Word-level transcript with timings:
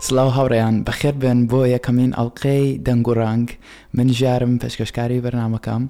سلااو 0.00 0.28
هاوڕێیان 0.34 0.76
بەخێر 0.88 1.14
بن 1.22 1.38
بۆ 1.50 1.60
یەکەمین 1.74 2.12
ئەڵلقەی 2.18 2.78
دەنگوڕنگ 2.86 3.48
من 3.96 4.08
ژارم 4.18 4.52
پێشکەشکاری 4.62 5.22
بەرنمەکەم 5.24 5.82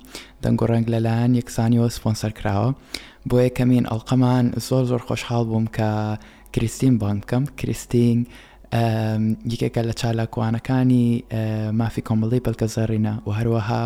دەنگوڕنگ 0.47 0.87
لەلایەن 0.93 1.33
یەکسانیەوە 1.41 1.89
سپۆنسەر 1.97 2.33
کراوە 2.39 2.71
بۆ 3.29 3.37
یەکەمین 3.47 3.85
ئەڵلقەمان 3.91 4.47
زۆر 4.69 4.85
زۆر 4.91 5.01
خۆشحاڵ 5.09 5.45
بووم 5.49 5.67
کە 5.77 5.91
کریستین 6.55 6.99
بان 7.01 7.17
بکەم 7.23 7.45
کریستین 7.59 8.19
یەکێکە 9.53 9.83
لە 9.89 9.93
چالاکوانەکانی 10.01 11.07
مافی 11.81 12.03
کۆمەڵی 12.09 12.41
بەلکە 12.47 12.67
زەڕینە 12.75 13.15
و 13.27 13.31
هەروەها 13.39 13.83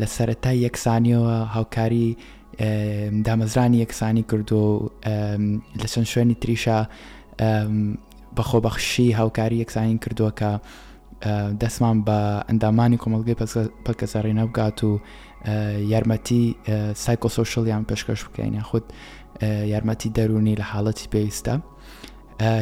لە 0.00 0.06
سەرەتای 0.16 0.56
یەکسانیەوە 0.66 1.36
هاوکاری 1.54 2.16
دامەزرانی 3.26 3.78
یەکسانی 3.84 4.22
کردو 4.30 4.90
لە 5.82 5.86
چەند 5.92 6.08
شوێنی 6.12 6.36
تریشە 6.42 6.78
بەخۆبەخشی 8.36 9.12
هاوکاری 9.18 9.56
یەکسین 9.64 9.98
کردووە 10.04 10.32
کە 10.40 10.50
دەسمان 11.62 11.96
بە 12.06 12.18
ئەندامانی 12.48 12.98
کۆمەلگەی 13.02 13.36
پەکەسەڕێنە 13.86 14.44
بگات 14.50 14.78
و 14.84 14.90
یارمەتی 15.92 16.42
سایکۆسۆشلیان 17.04 17.82
پێشکەش 17.88 18.20
بکەین 18.28 18.54
یا 18.54 18.62
خودود 18.68 18.86
یارمەتی 19.72 20.08
دەرونی 20.16 20.54
لە 20.60 20.64
حاڵەتی 20.72 21.06
پێویستە 21.12 21.54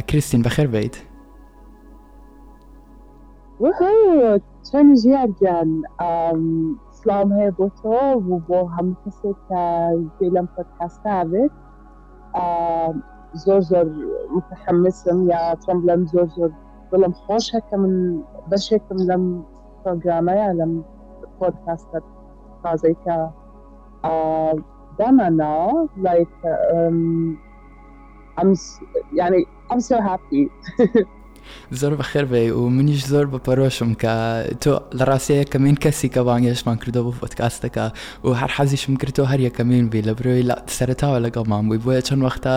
کریسین 0.08 0.42
بەخێر 0.46 0.66
بیت 0.74 0.96
چەند 4.72 4.92
ژیان 5.02 5.30
گیان 5.38 5.70
سلام 6.98 7.28
هەیە 7.36 7.50
بۆ 7.58 7.66
تۆ 7.80 7.96
و 8.28 8.40
بۆ 8.48 8.58
هەموو 8.74 8.96
کەسێک 9.02 9.38
کە 9.48 9.64
لەم 10.34 10.46
پۆتکاستە 10.54 11.14
بێت 11.30 11.52
زوزر 13.34 13.88
متحمسة 14.36 15.24
يا 15.32 15.54
ترمبلم 15.54 16.06
زوزر 16.06 16.50
ظلم 16.92 17.12
خوش 17.12 17.56
هكا 17.56 17.76
من 17.76 18.22
باش 18.48 18.74
هكا 18.74 18.94
من 18.94 19.06
لم 19.06 19.44
برنامج 19.86 20.06
يا 20.28 20.52
لم 20.52 20.84
بودكاست 21.40 21.88
زي 22.74 22.94
كا 23.06 23.30
دمنا 24.98 25.88
like 26.02 26.48
um, 26.72 27.36
يعني 29.18 29.36
I'm 29.72 29.80
so 29.80 30.00
happy 30.00 30.48
زۆر 31.80 31.92
بەخێر 32.00 32.24
بێ 32.32 32.42
و 32.58 32.68
منیش 32.76 33.02
زۆر 33.12 33.26
بەپەرۆشم 33.32 33.90
کە 34.02 34.14
تۆ 34.62 34.72
لە 34.98 35.04
ڕاستەیە 35.10 35.44
کەمین 35.52 35.76
کەسی 35.84 36.08
کە 36.14 36.20
بانگێشمان 36.28 36.76
کردو 36.82 37.00
بۆ 37.06 37.12
فۆتکاستەکە 37.20 37.86
و 38.24 38.28
هەر 38.40 38.50
حەزیشم 38.56 38.94
کردو 39.02 39.24
هەر 39.32 39.40
یەکەمین 39.48 39.84
بێ 39.92 40.00
لە 40.08 40.12
برۆی 40.18 40.42
سەرتاوە 40.76 41.18
لەگەڵمان 41.26 41.62
بووی 41.66 41.80
بۆیە 41.84 42.00
چەند 42.08 42.20
وەختە 42.26 42.54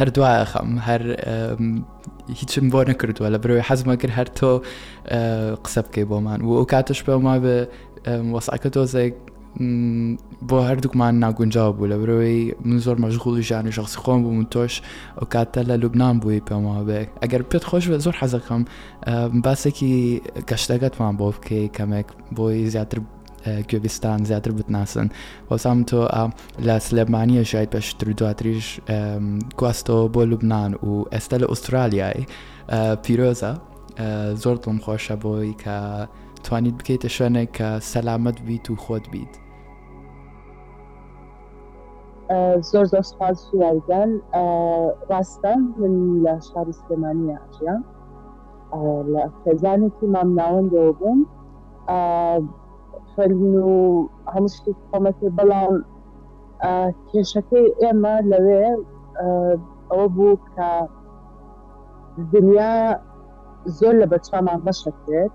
هەردوایە 0.00 0.44
خەم 0.52 0.68
هەر 0.88 1.02
هیچم 2.40 2.66
بۆ 2.72 2.80
نەکردووە 2.90 3.28
لە 3.34 3.38
برۆی 3.42 3.62
حەزمە 3.68 3.94
کرد 4.00 4.14
هەر 4.18 4.28
تۆ 4.38 4.50
قسە 5.64 5.80
بکەی 5.86 6.04
بۆمان 6.10 6.40
و 6.46 6.50
ئەو 6.58 6.64
کاتش 6.72 7.00
پێ 7.06 7.12
ما 7.26 7.34
بە 7.44 7.56
وەسعکە 8.34 8.68
تۆزێک 8.76 9.14
بۆ 10.48 10.56
هەردووکمان 10.68 11.14
ناگونجاو 11.24 11.72
بوو 11.78 11.86
لە 11.90 11.96
برەوەی 12.00 12.54
من 12.66 12.78
زۆر 12.78 12.96
مەژغوڵی 13.04 13.42
ژانی 13.50 13.72
شخصی 13.78 13.98
خۆم 14.02 14.20
بووم 14.24 14.44
تۆش 14.54 14.74
ئەو 15.18 15.24
کاتە 15.34 15.58
لە 15.68 15.74
لوبناان 15.82 16.16
بووی 16.20 16.42
پێمابێ 16.48 17.02
ئەگەر 17.24 17.42
پێت 17.50 17.64
خۆش 17.70 17.84
بێت 17.90 18.00
زۆر 18.06 18.14
حەزەکەم 18.20 18.62
باسێکی 19.44 19.94
گەشتەکەتمان 20.50 21.14
بۆ 21.20 21.26
بکەی 21.36 21.70
کەمێک 21.76 22.08
بۆی 22.36 22.66
زیاتر 22.74 22.98
کوێبیستان 23.70 24.18
زیاتر 24.30 24.52
بتناسن 24.58 25.08
بۆسام 25.50 25.78
تۆ 25.88 26.00
لە 26.66 26.74
سلێمانیە 26.86 27.42
شاید 27.52 27.70
پێشتر 27.76 28.08
دواتریش 28.18 28.66
گواستەوە 29.60 30.10
بۆ 30.14 30.22
لوبنان 30.30 30.72
و 30.86 30.90
ئێستا 31.14 31.36
لە 31.42 31.46
ئوسترالیای 31.50 32.18
پیرۆزە 33.04 33.52
زۆر 34.42 34.56
تم 34.64 34.76
خۆشە 34.84 35.16
بۆی 35.24 35.54
کە 35.62 35.76
توانیت 36.44 36.74
بکەیتە 36.80 37.08
شوێنێک 37.16 37.48
کە 37.58 37.68
سەلامت 37.92 38.36
بیت 38.46 38.66
و 38.70 38.76
خۆت 38.84 39.06
بیت. 39.12 39.34
زۆر 42.70 42.84
زۆر 42.92 43.02
سپاس 43.12 43.36
سوارگەل 43.48 44.10
ڕاستە 45.10 45.52
من 45.80 45.94
لە 46.24 46.34
شاری 46.48 46.72
سلێمانی 46.80 47.30
ئاژیا 47.36 47.76
لە 49.12 49.22
خێزانێکی 49.40 50.06
مامناوەندەوە 50.14 50.92
بووم 51.00 51.20
فەرین 53.14 53.54
و 53.68 53.72
هەموو 54.34 54.52
شتی 54.56 54.74
خۆمەتی 54.90 55.34
بەڵام 55.38 55.74
کێشەکەی 57.10 57.66
ئێمە 57.80 58.14
لەوێ 58.30 58.66
ئەوە 59.90 60.06
بوو 60.14 60.36
کە 60.54 60.70
دنیا 62.32 62.74
زۆر 63.78 63.94
لە 64.02 64.06
بەچامان 64.12 64.58
بەشەکرێت 64.66 65.34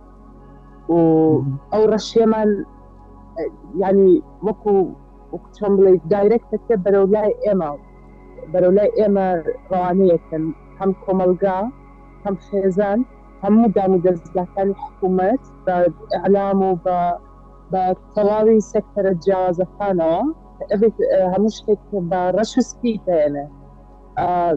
و 0.93 0.97
ئەو 1.71 1.83
ڕەشێمان 1.93 2.49
ینی 3.83 4.11
وەکو 4.45 4.77
وكتفهم 5.31 5.75
بلي 5.77 5.99
دايركت 6.05 6.71
إما 6.71 6.83
برولای 6.83 7.33
ئێمە 7.45 7.69
بەرەولای 8.53 8.89
ئێمە 8.99 9.27
ڕوانەیەکن 9.71 10.43
هەم 10.79 10.91
کۆمەلگا 11.03 11.59
هەم 12.25 12.35
خێزان 12.47 12.99
هەموو 13.43 13.71
دامی 13.75 13.99
دەستەکانی 14.05 14.75
حکوومەت 14.83 15.43
بە 15.65 15.75
ئەعلام 16.13 16.59
و 16.63 16.71
بە 16.85 16.97
بە 17.71 17.83
تەواوی 18.15 18.61
سەکتەرە 18.71 19.13
جیازەکانەوە 19.25 20.21
هەموو 21.33 21.55
شتێک 21.57 21.81
بە 22.09 22.21
ڕەشسکی 22.37 22.93
يعني. 22.95 23.03
دێنێ 23.07 23.45
آه، 24.25 24.53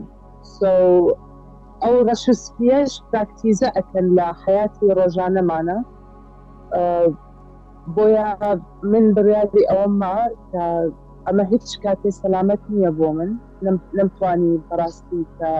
ئەو 1.84 1.96
ڕەشسکیەش 2.08 2.92
پراکتیزە 3.08 3.68
ئەکەن 3.78 4.06
لە 4.18 4.26
حیاتی 4.44 4.88
ڕۆژانەمانە 4.98 5.78
آه، 6.78 7.08
بۆیە 7.94 8.26
من 8.90 9.04
بڕیاری 9.16 9.62
ئەوەم 9.70 9.92
ما 10.02 10.14
ئەمە 11.26 11.44
هیچ 11.52 11.66
کاتێ 11.84 12.10
سەلامەت 12.22 12.62
نییە 12.72 12.90
بۆ 12.98 13.08
من 13.18 13.30
نمتوانی 13.96 14.62
بەڕاستی 14.68 15.22
کە 15.38 15.52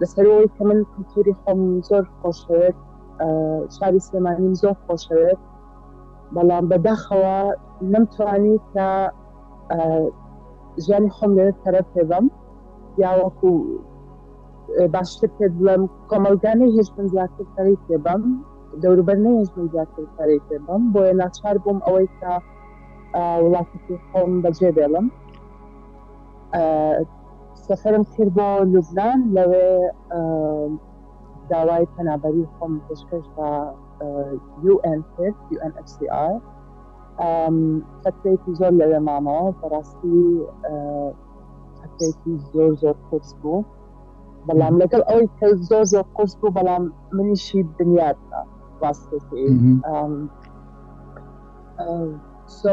لەسەرەوەی 0.00 0.48
کە 0.54 0.62
من 0.68 0.78
کلتوری 0.92 1.34
خۆم 1.40 1.60
زۆر 1.88 2.04
خۆشەوێت 2.20 2.78
شاری 3.76 4.00
سلێمانیم 4.06 4.54
زۆر 4.62 4.74
خۆشەوێت 4.84 5.40
بەڵام 6.34 6.64
بەداخەوە 6.70 7.38
نمتوانی 7.92 8.56
کە 8.72 8.88
ژیانی 10.84 11.14
خۆم 11.16 11.30
لێت 11.38 11.56
تەرە 11.64 11.82
پێبم 11.92 12.26
یاوەکو 13.04 13.50
باشتر 14.94 15.30
پێ 15.36 15.46
بڵم 15.56 15.82
کۆمەلگانی 16.10 16.72
هێشتن 16.76 17.06
زیاتر 17.12 17.44
تەری 17.56 17.76
پێبم 17.86 18.22
دەوروبەر 18.82 19.18
نەیەژمی 19.26 19.70
زیاتر 19.72 20.04
پەرەی 20.16 20.40
پێ 20.48 20.56
بم 20.66 20.82
بۆیە 20.92 21.14
ناچار 21.22 21.56
بووم 21.64 21.78
ئەوەی 21.86 22.06
تا 22.20 22.32
وڵاتی 23.44 23.96
خۆم 24.08 24.30
بەجێ 24.42 24.70
بێڵم 24.76 25.06
سەفرم 27.66 28.04
کرد 28.14 28.30
بۆ 28.36 28.48
لوبلان 28.72 29.18
لەوێ 29.36 29.68
داوای 31.50 31.86
پەنابەری 31.96 32.44
خۆم 32.54 32.72
پێشکەش 32.86 33.26
بە 33.36 33.48
UN 34.72 35.00
کرد 35.14 35.36
UNFCR 35.56 36.34
خەتێکی 38.02 38.50
زۆر 38.60 38.72
لەوێ 38.80 38.98
مامەوە 39.08 39.46
بەڕاستی 39.58 40.18
خەتێکی 41.80 42.32
زۆر 42.52 42.70
زۆر 42.82 42.96
قرس 43.08 43.30
بوو 43.42 43.64
بەڵام 44.46 44.74
لەگەڵ 44.82 45.02
ئەوەی 45.08 45.28
کە 45.38 45.46
زۆر 45.68 45.84
زۆر 45.92 46.04
قرس 46.16 46.32
بوو 46.40 46.54
بەڵام 46.56 46.84
منیشی 47.16 47.60
دنیادا 47.78 48.40
plasticity. 48.80 49.46
Mm-hmm. 49.50 49.78
Um, 49.92 50.14
uh, 51.82 52.08
so 52.60 52.72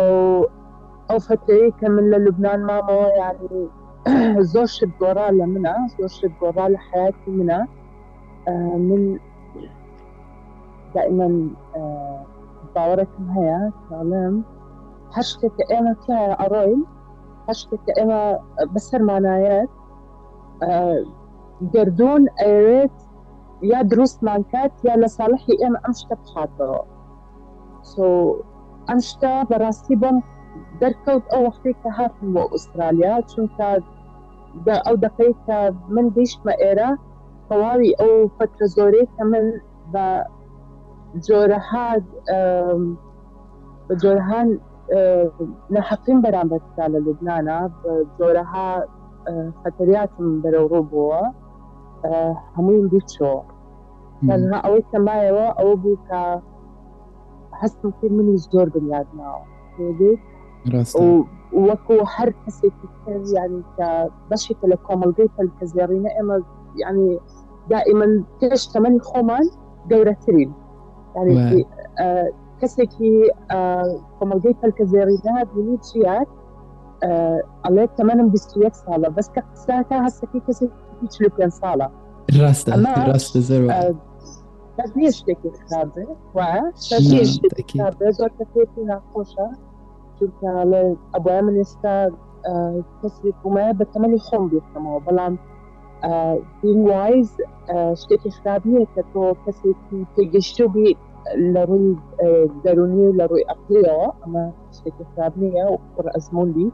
اوفتي 1.12 1.72
كمن 1.82 2.04
للبنان 2.12 2.66
ماما 2.66 3.08
يعني 3.18 3.70
زوجة 4.54 4.90
جورالة 5.00 5.46
منها 5.46 5.88
زوجة 6.00 6.32
جورالة 6.42 6.78
حياتي 6.78 7.32
منها 7.32 7.68
آه 8.48 8.78
من 8.78 9.20
دائما 10.96 11.50
آه 11.76 12.26
باورتهم 12.76 13.30
هي 13.30 13.72
تعلم 13.90 14.44
حشتك 15.12 15.52
ايما 15.72 15.96
كان 16.08 16.32
قروي 16.32 16.78
حشتك 17.48 17.82
ايما 17.98 18.40
بسر 18.76 19.04
معنايات 19.04 19.70
آه 20.64 21.06
قردون 21.74 22.26
ايريت 22.42 22.92
يا 23.64 23.82
دروسنا 23.82 24.44
كانت 24.54 24.74
يا 24.86 24.96
لصالحي 24.98 25.54
انا 25.68 25.82
امشتى 25.88 26.16
بخاطره 26.16 26.86
سو 27.82 28.34
so, 28.34 28.36
امشتى 28.92 29.44
براسي 29.50 29.96
بم 29.96 30.22
دركوت 30.82 31.24
او 31.34 31.44
وقتی 31.46 31.74
که 31.84 31.90
هاتم 31.92 32.34
بۆ 32.34 32.52
ئوسترالیا 32.52 33.20
دا 34.66 34.74
او 34.88 34.96
دەقەی 34.98 35.52
من 35.90 36.10
ديش 36.10 36.40
ما 36.46 36.52
تەواوی 36.54 36.98
طوالي 37.50 37.94
او 38.02 38.28
فترة 38.28 38.66
زوري 38.66 39.08
كمان 39.18 39.62
با 39.94 40.26
جورهاد 41.28 42.04
بە 43.90 43.96
نحقين 43.96 44.60
نەحەقیم 45.72 46.22
بەرامبەرتا 46.26 46.88
لبنانا 46.90 47.72
لوبناە 48.20 48.82
فتريات 49.66 50.10
من 50.20 50.42
بەرەوڕۆ 50.42 50.82
بووە 50.94 51.22
hamuen 52.56 52.90
bicho 52.90 53.42
كان 54.28 54.54
ها 54.54 54.60
أوي 54.60 54.84
سمايا 54.92 55.32
و 55.32 55.36
أو 55.38 55.76
بوكا 55.76 56.42
حسن 57.52 57.92
كثير 57.92 58.12
من 58.12 58.30
الزور 58.30 58.70
بني 58.70 59.00
آدم 59.00 59.22
فهمت 59.78 61.26
وكو 61.54 62.06
حر 62.06 62.34
حسي 62.46 62.70
كثير 62.70 63.22
يعني 63.36 63.62
كبشي 63.78 64.54
تلكم 64.54 65.04
البيت 65.04 65.32
الكزيرين 65.42 66.04
نعم، 66.04 66.12
إما 66.22 66.44
يعني 66.82 67.20
دائما 67.70 68.24
تعيش 68.42 68.70
ثمان 68.70 69.02
خومان 69.02 69.50
دورة 69.90 70.12
ترين 70.28 70.54
يعني 71.16 71.66
آه 72.00 72.32
كسكي 72.62 73.32
آه 73.52 74.02
كمالجيت 74.22 74.58
الكزيرين 74.64 75.20
بنيت 75.56 75.86
شيات 75.86 76.28
آه 77.04 77.42
الله 77.70 77.86
ثمان 77.86 78.30
بسيات 78.30 78.76
صالة 78.76 79.10
بس 79.10 79.30
كساكا 79.32 80.08
هسكي 80.08 80.40
كسكي 80.48 80.70
پێ 81.36 81.46
ساڵە 81.60 81.88
ڕاستە 82.42 82.74
ڕاستە 83.10 83.40
زەر 83.50 83.62
نیە 84.98 85.12
شتێکی 85.18 85.50
خراپێ 87.74 88.10
زۆر 88.20 88.32
کەسێکی 88.40 88.82
ناخۆشە 88.92 89.48
چونکە 90.18 90.50
لە 90.72 90.80
ئەبە 91.14 91.36
من 91.46 91.56
ئێستا 91.62 91.96
کەسی 93.02 93.30
کومە 93.42 93.66
بە 93.80 93.86
تەمەنی 93.92 94.20
خۆم 94.26 94.44
بێتمەوە 94.52 95.00
بەڵام 95.06 95.34
وایز 96.90 97.32
شتێکی 98.02 98.32
خراپ 98.38 98.62
نیە 98.70 98.84
کە 98.94 99.02
تۆ 99.14 99.24
کەسێکی 99.44 100.00
تێگەشت 100.16 100.58
بی 100.74 100.88
لە 101.54 101.62
ڕووی 101.70 101.94
دەرونی 102.64 103.04
و 103.08 103.18
لە 103.20 103.26
ڕووی 103.30 103.48
ئەقلیەوە 103.50 104.06
ئەمە 104.22 104.46
شتێکی 104.76 105.06
خراپ 105.12 105.34
نیە 105.44 105.66
و 105.72 105.76
پڕ 105.94 106.06
ئەزمونلی 106.16 106.70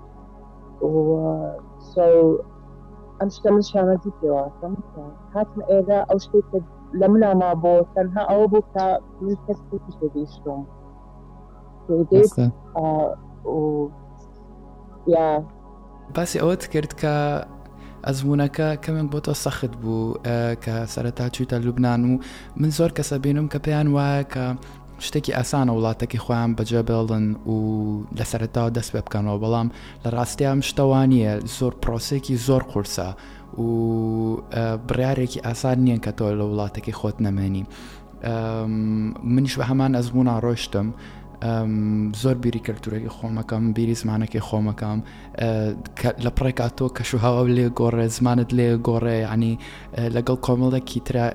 ئەم 3.24 3.30
شتە 3.36 3.50
من 3.56 3.62
شانەتی 3.70 4.14
پێواتم 4.22 4.74
هاتم 5.36 5.60
ئێدا 5.70 6.00
ئەو 6.10 6.18
شتێک 6.26 6.46
لە 7.00 7.06
مناما 7.14 7.52
بۆ 7.64 7.76
تەنها 7.96 8.24
ئەوە 8.30 8.46
بوو 8.52 8.64
تا 8.74 8.86
من 9.22 9.36
کەسێکی 9.48 9.80
پێگەیشتم 10.02 10.62
یا 15.14 15.28
باسی 16.16 16.40
ئەوەت 16.42 16.64
کرد 16.74 16.92
کە 17.02 17.14
ئەزمونونەکە 18.08 18.68
کەمێک 18.86 19.08
بۆ 19.14 19.20
تۆ 19.26 19.34
سەخت 19.44 19.74
بوو 19.82 20.06
کە 20.66 20.74
سەرەتا 20.94 21.26
چویتە 21.36 21.54
لوبناان 21.66 22.02
و 22.14 22.20
من 22.62 22.70
زۆر 22.78 22.92
کەسە 22.98 23.14
بینم 23.26 23.48
کە 23.52 23.58
پێیان 23.66 23.88
وایە 23.96 24.24
کە 24.34 24.46
شتێکی 25.08 25.34
ئاسانە 25.38 25.70
وڵاتەکی 25.78 26.20
خۆیان 26.24 26.52
بەجێ 26.58 26.82
بڵن 26.90 27.26
و 27.52 27.56
لەسەرتا 28.20 28.64
دەست 28.78 28.92
پێ 28.94 29.02
بکەنەوە 29.06 29.40
بەڵام 29.44 29.68
لە 30.04 30.10
ڕاستیام 30.16 30.60
شتەوانیە 30.70 31.34
زۆر 31.58 31.74
پرۆسێکی 31.84 32.36
زۆر 32.48 32.64
قورسە 32.72 33.10
و 33.62 33.66
بڕارێکی 34.88 35.40
ئاسان 35.48 35.78
نییە 35.86 35.98
کە 36.04 36.12
تۆ 36.18 36.26
لە 36.40 36.46
وڵاتەکەی 36.50 36.96
خۆت 37.00 37.18
نەمێنی 37.26 37.64
منیش 39.34 39.54
بە 39.60 39.64
هەمان 39.70 39.92
ئەزمونە 39.98 40.34
ڕۆشتم. 40.46 40.88
زۆر 42.22 42.36
بیری 42.44 42.62
کەلتورێکی 42.68 43.12
خۆمەکەم 43.18 43.64
بیری 43.76 43.96
زمانەکەی 44.02 44.44
خۆمەکەم 44.48 45.00
لە 46.26 46.32
پڕێکا 46.38 46.68
تۆ 46.78 46.86
کەشوهاوە 46.98 47.44
لێ 47.58 47.68
گۆڕێ 47.80 48.06
زمانت 48.18 48.50
لێ 48.58 48.68
گۆڕێ 48.88 49.18
ینی 49.32 49.60
لەگەڵ 50.16 50.38
کۆمەڵێکی 50.46 51.00
ترە 51.08 51.26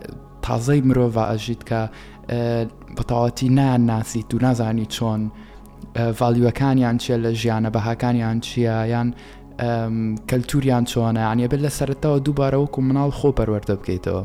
تازەی 0.44 0.81
مرۆڤ 0.88 1.12
ئەژیت 1.31 1.62
کە 1.69 1.81
بەتەواتی 2.99 3.49
ناناسیت 3.49 4.35
و 4.35 4.39
نازانی 4.43 4.87
چۆن 4.95 5.21
ڤالیوەکانیان 6.19 6.97
چیە 7.03 7.17
لە 7.25 7.31
ژیانە 7.41 7.71
بەهاکانیان 7.75 8.41
چیە 8.41 8.77
یان 8.93 9.15
کەلتوریان 10.31 10.85
چۆنە 10.91 11.23
ئەنیە 11.29 11.49
بێت 11.50 11.61
لە 11.67 11.71
سەرتاوە 11.79 12.19
دووبارە 12.27 12.56
وەکو 12.59 12.81
مناڵ 12.89 13.11
خۆ 13.19 13.31
پەروەەردە 13.39 13.75
بکەیتەوە. 13.79 14.23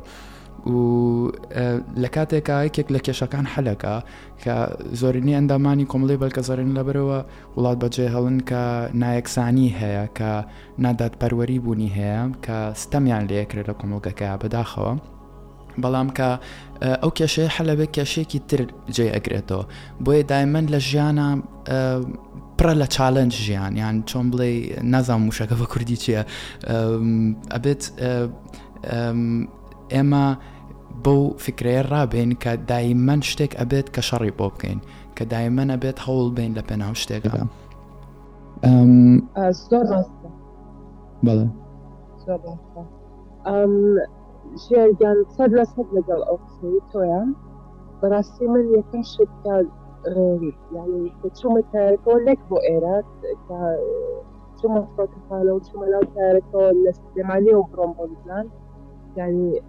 و 0.69 1.29
لە 2.01 2.07
کاتێکا 2.15 2.57
یەکێک 2.67 2.87
لە 2.95 2.99
کێشەکان 3.05 3.45
حەلەکە 3.55 3.95
کە 4.43 4.55
زۆرینی 5.01 5.33
ئەندامانی 5.37 5.85
کۆمەڵی 5.91 6.17
بەلکە 6.23 6.41
زۆرین 6.47 6.73
لەبەرەوە 6.77 7.19
وڵات 7.57 7.77
بەجێ 7.83 8.07
هەڵن 8.15 8.37
کە 8.49 8.63
نایەکسانی 9.01 9.69
هەیە 9.79 10.05
کە 10.17 10.31
نادات 10.83 11.13
پەروەری 11.21 11.59
بوونی 11.65 11.91
هەیە 11.97 12.23
کە 12.45 12.57
ستەمیان 12.81 13.23
لەیەکرێت 13.29 13.67
لە 13.69 13.73
کۆمەڵگەکە 13.79 14.27
بەداخەوە. 14.41 14.93
بەڵام 15.83 16.09
کە 16.17 16.29
ئەو 17.01 17.11
کێشەیە 17.19 17.49
حەلەبێ 17.57 17.85
کێشەیەکی 17.95 18.39
تر 18.49 18.61
جێ 18.95 19.07
ئەگرێتەوە 19.15 19.65
بۆیە 20.03 20.23
دایمەند 20.31 20.67
لە 20.75 20.79
ژیانە 20.89 21.27
پرە 22.57 22.73
لە 22.81 22.87
چالنج 22.95 23.33
ژیان 23.45 23.73
یان 23.81 23.95
چۆن 24.09 24.25
بڵێ 24.31 24.49
نازان 24.93 25.21
موشەکە 25.25 25.55
بە 25.61 25.65
کوردی 25.71 25.97
چییە 26.03 26.21
ئەبێت 27.55 27.81
ئێمە 29.93 30.25
بەو 31.03 31.21
فکرەیە 31.45 31.83
ڕابێن 31.91 32.31
کە 32.43 32.51
دایمەن 32.71 33.21
شتێک 33.29 33.51
ئەبێت 33.59 33.87
کە 33.95 34.01
شەڕی 34.09 34.33
بۆ 34.39 34.45
بکەین 34.53 34.79
کە 35.17 35.23
دایمەن 35.33 35.69
ئەبێت 35.75 35.97
هەوڵ 36.05 36.27
بین 36.37 36.51
لە 36.57 36.63
پێناو 36.67 36.93
شتێکەکە 37.03 37.43
بەڵێ 41.25 41.45
žēlgan 44.57 45.21
sadla 45.35 45.63
sadlagal 45.65 46.23
أوكسي 46.29 46.79
تويان 46.93 47.33
براسي 48.01 48.47
من 48.47 48.73
يكنش 48.79 49.17
كا 49.43 49.67
يعني 50.73 51.13
كتشوم 51.23 51.59
تاركو 51.59 52.11
لك 52.17 52.39
بو 52.49 52.57
إيرات 52.69 53.05
كا 53.49 53.77
تشوم 54.57 54.77
أفكار 54.77 55.05
كفالو 55.05 55.59
تشوم 55.59 55.83
لاو 55.83 56.01
تاركو 56.01 56.59
لسلم 56.59 57.31
عليهم 57.31 57.67
برومبون 57.73 58.15
بلان 58.25 58.49
يعني 59.17 59.61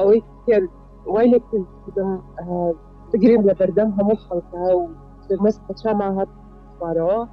أوي 0.00 0.22
كتير 0.44 0.68
ويلي 1.06 1.38
كتير 1.40 1.64
تقريب 3.12 3.46
لبردم 3.46 3.90
همو 4.00 4.14
خلقها 4.14 4.72
وتصير 4.74 5.42
مس 5.42 5.60
تشامع 5.68 6.10
هات 6.10 6.28
بارو 6.80 7.26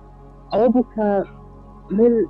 أو 0.53 0.69
بكا 0.69 1.23
مل 1.91 2.27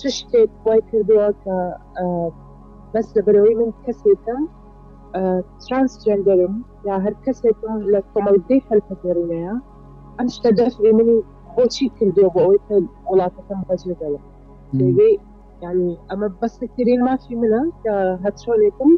چ 0.00 0.04
شتێک 0.18 0.50
وای 0.66 0.80
کردووە 0.90 1.28
کە 1.42 1.56
بەس 2.94 3.08
لە 3.16 3.20
بەرەوەی 3.26 3.54
من 3.60 3.70
کەسێکم 3.84 4.42
ترانسجندرم 5.66 6.54
یا 6.88 6.96
هەر 7.04 7.14
کەسێکم 7.24 7.76
لە 7.92 8.00
کۆمەڵدەی 8.12 8.60
هەلپەتێڕینەیە 8.70 9.54
ئەم 10.18 10.28
شتە 10.36 10.50
دەفری 10.58 10.92
منی 10.98 11.18
بۆچی 11.54 11.86
کردو 11.98 12.26
بۆ 12.34 12.40
ئەوەی 12.46 12.60
وڵاتەکەم 13.10 13.60
بەجێدەوە 13.68 14.20
ینی 14.80 15.12
ئەمە 16.10 16.28
بەستەکترین 16.40 17.00
مافی 17.08 17.36
منە 17.42 17.62
کە 17.82 17.94
هەچۆنێکم 18.24 18.92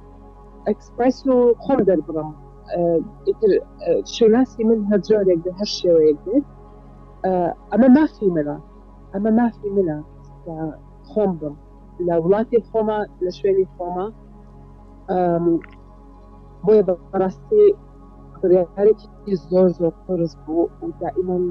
ئەکسپرس 0.69 1.19
و 1.29 1.37
خۆم 1.65 1.81
دەربڕم 1.89 2.31
شولاسی 4.15 4.63
من 4.69 4.81
هەجارێک 4.93 5.41
هەر 5.59 5.69
شێوەیەک 5.79 6.19
بێت 6.27 6.45
ئەمە 7.73 7.89
مافی 7.97 8.31
منە 8.37 8.57
ئەمە 9.15 9.31
مافی 9.39 9.71
منە 9.77 9.99
خۆم 11.13 11.33
بم 11.41 11.55
لە 12.07 12.15
وڵاتی 12.25 12.59
خۆما 12.69 12.99
لە 13.25 13.31
شوێنی 13.39 13.67
خۆما 13.75 14.07
بۆیە 16.65 16.83
بەڕاستی 16.89 17.63
بڕیارێکی 18.41 19.33
زۆر 19.51 19.67
زۆر 19.79 19.93
قرس 20.07 20.33
بوو 20.45 20.63
و 20.85 20.89
دائیمان 21.01 21.43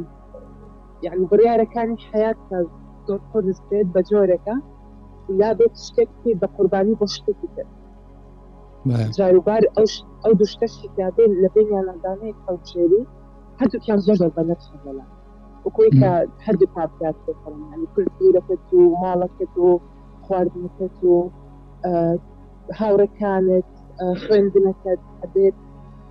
یعنی 1.06 1.24
بڕیارەکانی 1.32 1.98
حیات 2.12 2.38
زۆر 3.08 3.20
قرس 3.32 3.60
بێت 3.70 3.88
بە 3.96 4.02
جۆرەکە 4.10 4.56
یا 5.42 5.52
بێت 5.58 5.74
شتێکی 5.88 6.32
بە 6.42 6.48
قوربانی 6.56 6.94
بۆ 7.00 7.06
شتێکی 7.16 7.48
کرد 7.56 7.70
جاروبار 9.18 9.64
ئەو 10.24 10.32
دوشتەشی 10.42 10.88
لە 11.44 11.48
بین 11.54 11.68
یانەدانەیە 11.78 12.40
خەڵچێری 12.44 13.02
هەردووکیان 13.60 14.00
زۆر 14.06 14.16
زۆر 14.22 14.32
بە 14.38 14.44
نەتخەلە 14.50 15.06
وکۆی 15.66 15.90
کە 16.00 16.12
هەردوو 16.46 16.68
پاکات 16.76 17.16
کلتورەکەت 17.96 18.64
و 18.74 18.80
ماڵەکەت 19.04 19.54
و 19.58 19.68
خواردنەکەت 20.26 20.98
و 21.12 21.16
هاوڕەکانت 22.80 23.70
خوێندنەکەت 24.24 25.02
ئەبێت 25.22 25.56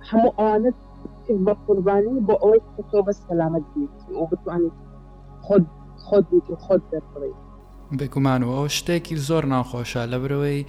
هەموو 0.09 0.31
ئەوانت 0.39 0.73
بە 1.45 1.53
قوربانی 1.65 2.19
بۆ 2.27 2.35
ئەوەی 2.43 2.61
تۆ 2.91 2.97
بە 3.07 3.13
سەلامت 3.27 3.65
بیت 3.73 3.97
و 4.21 4.25
بتوانیت 4.31 4.75
خۆت 5.45 5.65
خۆت 6.07 6.25
بیت 6.31 6.47
و 6.49 6.57
خۆت 6.65 6.81
دەڕیت 6.91 7.39
بگومان 7.99 8.41
و 8.43 8.49
ئەو 8.57 8.67
شتێکی 8.77 9.15
زۆر 9.27 9.43
ناخۆشە 9.53 10.03
لە 10.11 10.17
برەوەی 10.23 10.61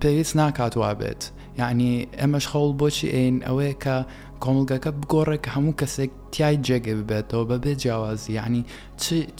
پێویست 0.00 0.36
ناکاتوا 0.40 0.92
بێت 1.00 1.22
یعنی 1.58 1.90
ئەمەش 2.20 2.44
خەڵ 2.52 2.68
بۆچی 2.80 3.06
ئین 3.16 3.36
ئەوەیە 3.46 3.74
کە 3.82 3.96
کۆمەلگەکە 4.44 4.90
بگۆڕێ 5.00 5.36
کە 5.44 5.50
هەموو 5.56 5.78
کەسێک 5.80 6.10
تای 6.32 6.56
جێگە 6.66 6.92
ببێتەوە 6.98 7.44
بەبێ 7.50 7.72
جیاوازی 7.82 8.32
یعنی 8.38 8.62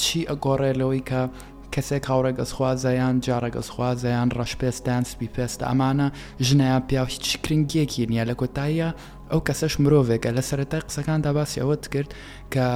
چی 0.03 0.19
ئەگۆڕێ 0.31 0.73
لەوەی 0.81 1.03
کە 1.11 1.21
کەسێک 1.75 2.05
هاوڕێگەسخوازەیان 2.11 3.17
جارەگەسخوازەیان 3.27 4.29
ڕەشپێستان 4.39 5.03
سپی 5.11 5.29
پێست 5.37 5.61
ئەمانە 5.69 6.09
ژنیان 6.47 6.83
پیا 6.89 7.05
هیچ 7.15 7.27
کرنگیەکی 7.45 8.03
نییە 8.13 8.25
لە 8.31 8.35
کۆتاییە 8.41 8.89
ئەو 9.31 9.41
کەسەش 9.49 9.75
مرۆڤێکە 9.83 10.31
لە 10.37 10.43
سەرەتای 10.49 10.83
قسەکان 10.87 11.21
داباسی 11.27 11.61
ئەوەت 11.63 11.85
کرد 11.93 12.11
کە 12.53 12.67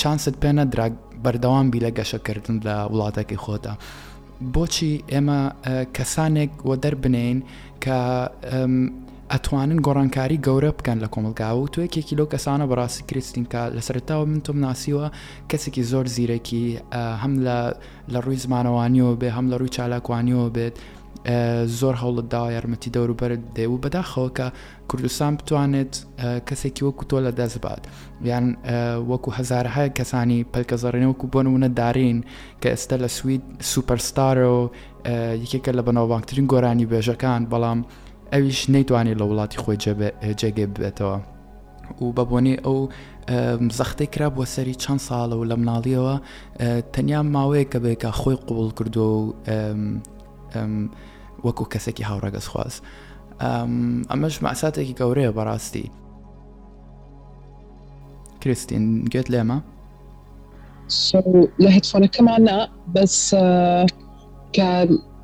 چانست 0.00 0.34
پێ 0.42 0.50
نەدرا 0.58 0.86
بەردەوام 1.24 1.66
بی 1.72 1.80
لە 1.86 1.90
گەشەکردن 1.98 2.56
لە 2.66 2.76
وڵاتێکی 2.92 3.38
خۆتە. 3.44 3.74
بۆچی 4.54 4.92
ئێمە 5.12 5.40
کەسانێک 5.96 6.52
وە 6.68 6.74
دەربنین 6.84 7.38
کە 7.84 7.98
ئەتوانن 9.34 9.78
گۆڕانکاری 9.86 10.38
گەورە 10.46 10.70
بکەن 10.78 10.98
لە 11.04 11.08
کۆمەلگاوە 11.14 11.60
و 11.62 11.68
توی 11.72 11.88
کێکی 11.94 12.14
لەو 12.18 12.28
کەسانە 12.34 12.64
بەڕاستی 12.70 13.02
کریسینکە 13.10 13.62
لە 13.76 13.82
سەرتاوە 13.86 14.24
من 14.30 14.40
تۆم 14.46 14.58
ناسیوە 14.66 15.06
کەسێکی 15.50 15.82
زۆر 15.90 16.06
زیرەکی 16.16 16.64
هەم 17.22 17.34
لە 17.46 17.58
ڕووی 18.24 18.38
زمانەوانیەوە 18.44 19.12
بێ 19.20 19.28
هەم 19.36 19.46
لە 19.52 19.56
ڕووی 19.60 19.72
چالاکوانیەوە 19.76 20.46
بێت 20.56 20.76
زۆر 21.80 21.94
هەوڵت 22.02 22.26
داوا 22.32 22.48
یارمەتی 22.56 22.90
دەوروبەرت 22.96 23.42
دێ 23.56 23.64
و 23.70 23.80
بەداخەوە 23.82 24.28
کە 24.38 24.46
کوردستان 24.88 25.32
بتوانێت 25.38 25.92
کەسێکی 26.48 26.82
وەکو 26.88 27.04
تۆ 27.10 27.16
لە 27.26 27.30
دەستبات 27.38 27.82
یان 28.30 28.46
وەکو 29.10 29.30
هزارها 29.38 29.84
کەسانی 29.98 30.40
پەلکەزارێن 30.52 31.06
وەکو 31.12 31.26
بۆن 31.34 31.46
وونە 31.52 31.68
دارین 31.80 32.18
کە 32.62 32.68
ئێستا 32.74 32.96
لە 33.04 33.08
سوید 33.18 33.42
سوپەرستارە 33.72 34.46
و 34.58 34.70
یەکێکە 35.44 35.72
لە 35.78 35.82
بەناوبانگترین 35.86 36.46
گۆرانی 36.52 36.86
بێژەکان 36.92 37.40
بەڵام 37.52 37.80
ئەویش 38.34 38.60
نەیتوانێت 38.74 39.16
لە 39.20 39.24
وڵاتی 39.30 39.58
خۆی 39.62 39.78
جێگێ 40.40 40.66
بێتەوە 40.82 41.16
و 42.02 42.06
بەبوونی 42.16 42.56
ئەو 42.64 42.78
زەختی 43.78 44.06
کرا 44.14 44.28
بۆ 44.36 44.42
سەری 44.54 44.74
چەند 44.82 45.00
ساڵە 45.08 45.36
و 45.38 45.48
لە 45.50 45.56
مناڵیەوە 45.62 46.14
تەنیا 46.94 47.20
ماوەیە 47.34 47.64
کە 47.72 47.78
بێکە 47.84 48.10
خۆی 48.20 48.36
قوڵ 48.48 48.68
کردو 48.78 49.06
و 49.06 49.32
وەکو 51.46 51.64
کەسێکی 51.72 52.04
هاوڕەگەس 52.10 52.46
خواست 52.52 52.80
ئەمەش 54.10 54.34
مەساتێکی 54.44 54.94
گەورەیە 55.00 55.30
بەڕاستی 55.36 55.86
كريستين 58.42 58.84
قلت 59.12 59.30
ليه 59.30 59.42
ما؟ 59.42 59.58
سو 60.88 61.18
so, 61.20 61.48
الهيدفون 61.60 62.06
كمان 62.06 62.66
بس 62.94 63.34
ك 64.56 64.60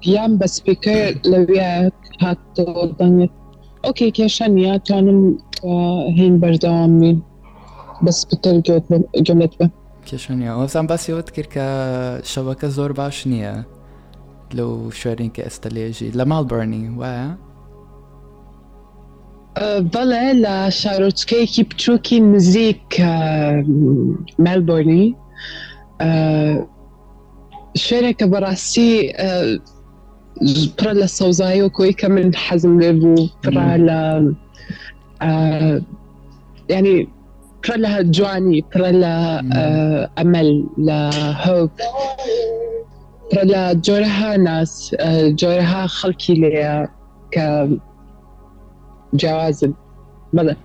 یان 0.05 0.33
بە 0.38 0.47
سپیکە 0.57 0.99
لەوێ 1.31 1.67
هات 2.23 2.38
دەنگێت 2.99 3.33
ئۆکەی 3.85 4.11
کێشە 4.19 4.47
نیاتوانم 4.55 5.21
هین 6.19 6.35
بەردەوامین 6.43 7.19
بەس 8.05 8.19
پتر 8.29 8.55
گەمێت 9.26 9.53
بە 9.59 9.67
کێشانیاوەزان 10.09 10.87
باسیەوەت 10.91 11.29
کرد 11.35 11.50
کە 11.55 11.67
شەوەکە 12.33 12.69
زۆر 12.76 12.91
باش 12.99 13.17
نییە 13.31 13.55
لەو 14.57 14.71
شوێرین 15.00 15.31
کە 15.37 15.43
ئێستا 15.47 15.69
لێژی 15.76 16.11
لە 16.19 16.25
ماڵ 16.31 16.45
بەرنی 16.50 16.85
وایە 17.00 17.29
بەڵێ 19.95 20.26
لە 20.45 20.57
شارۆچکەیەکی 20.81 21.62
بچووکی 21.71 22.19
نزیک 22.33 22.85
مەلبۆنی 24.45 25.05
شوێرێک 27.85 28.17
کە 28.21 28.26
بەڕاستی 28.33 28.93
برا 30.81 30.93
لا 30.93 31.07
سوزاي 31.07 31.62
وكوي 31.62 31.93
كمان 31.93 32.35
حزم 32.37 32.81
ليفو 32.81 33.26
برا 33.45 33.76
لا 33.76 34.35
آه، 35.23 35.81
يعني 36.69 37.09
برا 37.69 37.76
لا 37.76 38.02
جواني 38.02 38.64
برا 38.75 38.90
لا 38.90 39.45
آه، 39.55 40.11
امل 40.19 40.64
لا 40.78 41.11
هوب 41.50 41.71
برا 43.33 43.45
لا 43.45 43.73
جورها 43.73 44.37
ناس 44.37 44.97
آه، 45.00 45.28
جورها 45.28 45.87
خلقي 45.87 46.35
ليا 46.35 46.88
ك 47.35 47.69
جواز 49.14 49.64
بلا 50.33 50.57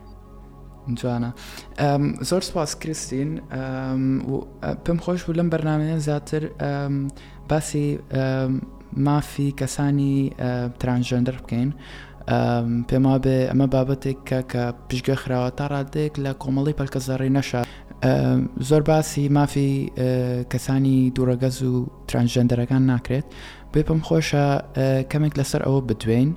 جوانا 0.88 1.32
زۆر 2.22 2.42
سپاس 2.42 2.76
کریسین 2.82 3.42
پێم 4.86 4.98
خۆش 5.02 5.30
و 5.30 5.34
لەم 5.34 5.50
بەرنمەیە 5.54 6.34
أم 6.64 7.08
باسی 7.50 8.00
مافی 8.98 9.54
کەسانی 9.62 10.30
ترانژەندر 10.80 11.36
بکەین 11.42 11.70
پێما 12.90 13.16
بێ 13.24 13.38
ئەمە 13.52 13.68
بابەتێک 13.74 14.18
کە 14.28 14.40
کە 14.52 14.64
پشگە 14.90 15.16
خراوە 15.22 15.50
تا 15.58 15.66
ڕادێک 15.72 16.14
لە 16.24 16.32
کۆمەڵی 16.42 16.78
پەلکەزەڕی 16.80 17.32
نەشە 17.38 17.62
زۆر 18.68 18.82
باسی 18.88 19.30
مافی 19.36 19.92
کەسانی 20.52 21.12
دوورەگەز 21.16 21.58
و 21.64 21.88
ترانژەندەرەکان 22.08 22.84
ناکرێت 22.92 23.26
بێ 23.74 23.82
پێم 23.88 24.02
خۆشە 24.08 24.48
کەمێک 25.12 25.34
لەسەر 25.40 25.62
ئەوە 25.68 25.82
بدوێن 25.90 26.30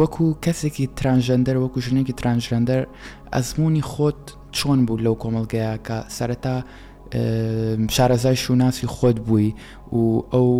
وەکو 0.00 0.26
کەسێکی 0.44 0.86
ترانژەندەر 0.98 1.56
وەکو 1.64 1.78
ژنێکی 1.86 2.14
ترانژەندەر 2.20 2.80
ئەزمموی 3.34 3.84
خۆت 3.90 4.22
چۆن 4.56 4.80
بوو 4.86 5.02
لەو 5.04 5.14
کۆمەلگەیە 5.22 5.72
کە 5.86 5.98
سەرەتا 6.16 6.56
شارەزای 7.90 8.36
شوناسی 8.36 8.86
خۆت 8.86 9.20
بووی 9.20 9.54
و 9.92 9.98
ئەو 10.34 10.52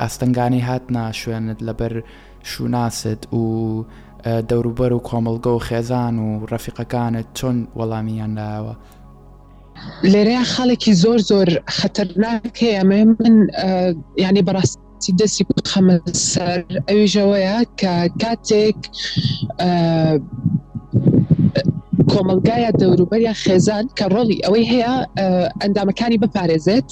ئاستنگانی 0.00 0.60
هاتنا 0.68 1.12
شوێنت 1.20 1.58
لەبەر 1.68 1.92
شوناست 2.50 3.22
و 3.34 3.42
دەوروبەر 4.48 4.92
و 4.92 5.00
کۆمەلگە 5.08 5.46
و 5.50 5.58
خێزان 5.66 6.14
و 6.18 6.28
ڕەفیقەکانت 6.52 7.26
چۆن 7.38 7.56
وەڵامیان 7.78 8.32
داوە. 8.38 8.74
لێرەیە 10.12 10.44
خاڵێکی 10.54 10.92
زۆر 11.02 11.18
زۆر 11.30 11.48
خەتەرناک 11.78 12.54
هەیە 12.66 12.82
من 12.84 13.08
ینی 14.18 14.42
بەڕاست 14.48 14.76
دەستی 15.20 15.44
خەمە 15.72 15.96
سەر 16.32 16.60
ئەویژەوەیە 16.88 17.56
کە 17.80 17.94
کاتێک 18.22 18.80
کۆمەلگایە 22.14 22.70
دەوروبەریا 22.82 23.34
خێزان 23.42 23.84
کە 23.98 24.04
ڕۆڵی 24.14 24.38
ئەوەی 24.44 24.66
هەیە 24.72 24.94
ئەندامەکانی 25.62 26.18
بپارێزێت 26.22 26.88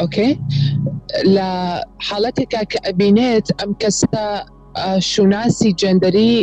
ئۆکێ 0.00 0.28
لە 1.36 1.50
حاڵەتێکا 2.06 2.62
کە 2.70 2.78
ئەبینێت 2.86 3.46
ئەم 3.58 3.70
کەسە 3.82 4.26
شوناسی 5.10 5.70
جندەری 5.80 6.34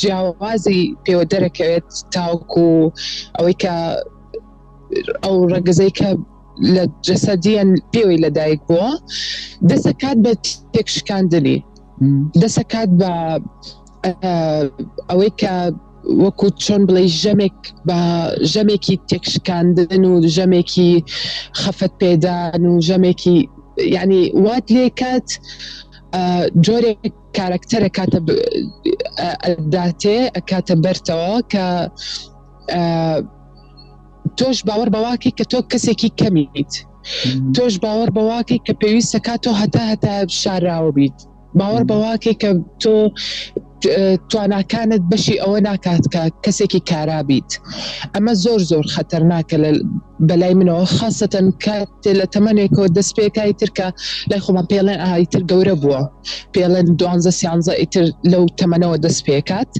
جیاوازی 0.00 0.82
پێوە 1.04 1.24
دەرەکەوێت 1.32 1.88
تاوکو 2.14 2.70
ئەوەی 3.36 3.56
کە 3.62 3.74
ئەو 5.24 5.36
ڕگەزەی 5.54 5.92
کە 5.98 6.08
لە 6.74 6.84
جەسەدیان 7.06 7.68
پێوەی 7.92 8.22
لەدایک 8.24 8.60
بووە 8.68 8.90
دەسەکات 9.70 10.18
بە 10.24 10.32
تێکشکاندنی 10.74 11.58
دەسەکات 12.42 12.90
بە 13.00 13.12
ئەوەی 15.10 15.32
کە 15.42 15.54
وەکو 16.22 16.46
چۆن 16.64 16.82
بڵێ 16.88 17.04
ژەمێک 17.22 17.58
بە 17.88 17.98
ژەمێکی 18.52 18.96
تێکشکاندن 19.10 20.02
و 20.10 20.14
ژەمێکی 20.36 20.92
خەفەت 21.60 21.92
پێدان 22.02 22.62
و 22.70 22.74
ژەمێکی 22.88 23.36
ینی 24.02 24.22
وات 24.44 24.66
لێ 24.74 24.86
کات 25.00 25.28
جۆرێک 26.66 27.00
کارکتەرە 27.38 27.88
کاتە 27.98 28.18
داتێ 29.74 30.18
کاتە 30.50 30.74
بەرتەوە 30.84 31.34
کە 31.52 31.66
تۆش 34.38 34.58
باوەڕ 34.66 34.88
بەواکی 34.94 35.30
کە 35.38 35.44
تۆ 35.50 35.58
کەسێکی 35.72 36.10
کەمیت 36.20 36.72
تۆش 37.56 37.74
باوەڕ 37.84 38.08
بەواکی 38.16 38.58
کە 38.66 38.72
پێویستە 38.82 39.18
کات 39.26 39.40
تۆ 39.44 39.50
هەتا 39.60 39.82
هەتا 39.90 40.12
شاراوە 40.42 40.90
بیت 40.96 41.18
باوەڕ 41.58 41.84
بەواکی 41.90 42.34
کە 42.42 42.50
تۆ 42.82 42.92
تواناکانت 44.32 45.02
بەشی 45.12 45.36
ئەوە 45.42 45.58
ناکاتکە 45.68 46.22
کەسێکی 46.44 46.80
کارابیت 46.90 47.50
ئەمە 48.14 48.32
زۆر 48.44 48.60
زۆر 48.70 48.84
خەتەرناکە 48.94 49.56
لە 49.64 49.70
بەلای 50.28 50.54
منەوە 50.60 50.84
خاستەن 50.96 51.46
کات 51.64 51.92
لە 52.18 52.26
تەمەێکەوە 52.34 52.86
دەست 52.96 53.12
پێکای 53.18 53.52
ترکە 53.60 53.86
لای 54.30 54.40
خۆمان 54.44 54.66
پێڵێن 54.72 55.00
ئاهیتر 55.04 55.42
گەورە 55.50 55.74
بووە 55.82 56.00
پێڵێن 56.54 56.88
دوانزە 57.00 57.32
سیانزە 57.38 57.74
ئیتر 57.80 58.04
لەو 58.32 58.44
تەمەنەوە 58.60 58.96
دەست 59.04 59.20
پێکات 59.26 59.70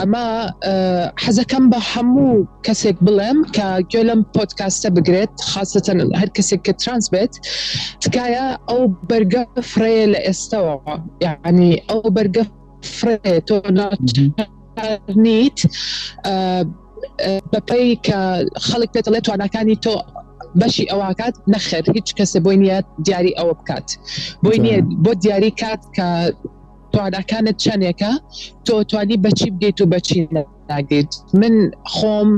ئەمە 0.00 0.26
حەزەکەم 1.24 1.64
بە 1.72 1.78
هەموو 1.92 2.36
کەسێک 2.66 2.96
بڵێم 3.06 3.38
کە 3.56 3.66
گوێ 3.90 4.02
لەم 4.08 4.20
پۆتکاستە 4.34 4.88
بگرێت 4.96 5.34
خاستەن 5.52 5.98
هەر 6.20 6.30
کەسێک 6.36 6.60
کە 6.66 6.72
ترانس 6.80 7.06
بێت 7.12 7.34
تکایە 8.02 8.46
ئەو 8.70 8.80
بەرگە 9.10 9.42
فرەیە 9.70 10.06
لە 10.14 10.18
ئێستەوە 10.26 10.74
یعنی 11.24 11.70
ئەو 11.90 12.02
بەرگە 12.16 12.44
فرێ 12.98 13.34
تۆ 13.48 13.56
نیت 15.26 15.58
بەپی 17.52 17.86
کە 18.06 18.20
خەڵک 18.66 18.88
پێ 18.94 19.00
دەڵێت 19.06 19.24
توانەکانی 19.26 19.76
تۆ 19.84 19.94
بەشی 20.60 20.84
ئەوکات 20.92 21.34
نەخێت 21.52 21.84
هیچ 21.96 22.08
کەسە 22.18 22.38
بۆی 22.44 22.56
نیە 22.62 22.78
دیاری 23.06 23.32
ئەوە 23.38 23.54
بکات 23.60 23.88
بۆی 24.44 24.58
نیە 24.64 24.78
بۆ 25.04 25.12
دیاری 25.22 25.50
کات 25.62 25.82
کە 25.96 26.08
توانەکانت 26.94 27.56
چەندێکە 27.64 28.12
تۆ 28.66 28.74
توانی 28.90 29.16
بەچی 29.24 29.48
بگەیت 29.54 29.78
و 29.80 29.86
بەچی 29.92 30.18
ناگەیت 30.70 31.12
من 31.40 31.54
خۆم 31.94 32.28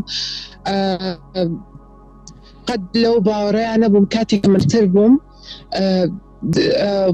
قەت 2.69 2.83
لەو 3.03 3.17
باوەڕیانە 3.27 3.89
بووم 3.93 4.07
کاتێک 4.15 4.45
مرتر 4.55 4.85
بووم 4.95 5.15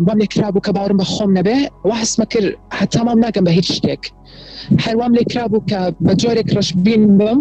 بەم 0.07 0.19
لێکرا 0.23 0.49
بوو 0.54 0.64
کە 0.66 0.71
باورم 0.76 0.99
بە 1.00 1.07
خۆم 1.12 1.31
نەبێ 1.38 1.59
وەحسمە 1.90 2.26
کرد 2.33 2.49
هەتامام 2.78 3.19
ناکەم 3.25 3.45
بە 3.47 3.50
هیچ 3.59 3.69
شتێک 3.76 4.02
هەروام 4.85 5.12
لێکرا 5.19 5.45
بوو 5.52 5.66
کە 5.71 5.81
بە 6.04 6.12
جۆرێک 6.23 6.49
ڕشببین 6.57 7.02
بم 7.19 7.40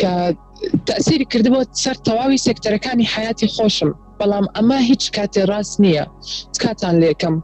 کە 0.00 0.12
تەسیری 0.88 1.24
کردبوو 1.32 1.64
سەر 1.84 1.96
تەواوی 2.06 2.42
سێکتەرەکانی 2.46 3.06
حیاتی 3.14 3.48
خۆشم 3.54 3.90
بەڵام 4.18 4.46
ئەمە 4.56 4.78
هیچ 4.90 5.02
کاتێ 5.16 5.42
ڕاست 5.50 5.74
نییە 5.82 6.04
کاتان 6.62 6.94
لێکم 7.02 7.34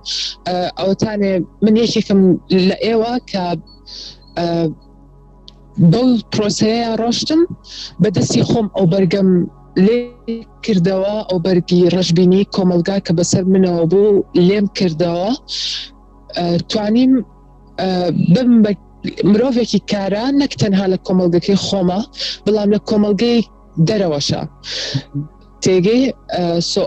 ئەوتانێ 0.81 1.33
من 1.65 1.75
یەکێکم 1.83 2.21
لە 2.69 2.77
ئێوە 2.87 3.13
کە 3.31 3.45
بەو 5.93 6.09
پرۆسەیە 6.33 6.91
ڕۆشتم 7.03 7.41
بەدەستی 8.03 8.43
خۆم 8.51 8.67
ئەو 8.77 8.87
بەرگم 8.93 9.29
لێ 9.87 9.99
کردەوە 10.65 11.15
ئەو 11.31 11.39
بەرگی 11.47 11.81
ڕژبینی 11.97 12.43
کۆمەلگا 12.55 12.97
کە 13.07 13.13
بەسەر 13.19 13.43
منەوە 13.53 13.85
بوو 13.93 14.25
لێم 14.49 14.67
کردەوە 14.79 15.29
توانیم 16.71 17.13
بم 18.35 18.51
بە 18.65 18.71
مرۆڤێکی 19.31 19.81
کارە 19.91 20.25
نەک 20.41 20.53
تەنها 20.61 20.87
لە 20.93 20.99
کۆمەلگەکەی 21.07 21.59
خۆمە 21.67 22.01
بەڵام 22.45 22.69
لە 22.75 22.81
کۆمەلگەی 22.89 23.41
دەرەوەشە 23.89 24.43
تێگەی 25.65 26.03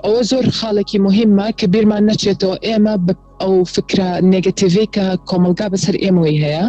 ئەوە 0.06 0.22
زۆر 0.32 0.46
خاڵێکی 0.58 0.98
مهمە 1.08 1.48
کە 1.60 1.66
بیرمان 1.74 2.04
نەچێتەوە 2.10 2.56
ئێمە 2.68 2.94
بە 3.06 3.14
ئەو 3.42 3.54
فکرە 3.76 4.10
نگەتیڤی 4.36 4.88
کە 4.96 5.06
کۆمەلگا 5.30 5.68
بەسەر 5.74 5.96
ئێمەوەی 6.04 6.38
هەیە 6.46 6.66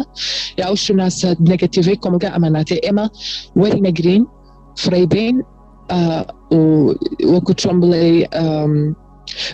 یا 0.59 0.65
ئەو 0.67 0.75
شناسە 0.85 1.29
نگەتیڤی 1.51 1.95
کۆمەلگا 2.03 2.29
ئەماناتێ 2.35 2.77
ئێمە 2.85 3.05
وەری 3.61 3.81
نەگرین 3.87 4.23
فریبین 4.81 5.37
وەکو 7.33 7.51
چۆن 7.61 7.77
بڵێ 7.83 8.05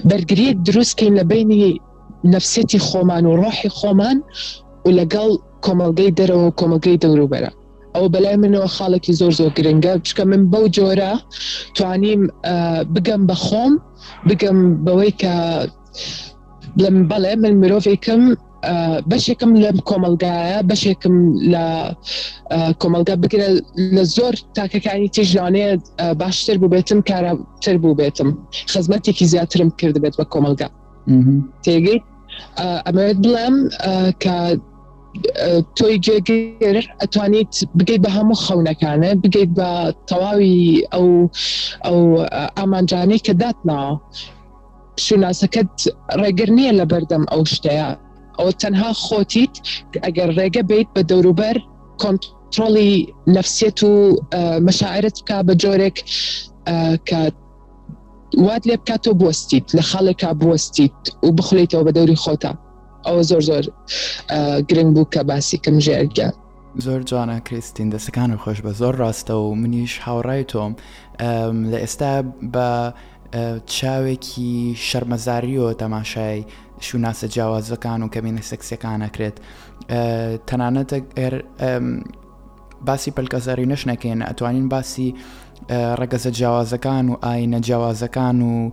بەرگریەک 0.10 0.58
دروستکەین 0.68 1.14
لە 1.20 1.24
بینی 1.32 1.82
نفسێتی 2.34 2.80
خۆمان 2.88 3.24
و 3.26 3.38
ڕۆحی 3.42 3.70
خۆمان 3.78 4.18
و 4.86 4.90
لەگەڵ 5.00 5.30
کۆمەلگەی 5.66 6.12
دەرەوە 6.20 6.50
کۆمەلگەی 6.60 6.98
دەوروبەرە 7.04 7.52
ئەو 7.96 8.06
بەلای 8.14 8.36
منەوە 8.44 8.70
خاڵێکی 8.76 9.14
زۆر 9.20 9.32
زۆر 9.40 9.52
گرنگە 9.58 9.92
بچکە 10.02 10.24
من 10.32 10.42
بەو 10.52 10.66
جۆرە 10.76 11.12
توانیم 11.76 12.22
بگەم 12.94 13.22
بە 13.30 13.36
خۆم 13.46 13.74
بگەم 14.28 14.60
بەوەی 14.86 15.14
کە 15.22 15.34
بڵم 16.78 16.98
بەڵێ 17.12 17.34
من 17.44 17.54
مرۆڤێکم 17.62 18.24
بەشێکم 19.12 19.52
لە 19.64 19.70
کۆمەلگایە 19.90 20.60
بەشێکم 20.72 21.16
لە 21.54 21.66
کۆمەلگا 22.82 23.16
بگرە 23.24 23.50
لە 23.96 24.04
زۆر 24.16 24.34
تاکەکانی 24.58 25.10
تێژلانەیە 25.16 25.72
باشتر 26.22 26.56
ببێتم 26.64 27.00
کارتر 27.10 27.76
بووبێتم 27.84 28.30
خزمەتێکی 28.72 29.26
زیاترم 29.34 29.70
کردبێت 29.80 30.16
بە 30.20 30.26
کۆمەلگا 30.34 30.68
تێگەیت 31.64 32.04
ئەمەوێت 32.86 33.18
بڵێم 33.24 33.56
کە 34.24 34.36
تۆی 35.78 35.96
گوێگیر 36.06 36.78
ئەتوانیت 37.02 37.52
بگەیت 37.78 38.02
بە 38.06 38.10
هەموو 38.18 38.42
خەونەکانە 38.46 39.10
بگەیت 39.24 39.52
بە 39.60 39.70
تەواوی 40.10 40.58
ئەو 40.94 41.08
ئەو 41.86 42.00
ئامانجانەی 42.58 43.24
کە 43.26 43.34
داتناوە 43.42 43.92
شوناسەکەت 45.06 45.74
ڕێگر 46.22 46.50
نییە 46.58 46.74
لە 46.80 46.86
بەردەم 46.92 47.24
ئەو 47.32 47.42
شتەیە 47.54 47.90
ئەو 48.40 48.50
تەنها 48.62 48.92
خۆتیت 49.06 49.54
ئەگەر 50.06 50.30
ڕێگە 50.38 50.64
بیت 50.70 50.88
بە 50.96 51.02
دەوروبەر 51.12 51.58
کۆنتترۆلی 52.02 52.94
نفسێت 53.36 53.80
و 53.84 53.92
مەشاعرت 54.68 55.18
بک 55.24 55.30
بە 55.48 55.54
جۆرێک 55.64 55.98
کە 57.10 57.20
وات 58.48 58.64
لێ 58.70 58.76
بکات 58.82 59.02
تۆ 59.10 59.14
بستیت 59.22 59.66
لە 59.78 59.84
خاڵێکا 59.90 60.32
بستیت 60.42 60.98
و 61.26 61.30
بخلیتەوە 61.38 61.84
بە 61.88 61.92
دەوری 61.98 62.18
خۆتا 62.24 62.52
ئەوە 63.08 63.22
زۆر 63.30 63.42
زۆر 63.50 63.66
گرنگ 64.70 64.92
بوو 64.96 65.06
کە 65.16 65.22
باسی 65.30 65.58
کەم 65.64 65.76
ژێرگە. 65.86 66.30
زۆر 66.78 67.02
جوانە 67.04 67.40
کریستین 67.46 67.90
دەسەکان 67.94 68.30
و 68.34 68.38
خۆش 68.44 68.58
بە 68.62 68.70
زۆر 68.82 68.96
ڕاستە 69.02 69.32
و 69.36 69.56
منیش 69.56 69.98
هاوڕای 70.06 70.44
تۆم 70.52 70.74
لە 71.72 71.78
ئێستا 71.84 72.24
بە 72.54 72.68
چاوێکی 73.78 74.76
شەرمەزاریەوە 74.90 75.74
تەماشای 75.82 76.42
شوناسە 76.80 77.28
جیاوازەکان 77.34 78.02
و 78.04 78.08
کەمینە 78.08 78.42
سەکسیەکان 78.52 79.02
ئەکرێت 79.06 79.38
تەنانەتە 80.48 80.98
باسی 82.88 83.12
پلکەزاری 83.16 83.70
نەشنەکەین 83.74 84.22
ئەتوانین 84.30 84.70
باسی 84.70 85.16
ڕگەزە 86.02 86.30
جیاوازەکان 86.38 87.06
و 87.10 87.14
ئاینە 87.26 87.60
جیاوازەکان 87.68 88.40
و 88.42 88.72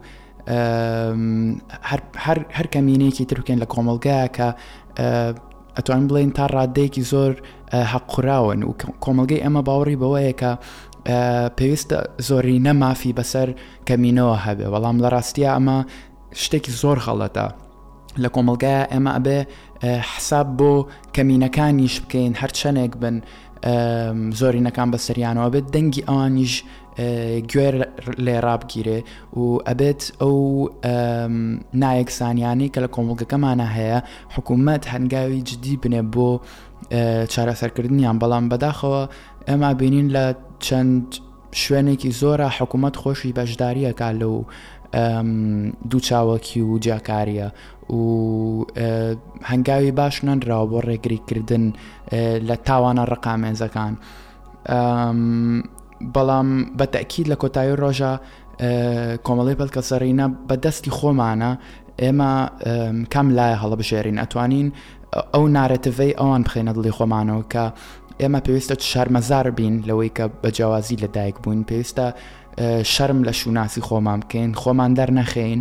هەر 2.57 2.67
کەمینێکی 2.75 3.25
ترکێن 3.31 3.59
لە 3.63 3.67
کۆمەلگایە 3.75 4.29
کە 4.37 4.49
ئەتوان 5.77 6.09
بڵین 6.09 6.31
تا 6.35 6.47
ڕادەیەکی 6.55 7.03
زۆر 7.13 7.33
حەقراون 7.93 8.63
و 8.65 8.73
کۆمەلگەی 9.05 9.43
ئەمە 9.45 9.63
باوەڕی 9.69 10.01
بەوەیە 10.03 10.33
کە 10.41 10.51
پێویستە 11.59 11.99
زۆری 12.29 12.59
نەمافی 12.67 13.17
بەسەر 13.19 13.49
کەمینەوە 13.89 14.37
هەبێ 14.47 14.67
بەڵام 14.73 14.97
لە 15.05 15.09
ڕاستیە 15.15 15.51
ئەمە 15.57 15.79
شتێکی 16.43 16.73
زۆر 16.83 16.99
خەڵەتە 17.07 17.47
لە 18.25 18.29
کۆمەلگایە 18.37 18.83
ئێمە 18.93 19.11
ئەبێ 19.17 19.39
حساب 20.13 20.47
بۆ 20.59 20.73
کەمینەکانیش 21.17 21.95
بکەین 22.03 22.33
هەرچەنێک 22.43 22.93
بن 23.03 23.17
زۆرینەکان 24.39 24.89
بە 24.93 24.99
سریانەوە 25.07 25.49
بێت 25.55 25.67
دەنگی 25.75 26.03
ئەوانیش 26.09 26.55
گوێر 27.51 27.75
لێ 28.25 28.37
ڕابگیرێ 28.47 28.99
و 29.39 29.43
ئەبێت 29.69 30.01
ئەو 30.23 30.37
نایەکسانیانی 31.83 32.69
کە 32.75 32.79
لە 32.85 32.89
کۆمەڵگەکەمانە 32.95 33.67
هەیە 33.77 33.99
حکوومەت 34.35 34.83
هەنگاوی 34.93 35.41
جدی 35.49 35.75
بنێ 35.83 36.03
بۆ 36.15 36.31
چارەسەرکردنیان 37.33 38.17
بەڵام 38.23 38.45
بەداخەوە 38.53 39.03
ئێمە 39.49 39.71
بینین 39.81 40.09
لە 40.17 40.25
چەند 40.67 41.07
شوێنێکی 41.63 42.11
زۆرە 42.21 42.49
حکوومەت 42.59 42.95
خۆشی 43.03 43.31
بەشداریەکە 43.39 44.09
لەو 44.21 44.37
دووچاوەکی 45.91 46.57
و 46.61 46.79
جیاکاریە 46.81 47.49
و 47.93 47.99
هەنگاوی 49.51 49.93
باش 49.97 50.17
نەنراوە 50.21 50.67
بۆ 50.71 50.79
ڕێگریکردن 50.89 51.65
لە 52.49 52.57
تاوانە 52.69 53.05
ڕقامێنزەکان 53.13 53.95
بەڵام 56.15 56.49
بەتەکید 56.79 57.27
لە 57.33 57.37
کۆتایی 57.43 57.77
ڕۆژە 57.83 58.13
کۆمەڵی 59.27 59.57
پەلکە 59.61 59.81
سەرینە 59.91 60.27
بەدەستی 60.49 60.91
خۆمانە 60.99 61.53
ئێمە 62.03 62.33
کام 63.13 63.27
لایە 63.39 63.57
هەڵە 63.63 63.77
بژێرین 63.81 64.19
ئەتوانین 64.23 64.69
ئەو 65.35 65.45
نارەتڤەی 65.57 66.17
ئەوان 66.21 66.43
بخێنە 66.47 66.73
دڵی 66.77 66.97
خۆمانەوە 66.99 67.45
کە 67.53 67.65
ئێمە 68.21 68.41
پێویستە 68.47 68.75
شارمەزار 68.91 69.47
بین 69.59 69.75
لەوەی 69.89 70.11
کە 70.17 70.25
بە 70.43 70.49
جیاوازی 70.57 70.97
لەدایک 71.03 71.37
بووین 71.43 71.63
پێویستە 71.69 72.07
شەرم 72.95 73.21
لە 73.25 73.31
شوناسی 73.41 73.81
خۆمان 73.87 74.21
بکەین 74.21 74.51
خۆمان 74.61 74.91
دەرنەخەین 74.99 75.61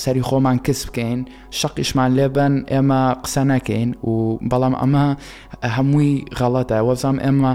سەری 0.00 0.22
خۆمان 0.28 0.56
کەس 0.66 0.80
بکەین 0.88 1.18
شەقیشمان 1.60 2.10
لێبن 2.18 2.54
ئێمە 2.72 3.02
قسە 3.24 3.42
نەکەین 3.52 3.90
و 4.10 4.38
بەڵام 4.50 4.74
ئەمە 4.80 5.04
هەمووی 5.76 6.12
غەڵەتە 6.38 6.76
وەزام 6.88 7.16
ئێمە 7.24 7.52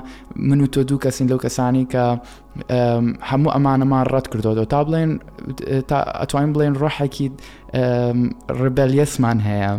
من 0.47 0.59
و 0.61 0.65
تۆ 0.73 0.79
دوو 0.87 0.99
کەسین 1.03 1.27
لەو 1.31 1.39
کەسانی 1.45 1.85
کە 1.93 2.05
هەموو 3.29 3.53
ئەمانەمان 3.55 4.05
ڕەت 4.13 4.27
کردەوە 4.31 4.65
تا 4.71 4.79
بڵێن 4.85 5.11
تا 5.89 5.97
ئەتوانین 6.21 6.51
بڵێن 6.55 6.73
ڕۆحێکی 6.81 7.27
ڕبەلیەسمان 8.61 9.39
هەیە 9.47 9.71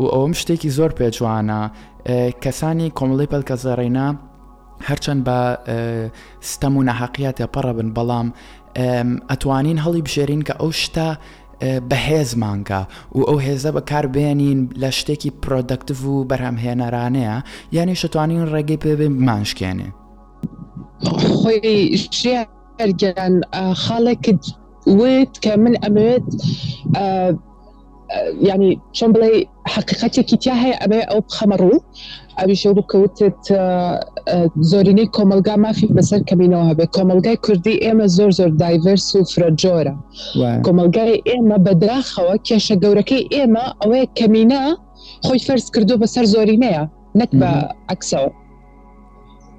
و 0.00 0.04
ئەوم 0.14 0.32
شتێکی 0.40 0.70
زۆر 0.76 0.90
پێجوانە 0.98 1.60
کەسانی 2.44 2.88
کۆمەڵی 2.98 3.26
پەلکە 3.32 3.56
زەڕێنا 3.64 4.08
هەرچەند 4.88 5.20
بە 5.26 5.38
ستەم 6.50 6.74
و 6.78 6.82
نەحەقیەتێ 6.88 7.46
پەڕە 7.54 7.72
بن 7.78 7.88
بەڵام 7.96 8.28
ئەتوانین 9.30 9.78
هەڵی 9.84 10.02
بژێرین 10.06 10.42
کە 10.48 10.54
ئەو 10.62 10.70
شتە 10.82 11.08
بەهێز 11.90 12.30
مانگە 12.42 12.82
و 13.16 13.20
ئەو 13.28 13.38
هێزە 13.46 13.70
بەکاربێنین 13.76 14.60
لە 14.82 14.90
شتێکی 14.98 15.30
پرۆدەکتیو 15.42 16.00
و 16.22 16.26
بەرهەمهێنەرانەیە 16.30 17.36
یانی 17.76 17.94
شتوانین 18.02 18.44
ڕێگەی 18.52 18.78
پێبێ 18.84 19.08
مانشکێنێ 19.26 19.88
خۆی 21.38 21.60
ژێرگەن 22.18 23.34
خاڵێکت 23.82 24.42
وێت 24.98 25.32
کە 25.44 25.52
من 25.62 25.74
ئەمەوێت 25.82 26.26
ینی 28.48 28.72
چۆن 28.96 29.10
بڵێ 29.14 29.30
حقیقەتێکی 29.74 30.36
تیا 30.42 30.54
هەیە 30.62 30.76
ئەبێ 30.82 31.00
ئەو 31.10 31.20
بخەمەڕوو 31.28 31.78
ئەویشە 32.42 32.70
و 32.70 32.80
کەوتت 32.92 33.42
زۆرینەی 34.70 35.08
کۆمەلگا 35.16 35.54
مافی 35.64 35.88
بەسەر 35.96 36.20
کەمینەوە 36.28 36.64
هەبێ 36.70 36.86
کۆمەلگای 36.96 37.38
کوردی 37.44 37.76
ئێمە 37.84 38.06
زۆر 38.16 38.30
زۆر 38.38 38.50
دایڤرس 38.60 39.06
و 39.16 39.20
فرەجۆرە 39.32 39.94
کۆمەلگای 40.66 41.16
ئێمە 41.30 41.56
بەدراخەوە 41.66 42.34
کێشە 42.46 42.74
گەورەکەی 42.82 43.22
ئێمە 43.34 43.64
ئەوەیە 43.80 44.06
کەمینە 44.18 44.62
خۆی 45.26 45.44
فەرز 45.46 45.64
کردو 45.74 45.94
بەسەر 46.02 46.24
زۆرینەیە 46.34 46.84
نەک 47.18 47.30
بە 47.40 47.50
عکسەوە 47.92 48.30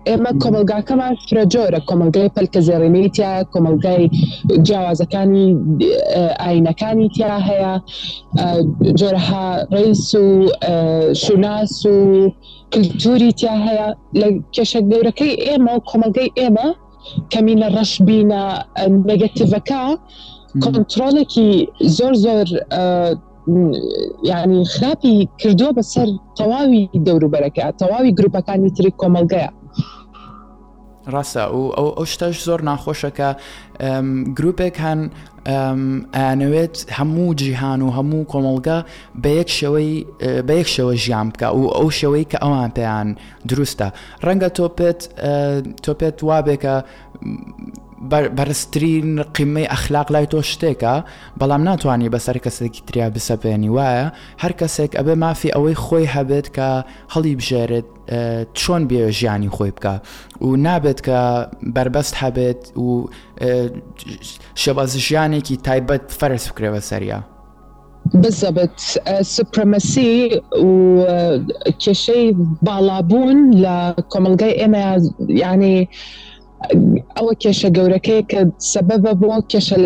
ئێمە 0.10 0.32
کۆمەلگاکەمان 0.44 1.14
فرەجۆرە 1.26 1.80
کۆمەلگای 1.90 2.30
پەلکە 2.36 2.60
زێڕێنەی 2.68 3.12
تیا 3.18 3.32
کۆمەلگای 3.54 4.04
جیاوازەکانی 4.68 5.46
ئاینەکانی 6.44 7.08
تیا 7.16 7.36
هەیە 7.50 7.74
جۆرەها 9.00 9.48
ڕیس 9.76 10.06
و 10.24 10.26
شوناس 11.24 11.74
و 11.96 12.00
کللتوری 12.72 13.32
تیا 13.40 13.56
هەیە 13.66 13.88
لە 14.20 14.28
کێشە 14.56 14.82
گەورەکەی 14.92 15.34
ئێمە 15.48 15.72
و 15.78 15.84
کۆمەلگەی 15.90 16.30
ئێمە 16.40 16.68
کەمینە 17.32 17.68
ڕەش 17.76 17.92
بینە 18.08 18.44
نگەتیڤەکە 19.10 19.82
کۆنتترۆلێکی 20.64 21.50
زۆر 21.98 22.14
زۆر 22.26 22.48
یعنی 24.32 24.60
خراپی 24.74 25.16
کردووە 25.42 25.72
بەسەر 25.78 26.08
تەواوی 26.38 26.82
دەوروبەرەکە 27.08 27.66
تەواوی 27.82 28.16
گروپەکانی 28.20 28.70
تری 28.76 28.92
کۆمەلگەیە 29.02 29.50
ڕاستە 31.12 31.44
و 31.58 31.62
ئەو 31.78 31.90
ئەو 31.98 32.06
شتەش 32.14 32.36
زۆر 32.48 32.60
ناخۆشەکە 32.70 33.30
گرروپێک 34.38 34.76
هەن 34.86 35.02
ئەنەوێت 36.18 36.76
هەموو 36.98 37.36
جیهان 37.42 37.80
و 37.84 37.90
هەموو 37.98 38.30
کۆمەڵگە 38.32 38.78
بە 39.24 40.52
یەک 40.60 40.68
شەوە 40.76 40.94
ژیان 41.04 41.28
بکە 41.34 41.48
و 41.60 41.62
ئەو 41.78 41.88
شەوەی 42.00 42.26
کە 42.32 42.38
ئەوان 42.44 42.72
پێیان 42.78 43.08
دروستە 43.50 43.88
ڕەنگە 44.26 44.50
تۆپێت 44.58 45.00
تۆپێت 45.86 46.18
وابێکە 46.28 46.76
بەرزترین 48.12 49.12
قیمەی 49.36 49.68
ئەخلاق 49.74 50.08
لای 50.14 50.28
تۆ 50.32 50.40
شتێکە 50.52 50.96
بەڵام 51.40 51.64
ناتوانانی 51.70 52.10
بەسەر 52.16 52.38
کەسێکی 52.46 52.82
تریا 52.88 53.08
بسەپێنی 53.16 53.72
وایە 53.78 54.08
هەر 54.44 54.54
کەسێک 54.60 54.92
ئەبێ 55.00 55.16
مافی 55.24 55.50
ئەوەی 55.56 55.76
خۆی 55.84 56.06
هەبێت 56.16 56.48
کە 56.56 56.70
هەڵی 57.14 57.36
بژێرت 57.40 57.86
چۆن 58.60 58.82
بێ 58.90 59.00
ژیانی 59.18 59.50
خۆی 59.56 59.72
بکە 59.76 59.96
و 60.46 60.50
نابێت 60.66 61.00
کە 61.08 61.20
بربەست 61.76 62.14
هەبێت 62.22 62.62
و 62.86 63.10
شەباز 64.62 64.92
ژیانێکی 65.06 65.56
تایبەت 65.68 66.06
فەرس 66.20 66.46
بکرێوە 66.50 66.80
سەریە 66.90 67.20
بزبت 68.22 68.78
سوپرمەسی 69.36 70.16
و 70.66 70.72
کێشەی 71.84 72.26
باڵابوون 72.66 73.40
لە 73.64 73.76
کۆمەلگای 74.14 74.54
ئێمە 74.60 74.84
ینی 75.44 75.78
ئەوە 77.18 77.34
کێشە 77.44 77.70
گەورەکەی 77.78 78.22
کە 78.32 78.42
سەبەبە 78.74 79.12
بۆ 79.22 79.30
کێشە 79.52 79.78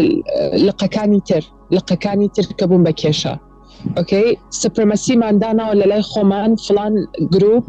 لقەکانی 0.68 1.22
تر 1.30 1.44
لقەکانی 1.78 2.30
تر 2.36 2.46
کە 2.60 2.66
بوون 2.70 2.82
بە 2.88 2.94
کێشە 3.02 3.34
ئۆکەی 3.98 4.30
سپرمەسیماندانەوە 4.62 5.74
لە 5.82 5.86
لای 5.92 6.04
خۆمان 6.12 6.52
فلان 6.66 6.94
گروپ 7.34 7.66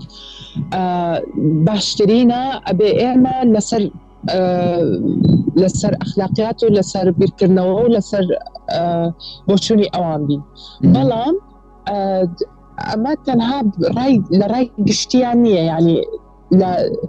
باشترینە 1.66 2.42
ئەبێ 2.68 2.90
ئێمە 3.00 3.36
لەسەر 3.54 3.82
لەسەر 5.62 5.92
ئەخلاقیات 6.00 6.58
و 6.62 6.68
لەسەر 6.76 7.06
بیرکردنەوە 7.20 7.72
و 7.82 7.92
لەسەر 7.96 8.24
بۆچووی 9.48 9.88
ئەوان 9.94 10.22
بین 10.28 10.42
بەڵام 10.94 11.34
ئەمە 12.90 13.12
تەنها 13.26 13.58
لە 14.38 14.46
ڕای 14.52 14.64
گشتیان 14.88 15.38
نییە 15.44 15.64
ینی 15.72 15.98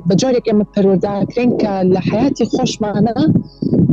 بەجارێک 0.07 0.43
ئێمە 0.51 0.65
پەرۆداکرین 0.75 1.51
کە 1.61 1.71
لە 1.95 1.99
حیاتی 2.09 2.45
خۆشمانە 2.55 3.13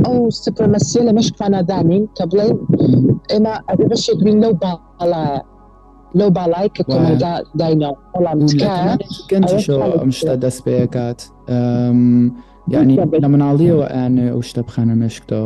ئەو 0.05 0.17
سپرمەسیە 0.43 1.01
لە 1.07 1.11
مشکانادانین 1.19 2.03
کە 2.17 2.23
بڵێن 2.31 2.57
ئێمە 3.31 3.53
ئەبەشێک 3.69 4.19
لو 4.25 4.33
لەو 4.43 4.53
باڵایە 4.63 5.41
لەو 6.19 6.29
باڵای 6.37 6.67
کە 6.75 6.83
کۆمەدا 6.91 7.33
داینەوە 7.59 7.97
ئەم 9.95 10.11
شتە 10.19 10.35
دەست 10.43 10.59
پێکات 10.65 11.19
ینی 12.69 12.95
يعني 12.95 12.95
طيب. 12.97 13.15
لما 13.23 13.37
نعليه 13.43 13.73
وانا 13.79 14.41
شتە 14.47 14.61
بخانە 14.67 14.95
مشكتو 15.03 15.43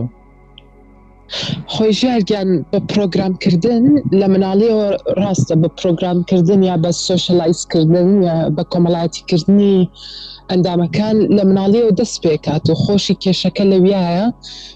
خۆی 1.74 1.94
ژێرگیان 2.00 2.50
بە 2.72 2.80
پرۆگرامکردن 2.91 3.84
لە 4.20 4.26
مناڵیەوە 4.34 4.88
ڕاستە 5.22 5.56
بە 5.62 5.70
پرۆگرامکردن 5.80 6.60
یا 6.70 6.76
بە 6.84 6.91
سوۆشلایزکردن 7.06 8.10
بە 8.56 8.63
کۆمەڵایەتیکردنی 8.72 9.78
ئەندامەکان 10.52 11.17
لە 11.36 11.44
مناڵیەوە 11.50 11.91
دەست 12.00 12.17
پێکات 12.24 12.63
و 12.67 12.76
خۆشی 12.84 13.15
کێشەکە 13.24 13.63
لەویایە 13.72 14.28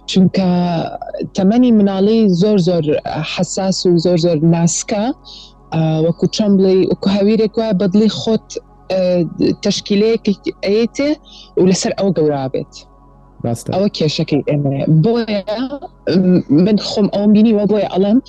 چونکە 0.09 0.47
تەمەنی 1.35 1.71
مناڵی 1.79 2.21
زۆر 2.41 2.57
زۆر 2.67 2.83
حساس 3.33 3.77
و 3.87 3.91
زۆر 4.05 4.17
زۆر 4.25 4.37
ناسکە 4.53 5.03
وەکو 6.05 6.25
چەم 6.35 6.51
بڵێ 6.57 6.73
وکوهاویرێک 6.91 7.53
وایە 7.55 7.73
بەدلی 7.81 8.09
خۆت 8.19 8.47
تشکیلەیەکی 9.65 10.33
ئەیتێ 10.67 11.09
و 11.59 11.63
لەسەر 11.71 11.91
ئەو 11.99 12.09
گەورابێت. 12.17 12.73
ڕاستە 13.47 13.69
ئەوە 13.75 13.89
کێشەکەی 13.97 14.41
ئێمە 14.49 14.73
بۆیە 15.03 15.39
من 16.65 16.77
خۆم 16.89 17.07
ئەوم 17.15 17.29
بینیوە 17.35 17.63
بۆیە 17.71 17.87
ئەڵێم 17.93 18.19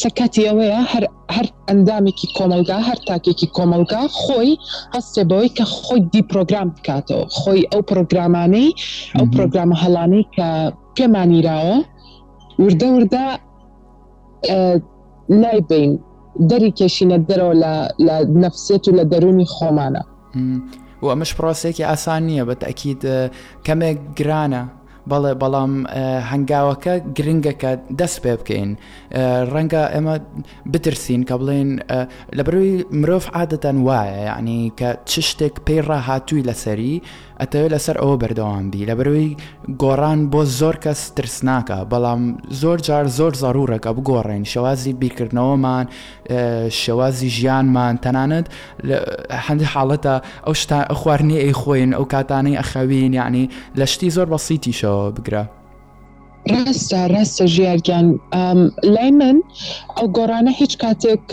سەکەتی 0.00 0.42
ئەوەیە 0.48 0.80
هەر 0.92 1.04
هەر 1.36 1.46
ئەندامێکی 1.68 2.28
کۆمەلگا 2.36 2.78
هەر 2.88 2.98
تاکێکی 3.08 3.48
کۆمەلگا 3.56 4.02
خۆی 4.22 4.50
هەستێبەوەی 4.96 5.50
کە 5.56 5.64
خۆی 5.80 6.00
دیپۆگرام 6.12 6.68
بکاتەوە 6.76 7.24
خۆی 7.38 7.60
ئەو 7.72 7.82
پرۆگرامانەی 7.90 8.68
ئەو 9.16 9.26
پرۆگرامە 9.34 9.76
هەڵانەی 9.82 10.24
کە 10.34 10.48
پێمانیراوە 10.96 11.76
وردە 12.62 12.88
وردە 12.96 13.26
نایبین 15.42 15.92
دەری 16.50 16.70
کێشینە 16.78 17.18
دەرەوە 17.28 17.54
لە 18.08 18.16
نەفسێت 18.42 18.82
و 18.86 18.96
لە 18.98 19.04
دەرونی 19.12 19.46
خۆمانە. 19.54 20.02
و 21.04 21.08
ئەمەش 21.12 21.32
پرۆسێکی 21.38 21.80
ئاسان 21.90 22.22
نییە 22.28 22.44
بە 22.48 22.54
تاکیید 22.64 23.02
کەمێک 23.66 23.98
گرانە 24.18 24.64
بەڵێ 25.10 25.32
بەڵام 25.42 25.72
هەنگاوەکە 26.30 26.94
گرنگەکە 27.16 27.70
دەست 27.98 28.16
پێ 28.24 28.32
بکەین 28.40 28.70
ڕەنگە 29.54 29.82
ئێمە 29.94 30.16
بترسین 30.72 31.22
کە 31.28 31.34
بڵێن 31.40 31.70
لە 32.36 32.42
بروی 32.46 32.72
مرۆڤ 33.00 33.24
عادەتەن 33.36 33.76
وایە 33.88 34.14
ینی 34.30 34.60
کە 34.78 34.90
چ 35.10 35.12
شتێک 35.30 35.54
پێی 35.66 35.80
ڕاهاتووی 35.88 36.46
لەسەری 36.48 36.96
ئەتەوێت 37.40 37.70
لەسەر 37.74 37.96
ئەوە 38.02 38.16
بەردەواندی 38.22 38.86
لە 38.88 38.94
بەروی 38.98 39.36
گۆڕان 39.82 40.20
بۆ 40.32 40.40
زۆر 40.58 40.76
کەس 40.84 41.00
ترسناکە 41.16 41.78
بەڵام 41.90 42.22
زۆر 42.60 42.78
جار 42.86 43.06
زۆر 43.18 43.32
زەڕورەکە 43.42 43.90
بگۆڕێن 43.96 44.42
شێوازی 44.52 44.92
بیرکردنەوەمان 45.00 45.86
شێوازی 46.82 47.28
ژیانمان 47.36 47.94
تەنانەت 48.04 48.46
هەندی 49.46 49.66
حاڵەتە 49.72 50.14
ئەو 50.46 50.54
خواردنی 51.00 51.38
ئەی 51.42 51.54
خۆین 51.60 51.90
ئەو 51.98 52.04
کاتانەی 52.14 52.56
ئەخەوین 52.60 53.12
یعنی 53.20 53.44
لە 53.78 53.86
شتی 53.92 54.10
زۆر 54.16 54.26
بەسییتیشەوە 54.32 55.04
بگرە. 55.16 55.44
ڕاستە 56.52 57.00
ڕاستە 57.14 57.44
ژیارگیان 57.54 58.06
لای 58.94 59.10
من 59.18 59.36
ئەو 59.96 60.06
گۆرانە 60.16 60.52
هیچ 60.60 60.72
کاتێک 60.82 61.24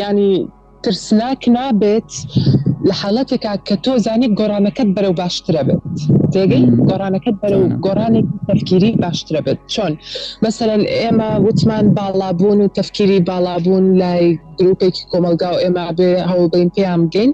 ینی 0.00 0.32
ترسناک 0.82 1.42
نابێت 1.48 2.10
لە 2.88 2.94
حالڵاتێکا 3.00 3.52
کە 3.66 3.74
تۆ 3.84 3.92
زانی 4.06 4.28
گۆرانەکەت 4.38 4.88
بەرەو 4.96 5.14
باشترە 5.20 5.62
بێت 5.68 5.82
تێگەی 6.32 6.64
گۆرانەکەت 6.88 7.36
بەرەو 7.42 7.64
گۆرانێک 7.86 8.26
تەفکیری 8.48 8.90
باشترە 9.04 9.40
بێت 9.46 9.60
چۆن 9.74 9.92
مثلەن 10.44 10.82
ئێمە 11.00 11.30
وتمان 11.46 11.86
باڵابوون 11.96 12.58
و 12.62 12.72
تەفکیری 12.78 13.18
باڵابوون 13.28 13.84
لای 14.02 14.24
گرروپێکی 14.58 15.02
کۆمەلگا 15.10 15.48
و 15.52 15.58
ئێمە 15.62 15.84
بێ 15.98 16.10
هەوڵ 16.30 16.46
بین 16.54 16.68
پێیان 16.76 17.00
بگەین 17.06 17.30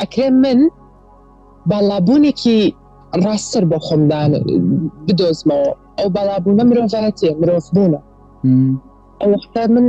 ئەکرێ 0.00 0.28
من 0.42 0.58
باڵابوونێکی 1.70 2.58
ڕاستتر 3.24 3.64
بۆ 3.70 3.78
خۆمدان 3.86 4.30
بدۆزمەوە 5.06 5.70
ئەو 5.98 6.08
باڵابوونە 6.16 6.64
مرۆڤەتێ 6.68 7.30
مرۆڤ 7.40 7.64
بوونە 7.74 8.00
ئەو 9.20 9.28
وەختە 9.34 9.62
من 9.74 9.86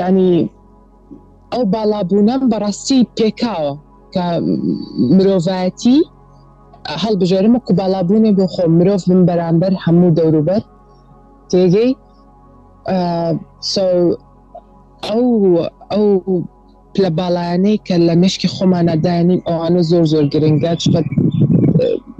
ینی 0.00 0.34
ئەو 1.52 1.62
باڵابوونم 1.74 2.40
بەڕاستی 2.52 3.00
پێکاوە 3.18 3.72
کە 4.14 4.24
مرۆڤەتی 5.16 5.98
هەڵبژێرم 7.02 7.52
و 7.56 7.64
کوباڵابوونی 7.66 8.32
بۆ 8.38 8.44
خۆ 8.54 8.62
مرۆڤ 8.78 9.00
من 9.10 9.20
بەرامبەر 9.28 9.72
هەموو 9.84 10.14
دەوروبەر 10.18 10.62
تێگەی 11.50 11.90
ئەو 15.08 15.26
ئەو 15.92 16.06
لە 17.02 17.10
باڵیانەی 17.18 17.76
کە 17.86 17.96
لە 18.08 18.14
مشکی 18.22 18.48
خۆمانەدانین 18.54 19.40
ئەوانە 19.48 19.82
زۆر 19.90 20.04
زۆر 20.12 20.24
گرنگە 20.32 20.72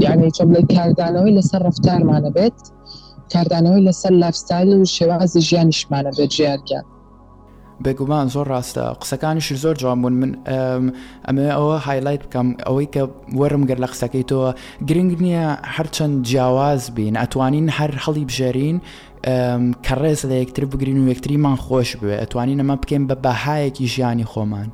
یعنی 0.05 0.29
چۆم 0.37 0.51
لە 0.57 0.63
کاردانەوەی 0.75 1.37
لەسەر 1.39 1.61
ڕفتارمانە 1.69 2.31
بێت 2.37 2.59
کاردانەوەی 3.33 3.87
لەسەر 3.89 4.13
لافستایل 4.23 4.71
و 4.77 4.91
شێوازی 4.97 5.43
ژیانیشمانە 5.49 6.11
بێت 6.19 6.31
ژیانکە 6.39 6.81
بێگومان 7.85 8.27
زۆر 8.35 8.47
ڕاستە 8.53 8.85
قسەکانیش 9.01 9.49
زۆر 9.65 9.75
جوانبوون 9.81 10.13
من 10.21 10.33
ئەمێ 11.29 11.49
ئەوە 11.57 11.75
هایلایت 11.87 12.23
بکەم 12.27 12.49
ئەوەی 12.67 12.89
کە 12.95 13.03
وەرم 13.39 13.63
گەر 13.69 13.79
لە 13.85 13.89
قسەکەی 13.93 14.25
تۆ 14.31 14.39
گرنگ 14.89 15.13
نییە 15.25 15.47
هەرچەند 15.75 16.17
جیاواز 16.29 16.83
بین 16.97 17.15
ئەتوانین 17.23 17.67
هەر 17.79 17.91
هەڵی 18.05 18.25
بژێرین 18.29 18.77
کە 19.85 19.95
ڕێز 20.03 20.21
لە 20.31 20.37
یەکتر 20.43 20.65
بگرین 20.73 20.99
و 21.01 21.11
یەکتریمان 21.13 21.57
خۆش 21.65 21.89
بێ 22.01 22.15
ئەتوانین 22.23 22.59
ئەمە 22.61 22.77
بکەین 22.83 23.03
بە 23.09 23.15
بەهایەکی 23.25 23.87
ژیانی 23.95 24.27
خۆمان. 24.33 24.69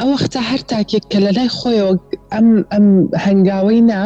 ئەوەختە 0.00 0.40
هەر 0.50 0.60
تاکێک 0.70 1.04
کە 1.10 1.18
لە 1.24 1.30
لای 1.36 1.50
خۆیەوە 1.58 1.92
ئەم 2.34 2.48
ئەم 2.72 2.86
هەنگاوی 3.24 3.80
نا 3.90 4.02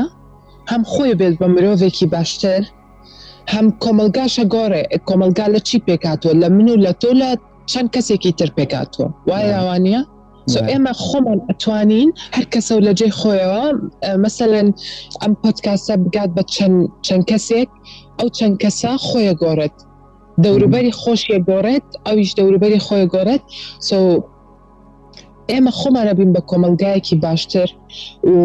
هەم 0.71 0.83
خۆی 0.93 1.13
بێت 1.19 1.35
بە 1.41 1.47
مرۆڤێکی 1.55 2.07
باشتر 2.15 2.63
هەم 3.53 3.67
کۆمەلگاشە 3.85 4.45
گۆڕێ 4.55 4.83
کۆمەلگا 5.09 5.47
لە 5.55 5.61
چی 5.69 5.79
پێکاتوە 5.87 6.33
لە 6.43 6.49
من 6.57 6.69
و 6.71 6.77
لە 6.87 6.93
تۆ 7.01 7.11
لە 7.23 7.31
چەند 7.71 7.89
کەسێکی 7.95 8.33
تر 8.39 8.51
پێکاتوە 8.57 9.07
وایە 9.29 9.49
ئەوانە؟ 9.59 9.99
ئێمە 10.71 10.93
خۆمان 11.05 11.39
ئەتوانین 11.49 12.11
هەر 12.37 12.47
کەسە 12.53 12.73
و 12.77 12.81
لەجێ 12.87 13.09
خۆیەوە 13.19 13.65
مثلەن 14.25 14.69
ئەم 15.21 15.33
پۆتکاسە 15.43 15.95
بگات 16.05 16.31
بە 16.37 16.43
چەند 17.07 17.25
کەسێک 17.31 17.71
ئەو 18.19 18.29
چەند 18.39 18.57
کەسە 18.63 18.93
خۆیە 19.07 19.35
گۆڕێت 19.43 19.77
دەوروبەری 20.43 20.93
خۆشیە 21.01 21.39
گۆڕێت 21.49 21.87
ئەویش 22.07 22.31
دەوروبەری 22.39 22.81
خۆیە 22.87 23.07
گۆڕێت 23.15 23.43
سو 23.89 23.99
ئێمە 25.51 25.73
خۆمانە 25.79 26.13
بین 26.19 26.31
بە 26.35 26.41
کۆمەلگایەکی 26.51 27.17
باشتر 27.25 27.69
و 28.33 28.37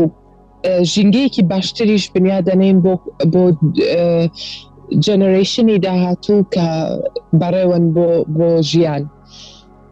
ژنگەیەکی 0.93 1.43
باشتریش 1.51 2.03
بنیادەنین 2.13 2.77
بۆ 2.85 2.93
بۆ 3.33 3.43
جەنەرشنی 5.05 5.77
داهاتوو 5.85 6.39
کە 6.53 6.67
بەڕێوەن 7.41 7.85
بۆ 7.95 8.07
بۆ 8.35 8.49
ژیان 8.69 9.03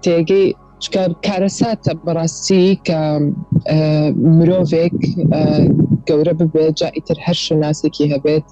تێگەی 0.03 0.45
چکە 0.83 1.03
کارەساتە 1.25 1.91
بەڕاستی 2.05 2.65
کە 2.87 2.99
مرۆڤێک 4.37 4.93
گەورە 6.07 6.33
ببێت 6.39 6.73
جائیتر 6.81 7.17
هەر 7.25 7.37
شناسێکی 7.45 8.11
هەبێت 8.13 8.45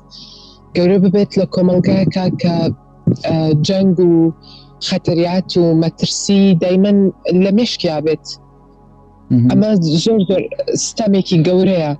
گەورە 0.75 0.97
ببێت 1.03 1.31
لە 1.39 1.45
کۆمەلگایەکە 1.53 2.25
کە 2.41 2.55
جەنگ 3.67 3.97
و 4.11 4.15
خەتریات 4.87 5.49
و 5.57 5.63
مەترسی 5.83 6.41
دەیمەن 6.63 6.97
لە 7.43 7.51
مشکیا 7.57 7.97
بێت 8.05 8.25
ئەمە 9.49 9.69
زۆر 10.03 10.19
زۆر 10.29 10.41
ستامێکی 10.85 11.37
گەورەیە 11.47 11.91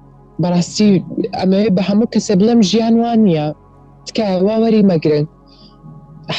بەڕاستی 0.42 0.92
ئەمەوێ 1.40 1.70
بە 1.76 1.82
هەموو 1.90 2.12
کەسە 2.14 2.34
بڵم 2.40 2.60
ژیان 2.70 2.96
وانە 3.04 3.48
تکایە 4.08 4.38
واوەری 4.48 4.84
مەگرن 4.92 5.26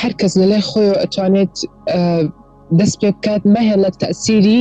هەرکەس 0.01 0.33
لە 0.41 0.47
لای 0.51 0.63
خۆی 0.69 0.95
ئەتوانێت 1.03 1.55
دەست 2.79 2.97
پێ 3.01 3.11
بکات 3.17 3.43
مەهێ 3.55 3.77
لە 3.85 3.91
تەسیری 4.03 4.59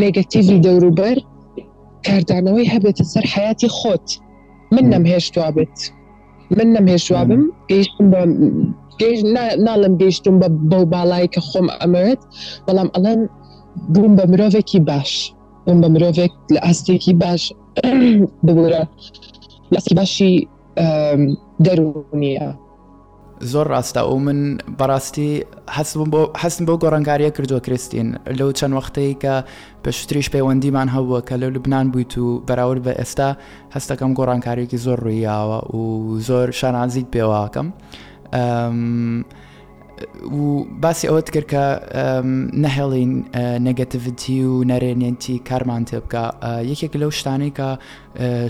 لێگەتیوی 0.00 0.62
دەوروبەر 0.66 1.16
کاردانەوەی 2.06 2.70
هەبێتە 2.74 3.04
سەر 3.12 3.24
حیاتی 3.34 3.68
خود 3.78 4.06
من 4.74 4.84
نمیش 4.94 5.24
توابت 5.34 5.76
نەم 6.56 6.56
هێشتوا 6.56 6.58
بێت 6.58 6.58
من 6.64 6.68
نەم 6.74 6.86
هێشوا 6.92 7.22
نه 7.30 7.36
گەیشتم 7.70 8.08
گیش 9.00 9.20
ناڵم 9.66 9.94
با 10.00 10.06
بە 10.40 10.48
بەو 10.70 10.84
باڵای 10.92 11.26
خم 11.50 11.66
امرت 11.72 11.80
ئەمرێت 11.82 12.22
الان 12.98 13.20
بوم 13.94 14.12
با 14.18 14.24
مروی 14.32 14.62
کی 14.70 14.78
باش 14.88 15.10
بوم 15.66 15.78
با 15.82 15.88
مروی 15.94 16.28
لە 16.54 16.58
ئاستێکی 16.66 17.14
باش 17.22 17.42
دوباره 18.46 18.82
لەسکی 19.74 19.94
باشی 19.98 20.32
دەرونیە 21.66 22.46
زۆر 23.52 23.66
ڕاستە 23.74 23.96
و 23.96 24.14
من 24.24 24.40
بەڕاستی 24.78 25.30
هەستم 26.44 26.64
بۆ 26.66 26.74
گۆڕنگاریە 26.82 27.30
کردووە 27.36 27.60
کرستین 27.66 28.08
لەو 28.38 28.50
چەند 28.58 28.72
وەختەیە 28.78 29.14
کە 29.22 29.34
پێشتریش 29.84 30.26
پەیوەندیمان 30.32 30.88
هەبووە 30.94 31.20
کە 31.30 31.34
لە 31.42 31.44
لوبنان 31.54 31.86
بوویت 31.92 32.12
و 32.18 32.42
بەراورد 32.48 32.82
بە 32.86 32.92
ئێستا 33.00 33.30
هەستەکەم 33.74 34.12
گۆڕانکاریێکی 34.18 34.76
زۆر 34.84 34.98
ڕوویاوە 35.06 35.58
و 35.76 35.80
زۆر 36.28 36.46
شانازیت 36.60 37.06
پێواکەم. 37.16 37.66
و 40.34 40.38
باسی 40.82 41.08
ئەوەت 41.08 41.28
کرد 41.34 41.48
کە 41.52 41.62
نەهێڵین 42.64 43.12
نەگەتیڤتی 43.66 44.38
و 44.44 44.64
نەرێنێنی 44.70 45.38
کارمان 45.48 45.82
تێ 45.88 45.96
بکە 46.04 46.22
یەکێک 46.72 46.92
لەو 47.02 47.10
شتانەی 47.20 47.52
کە 47.58 47.68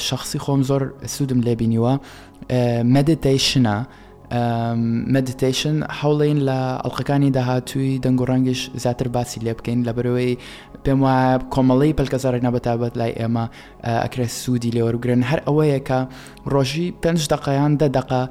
شخصی 0.09 0.39
خۆم 0.45 0.63
زۆر 0.69 0.83
سوودم 1.15 1.41
لێبینیوە 1.47 1.93
مەدیتیشنە 2.95 3.77
مەدیتیشن 5.17 5.77
هەوڵین 6.03 6.39
لە 6.49 6.61
ئەڵلقەکانی 6.85 7.31
داهاتووی 7.37 8.01
دەنگۆڕانگیش 8.05 8.61
زیاتر 8.83 9.09
باسی 9.15 9.39
لێ 9.45 9.53
بکەین 9.61 9.81
لە 9.89 9.93
بەرەوەی 9.97 10.33
پێم 10.85 10.99
وایە 11.05 11.31
کۆمەڵی 11.55 11.93
پلکەزارێنە 11.99 12.51
بەتابەت 12.55 12.93
لای 13.01 13.13
ئێمە 13.19 13.45
ئەکرێ 14.05 14.27
سوودی 14.43 14.71
لێوەرگرن 14.77 15.23
هەر 15.31 15.41
ئەوەیە 15.49 15.81
کە 15.89 15.99
ڕۆژی 16.53 16.89
پێنج 17.03 17.21
دقیان 17.35 17.73
دە 17.81 17.87
دقا 17.97 18.23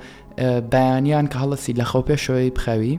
بەیانیان 0.74 1.26
کە 1.32 1.38
هەڵەسی 1.44 1.74
لە 1.80 1.84
خەو 1.92 2.02
پێشەوەی 2.10 2.50
بخەوی 2.56 2.94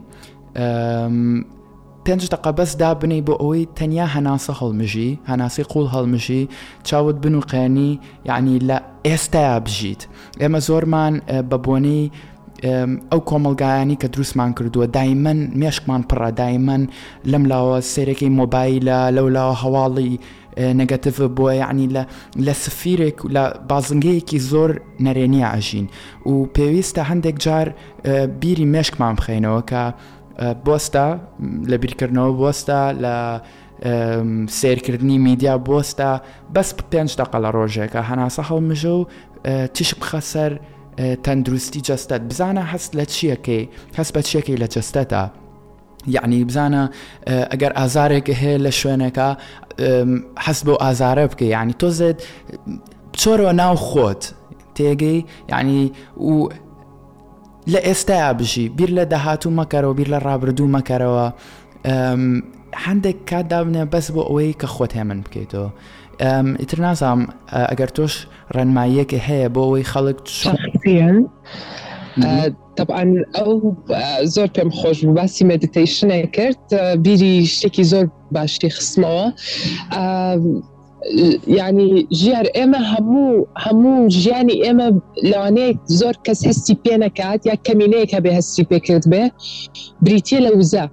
پێنج 2.05 2.23
دقە 2.35 2.51
بەسدا 2.57 2.89
بنی 3.01 3.21
بۆ 3.27 3.33
ئەوەی 3.41 3.63
تەنیا 3.79 4.07
هەناسە 4.15 4.53
هەڵمژی 4.61 5.11
هەناسی 5.31 5.63
قوڵ 5.71 5.85
هەڵمژی 5.93 6.43
چاوت 6.87 7.15
بن 7.23 7.35
و 7.35 7.41
قێنی 7.51 7.89
یعنی 8.29 8.55
لە 8.69 8.77
ئێستایا 9.07 9.55
بژیت 9.65 10.01
ئێمە 10.41 10.59
زۆرمان 10.67 11.13
بە 11.49 11.57
بۆنەی 11.65 12.05
ئەو 13.11 13.21
کۆمەلگایانی 13.29 13.95
کە 14.01 14.07
دروستمان 14.13 14.51
کردووە 14.57 14.87
دایمەن 14.97 15.39
مێشکمان 15.61 16.01
پڕە 16.09 16.29
دایمەن 16.41 16.83
لەم 17.31 17.43
لاوە 17.51 17.77
سێرەکەی 17.93 18.31
مۆبایلە 18.39 18.99
لەو 19.17 19.27
لاوە 19.35 19.55
هەواڵی 19.63 20.13
نەگەتف 20.81 21.15
بۆە 21.37 21.51
یعنی 21.63 21.85
لە 21.95 22.03
لە 22.45 22.53
سفیرێک 22.63 23.17
لە 23.35 23.43
بازنگەیەکی 23.69 24.39
زۆر 24.51 24.69
نەرێنی 25.05 25.41
عژین 25.55 25.85
و 26.29 26.33
پێویستە 26.55 27.01
هەندێک 27.09 27.37
جار 27.45 27.67
بیری 28.39 28.65
مێشکمان 28.73 29.13
بخینەوە 29.17 29.61
کە 29.71 29.83
بۆستە 30.39 31.07
لە 31.71 31.77
بیرکردنەوە 31.83 32.33
بۆستە 32.41 32.79
لە 33.03 33.15
سیرکردنی 34.49 35.17
میدیا 35.17 35.57
بۆستە 35.69 36.19
بەس 36.55 36.69
پێنج 36.91 37.11
دەقە 37.19 37.37
لە 37.45 37.49
ڕۆژێکە 37.55 38.01
هەناسە 38.09 38.41
هەڵمژە 38.49 38.93
و 38.99 39.05
تیش 39.73 39.95
بخە 39.99 40.19
سەر 40.31 40.51
تەندروستی 41.23 41.81
جەستەت 41.89 42.21
بزانە 42.29 42.63
هەست 42.71 42.91
لە 42.99 43.05
چیەکەی 43.15 43.63
هەست 43.97 44.11
بە 44.17 44.21
چیەکەی 44.27 44.57
لە 44.63 44.67
جەستەتە. 44.75 45.23
یعنی 46.07 46.45
بزانە 46.49 46.83
ئەگەر 47.51 47.71
ئازارێکە 47.79 48.33
هەیە 48.41 48.57
لە 48.65 48.71
شوێنەکە 48.81 49.27
هەست 50.45 50.63
بۆ 50.65 50.73
ئازارە 50.83 51.25
بکە 51.31 51.45
ینی 51.55 51.73
تۆزێت 51.81 52.17
چۆرەوە 53.21 53.53
ناو 53.61 53.75
خۆت 53.87 54.21
تێگەی 54.75 55.19
ینی 55.53 55.91
و 56.17 56.49
لە 57.73 57.79
ئێستایا 57.87 58.33
بژی 58.39 58.69
بیر 58.69 58.89
لە 58.97 59.03
داهاتوو 59.13 59.51
مەکەرەوە 59.59 59.93
بیر 59.97 60.07
لە 60.13 60.19
ڕابردوو 60.27 60.71
مەکەرەوە 60.75 61.25
هەندێک 62.85 63.17
کات 63.29 63.45
دابنە 63.51 63.83
بەس 63.93 64.07
بۆ 64.15 64.21
ئەوەی 64.29 64.53
کە 64.61 64.67
خۆت 64.75 64.91
هێمن 64.97 65.19
بکەیتەوە 65.25 65.69
ئیتر 66.61 66.79
نازام 66.85 67.21
ئەگەر 67.71 67.89
تۆش 67.97 68.13
ڕەنماییەکی 68.55 69.19
هەیە 69.27 69.47
بۆ 69.53 69.61
ئەوەی 69.67 69.85
خەڵک 69.91 70.17
طبعاً 72.77 73.03
ئەو 73.37 73.51
زۆر 74.35 74.47
پێم 74.55 74.69
خۆش 74.77 74.97
بوو 75.05 75.13
باسی 75.19 75.43
مدیتیشنە 75.51 76.17
کرد 76.35 76.63
بیری 77.03 77.33
شتێکی 77.55 77.83
زۆر 77.91 78.05
باشی 78.31 78.69
خسمەوە 78.77 79.25
يعني 81.47 82.07
جير 82.11 82.63
اما 82.63 82.77
همو 82.99 83.47
همو 83.57 84.07
جاني 84.07 84.69
اما 84.69 84.99
لانيك 85.23 85.77
زور 85.85 86.13
كس 86.23 86.47
هستي 86.47 86.77
بينا 86.85 87.07
كات 87.07 87.45
يا 87.45 87.55
كمينيك 87.55 88.15
هبه 88.15 88.37
هستي 88.37 88.63
بكرت 88.63 89.07
به 89.07 89.31
بريتي 90.01 90.39
لوزا 90.39 90.89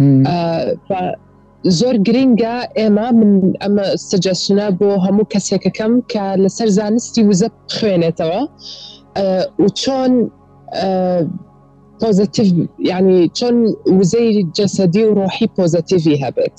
آه 0.00 0.74
ف 0.88 0.92
زور 1.64 1.96
جرينجا 1.96 2.58
اما 2.86 3.10
من 3.12 3.62
اما 3.62 3.82
ئەمە 3.82 3.94
سجەشنە 4.10 4.66
بۆ 4.80 4.88
هەموو 5.06 5.26
کەسێکەکەم 5.34 5.92
کە 6.12 6.26
لەسەر 6.42 6.64
زانستی 6.78 7.22
وزە 7.32 7.48
خوێنێتەوە 7.76 8.40
آه، 9.16 9.44
و 9.58 9.64
چۆن 9.80 10.12
آه 10.74 11.22
بوزيتيف 12.02 12.48
يعني 12.90 13.30
شون 13.34 13.56
وزي 13.98 14.42
جسدي 14.56 15.04
وروحي 15.04 15.46
بوزيتيف 15.58 16.04
هەبێت. 16.24 16.58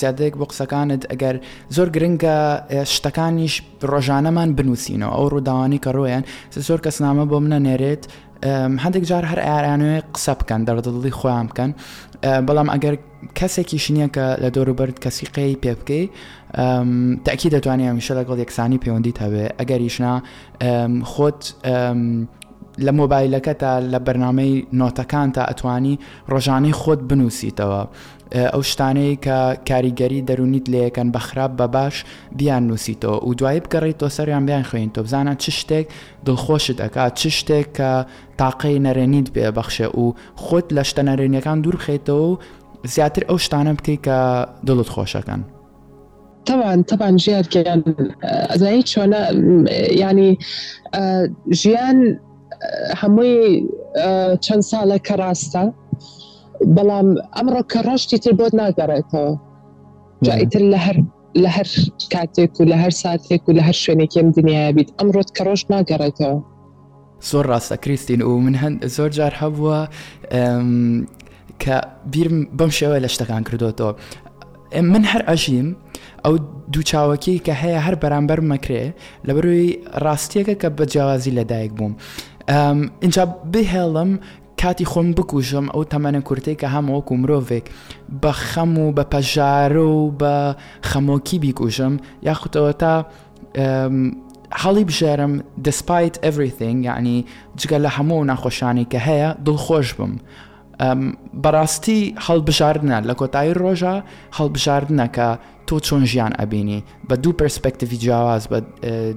زیادەیەک 0.00 0.34
بۆ 0.40 0.44
قسەکانت 0.50 1.02
ئەگەر 1.12 1.36
زۆر 1.76 1.88
گرنگە 1.96 2.36
شتەکانیش 2.94 3.54
ڕۆژانەمان 3.92 4.50
بنووسینەوە 4.58 5.10
ئەو 5.16 5.26
ڕووداوانی 5.32 5.78
کە 5.84 5.90
ڕۆیان 5.96 6.24
زۆر 6.68 6.80
کەسنامە 6.86 7.24
بۆ 7.30 7.38
منە 7.44 7.58
نێرێت 7.66 8.02
هەندێک 8.84 9.04
جار 9.10 9.24
هەر 9.30 9.40
ئارانوێ 9.48 9.96
قسە 10.14 10.32
بکەن 10.40 10.60
دەردڵی 10.68 11.12
خۆیان 11.18 11.46
بکەن 11.50 11.70
بەڵام 12.46 12.68
ئەگەر 12.74 12.94
کەسێکی 13.38 13.78
شنیە 13.84 14.06
کە 14.14 14.26
لە 14.42 14.48
دۆروبرد 14.56 14.96
کەسی 15.04 15.26
قەی 15.36 15.52
پێ 15.62 15.72
بکەی 15.80 16.04
تاکی 17.26 17.48
دەتوانێت 17.54 17.90
هەمیشە 17.90 18.12
لەگەڵ 18.20 18.38
یەکسانی 18.44 18.78
پەیوەندی 18.84 19.12
هەبێ 19.24 19.46
ئەگەریشنا 19.60 20.14
خۆت 21.12 21.40
لە 22.86 22.92
مۆبایلەکە 22.98 23.54
تا 23.62 23.70
لە 23.92 23.98
بەرنمەی 24.06 24.52
نۆتەکان 24.80 25.28
تا 25.36 25.42
ئەتوانی 25.50 25.94
ڕۆژانەی 26.32 26.74
خۆت 26.82 27.00
بنووسیتەوە 27.08 27.82
ئەو 28.36 28.62
شتانەی 28.70 29.12
کە 29.24 29.38
کاریگەری 29.68 30.24
دەرونیت 30.28 30.66
لەکەن 30.74 31.08
بەخراپ 31.14 31.52
بە 31.58 31.66
باش 31.74 32.04
بیان 32.38 32.62
نووسیتەوە 32.70 33.18
و 33.28 33.34
دوایی 33.38 33.60
بگەڕیت 33.64 33.98
تۆ 34.04 34.08
سەریان 34.16 34.44
بیان 34.46 34.62
خوێن 34.68 34.90
تۆ 34.94 35.00
بزانە 35.04 35.34
چ 35.42 35.50
شتێک 35.60 35.86
دڵخۆشت 36.26 36.78
ئەکات 36.84 37.12
چ 37.14 37.22
شتێک 37.38 37.66
کە 37.78 37.92
تاقەی 38.40 38.78
نەرێنیت 38.86 39.28
بێبەخشێ 39.34 39.88
و 40.00 40.04
خۆت 40.44 40.66
لە 40.76 40.82
شتە 40.90 41.02
نەرێنیەکان 41.08 41.58
دوور 41.62 41.76
بخێتەوە 41.80 42.22
و 42.28 42.38
زیاتر 42.94 43.22
ئەو 43.28 43.38
شتانە 43.46 43.72
بکەیت 43.78 44.02
کە 44.06 44.18
دڵت 44.66 44.88
خۆشەکەن. 44.94 45.40
طبعا 46.46 46.82
طبعا 46.82 47.10
جيان 47.16 47.42
كان 47.42 47.82
زي 48.56 48.82
شونا 48.86 49.22
يعني 50.02 50.38
جيان 51.60 51.98
هەمووی 53.00 53.40
چەند 54.44 54.64
ساڵە 54.70 54.98
کە 55.06 55.14
ڕاستە 55.20 55.62
بەڵام 56.76 57.08
ئەمڕۆ 57.36 57.62
کە 57.72 57.80
ڕۆشتی 57.88 58.16
تر 58.24 58.32
بۆ 58.38 58.46
ناگەڕێتەوە 58.60 59.32
جائیتر 60.26 60.62
لە 60.72 60.78
هەر 60.84 60.96
لە 61.42 61.48
هەر 61.56 61.68
کاتێک 62.12 62.52
و 62.60 62.64
لە 62.70 62.76
هەر 62.82 62.92
ساتێک 63.02 63.42
و 63.48 63.52
لە 63.56 63.62
هەر 63.68 63.74
شوێنێکم 63.82 64.26
دنیاە 64.38 64.72
بیت 64.76 64.90
ئەمڕۆت 64.98 65.30
کە 65.36 65.42
ڕۆژ 65.46 65.60
ناگەڕێتەوە 65.72 66.38
زۆر 67.30 67.44
ڕاستە 67.52 67.76
کریستین 67.82 68.20
و 68.28 68.38
من 68.44 68.54
هەند 68.62 68.78
زۆر 68.96 69.08
جار 69.18 69.32
هەبووە 69.40 69.78
کە 71.62 71.76
بیرم 72.12 72.38
بەم 72.58 72.70
شێوە 72.78 72.98
لە 73.04 73.08
شتەکان 73.14 73.42
کردوەوە 73.48 73.94
من 74.92 75.04
هەر 75.10 75.22
ئەژیم 75.30 75.68
ئەو 76.24 76.34
دووچاوەکی 76.72 77.36
کە 77.46 77.54
هەیە 77.62 77.80
هەر 77.86 77.94
بەرامبەر 78.02 78.40
مەکرێ 78.52 78.84
لە 79.26 79.32
بەروی 79.36 79.66
ڕاستیەکە 80.04 80.54
کە 80.62 80.68
بە 80.78 80.84
جیاوازی 80.92 81.30
لەدایک 81.38 81.72
بووم. 81.78 81.94
اینجا 83.02 83.24
بهێڵم 83.52 84.10
کاتی 84.60 84.84
خۆم 84.92 85.08
بکوژم 85.16 85.66
ئەو 85.72 85.82
تەمەە 85.92 86.20
کورتی 86.28 86.54
کە 86.60 86.66
هەمووەکو 86.74 87.12
مرۆڤێک 87.22 87.64
بە 88.22 88.32
خەم 88.32 88.72
و 88.86 88.92
بە 88.96 89.04
پەژارە 89.12 89.86
و 89.96 90.12
بە 90.20 90.34
خەمۆکی 90.90 91.38
بیکوژم 91.40 91.94
یاخودەوە 92.28 92.72
تا 92.82 93.06
حڵی 94.62 94.84
بژێرم 94.90 95.32
دەسپیت 95.66 96.14
everything 96.30 96.76
یعنی 96.88 97.24
جگە 97.58 97.78
لە 97.84 97.88
هەموو 97.96 98.24
ناخۆشانی 98.30 98.86
کە 98.92 98.98
هەیە 99.08 99.30
دڵخۆش 99.48 99.88
بم. 99.98 100.12
بەڕاستی 101.42 102.00
هەڵبژاردنە 102.26 102.98
لە 103.08 103.14
کۆتایی 103.20 103.54
ڕۆژە 103.62 103.96
هەڵبژاردنە 104.38 105.06
کە 105.16 105.28
تۆ 105.70 105.78
چۆن 105.86 106.04
ژیان 106.04 106.32
ئەبینی 106.40 106.84
بە 107.10 107.14
دوو 107.14 107.32
پرسپەکتیوی 107.42 107.96
جیاواز 107.98 108.46
بە 108.52 108.58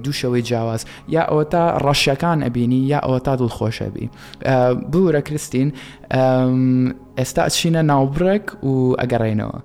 دوو 0.04 0.12
شەوەی 0.20 0.42
جیاواز 0.48 0.84
یا 1.08 1.22
ئەوە 1.30 1.44
تا 1.50 1.62
ڕەشیەکان 1.84 2.38
ئەبینی 2.46 2.80
یا 2.92 2.98
ئەوە 2.98 3.20
تا 3.22 3.36
دڵخۆشەبی 3.36 4.06
بورە 4.92 5.20
کریستین 5.22 5.72
ئێستا 7.18 7.44
چینە 7.56 7.82
ناوبرێک 7.90 8.64
و 8.64 8.92
ئەگەڕێنەوە. 9.00 9.58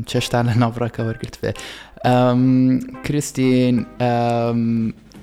teiste 0.07 0.43
le 0.43 0.53
nábracha 0.57 1.03
bhhargurt 1.03 1.35
fé. 1.35 1.51
Christín 3.03 3.85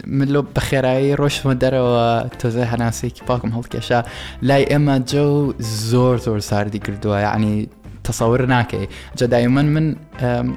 من 0.07 0.29
لو 0.29 0.43
بخيراي 0.57 1.15
روش 1.15 1.47
مدرة 1.47 1.81
وتوزي 1.83 2.63
هناسيك 2.63 3.25
باكم 3.29 3.49
هالك 3.49 3.77
أشياء 3.77 4.07
لا 4.43 4.77
إما 4.77 4.99
جو 4.99 5.55
زور 5.61 6.17
زور 6.17 6.39
صار 6.41 6.69
دي 6.69 6.79
قردوها 6.79 7.21
يعني 7.21 7.69
تصورناكي 8.05 8.89
جا 9.19 9.27
دايما 9.27 9.63
من 9.63 9.97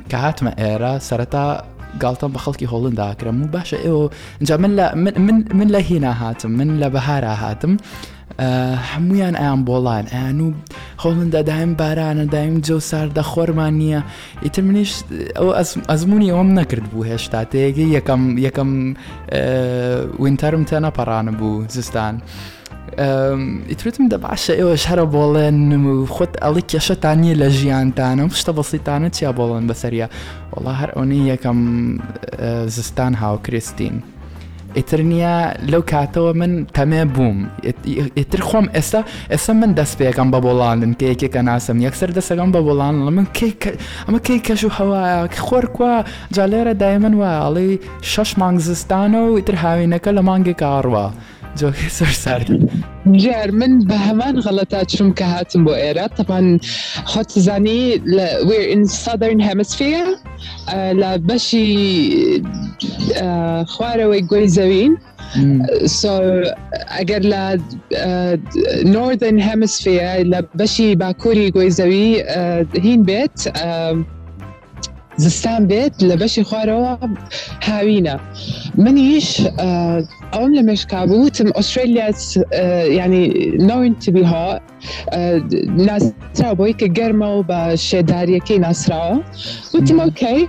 كهات 0.10 0.44
ما 0.44 0.56
إيرا 0.60 0.98
سرتا 0.98 1.66
قالتن 2.02 2.28
بخلقي 2.28 2.66
هولن 2.70 2.96
داكرة 2.96 3.32
مو 3.32 3.46
باشا 3.46 3.78
إيو 3.86 4.10
جا 4.42 4.58
من 4.58 4.76
لا 4.76 4.96
من 4.96 5.22
من, 5.22 5.58
من 5.58 5.68
لا 5.68 5.80
هنا 5.80 6.30
هاتم 6.30 6.52
من 6.52 6.80
لا 6.80 6.88
بهارا 6.88 7.28
هاتم 7.28 7.78
هەمویان 8.40 9.36
ئەیان 9.40 9.62
بۆڵان 9.68 10.06
ئەیان 10.14 10.40
و 10.42 10.50
خۆڵن 11.02 11.30
دەدایم 11.36 11.72
بارانە 11.80 12.26
دایم 12.36 12.58
جە 12.68 12.78
ساردە 12.90 13.24
خۆرمان 13.32 13.74
نییە 13.80 14.02
ئیتر 14.44 14.62
منیش 14.68 14.92
ئەزمموی 15.92 16.32
ئەوم 16.34 16.50
نەکرد 16.60 16.86
بوو 16.92 17.04
هێشتا 17.10 17.42
تێگە 17.52 17.86
یەکەم 17.98 18.22
یەکەم 18.48 18.72
وینتەرم 20.24 20.64
تێنە 20.70 20.92
پەڕانە 20.98 21.32
بوو 21.40 21.66
زستان. 21.76 22.16
ئیترتم 23.72 24.06
دە 24.14 24.18
باشە 24.26 24.54
ئێوەش 24.60 24.84
هەرە 24.92 25.06
بۆڵێنم 25.16 25.86
و 25.88 26.06
خۆت 26.16 26.34
ئەڵی 26.44 26.64
کێشەتان 26.72 27.18
نیە 27.24 27.36
لە 27.42 27.48
ژیانتانە 27.60 28.24
شتە 28.42 28.52
بەسیتانە 28.58 29.10
چیا 29.18 29.32
بۆڵێن 29.40 29.66
بەسەریە 29.72 30.08
وڵا 30.54 30.74
هەر 30.82 30.90
ئەوەی 30.96 31.22
یەکەم 31.32 31.60
زستان 32.76 33.14
هاو 33.22 33.36
کرێستین. 33.46 33.98
ئیتر 34.80 35.02
نییە 35.10 35.36
لەو 35.72 35.82
کاتەوە 35.92 36.32
من 36.40 36.54
تەمێ 36.76 37.04
بووم 37.16 37.40
ئیتر 38.20 38.42
خۆم 38.48 38.66
ئێستا 38.76 39.02
ئێستا 39.32 39.50
من 39.60 39.72
دەست 39.78 39.94
پێەکەم 40.00 40.30
بە 40.34 40.40
بۆڵانن 40.44 40.94
کە 41.00 41.06
یەکێکە 41.12 41.38
ناسم 41.50 41.78
یەکسەر 41.88 42.10
دەسەکەم 42.20 42.50
بە 42.54 42.60
بۆڵان 42.66 42.94
لە 43.08 43.12
من 43.18 43.26
ئەمە 44.08 44.20
کەی 44.28 44.40
کەش 44.48 44.62
و 44.64 44.70
هەوایە 44.80 45.16
خۆر 45.48 45.66
کووە 45.76 45.94
جالێرە 46.36 46.74
دایمن 46.82 47.14
وایڵی 47.22 47.80
شەش 48.12 48.32
مانگ 48.40 48.60
زستانە 48.68 49.20
و 49.26 49.38
ئیتر 49.38 49.56
هاوینەکە 49.64 50.12
لە 50.18 50.22
مانگێک 50.30 50.60
ئاڕوە. 50.68 51.06
جۆگەی 51.62 51.90
سەر 52.00 52.14
سارد 52.24 52.48
جار 53.24 53.50
من 53.60 53.74
بە 53.90 53.98
هەمان 54.08 54.36
غەڵەتا 54.46 54.82
چوم 54.92 55.10
کە 55.20 55.26
هاتم 55.34 55.62
بۆ 55.66 55.74
ئێرە 55.84 56.06
تەپان 56.18 56.48
خۆتزانی 57.12 57.84
لە 58.16 58.28
وێئسادرن 58.48 59.40
هەمسفێ 59.48 59.94
خوارة 61.00 61.18
بەشی 61.28 61.68
خوارەوەی 63.74 64.22
گوێی 64.30 64.48
زەوین 64.58 64.94
ئەگەر 66.98 67.24
لە 67.34 67.44
نۆردن 68.94 69.38
آه، 69.40 69.46
هەمسفێ 69.48 70.12
لە 70.32 70.40
بەشی 70.60 70.90
باکووری 71.02 71.48
گوێی 71.56 71.72
زەوی 71.80 72.06
آه، 72.24 72.64
هین 72.86 73.02
بێت 73.10 73.38
آه، 73.48 73.94
زستان 75.18 75.68
بيت 75.68 76.04
لبشي 76.04 76.44
خوارو 76.44 76.98
هاوينا 77.64 78.20
منيش 78.76 79.42
آه، 79.42 79.50
بێت 79.50 80.02
لە 80.40 80.76
بەشی 80.76 80.90
خوارەوە 80.90 81.58
استراليا 81.60 82.12
آه 82.54 82.84
يعني 82.84 83.22
نوين 83.60 84.00
تبي 84.00 84.24
ها 84.26 84.62
آه 85.10 85.42
ناس 85.70 86.12
تراو 86.36 86.56
بويك 86.56 86.84
جرمو 86.84 87.44
گەرمە 87.44 87.96
داريا 88.02 88.40
كي 88.40 88.58
ناس 88.58 88.90
راو 88.90 89.18
وتم 89.76 90.00
اوكي 90.00 90.48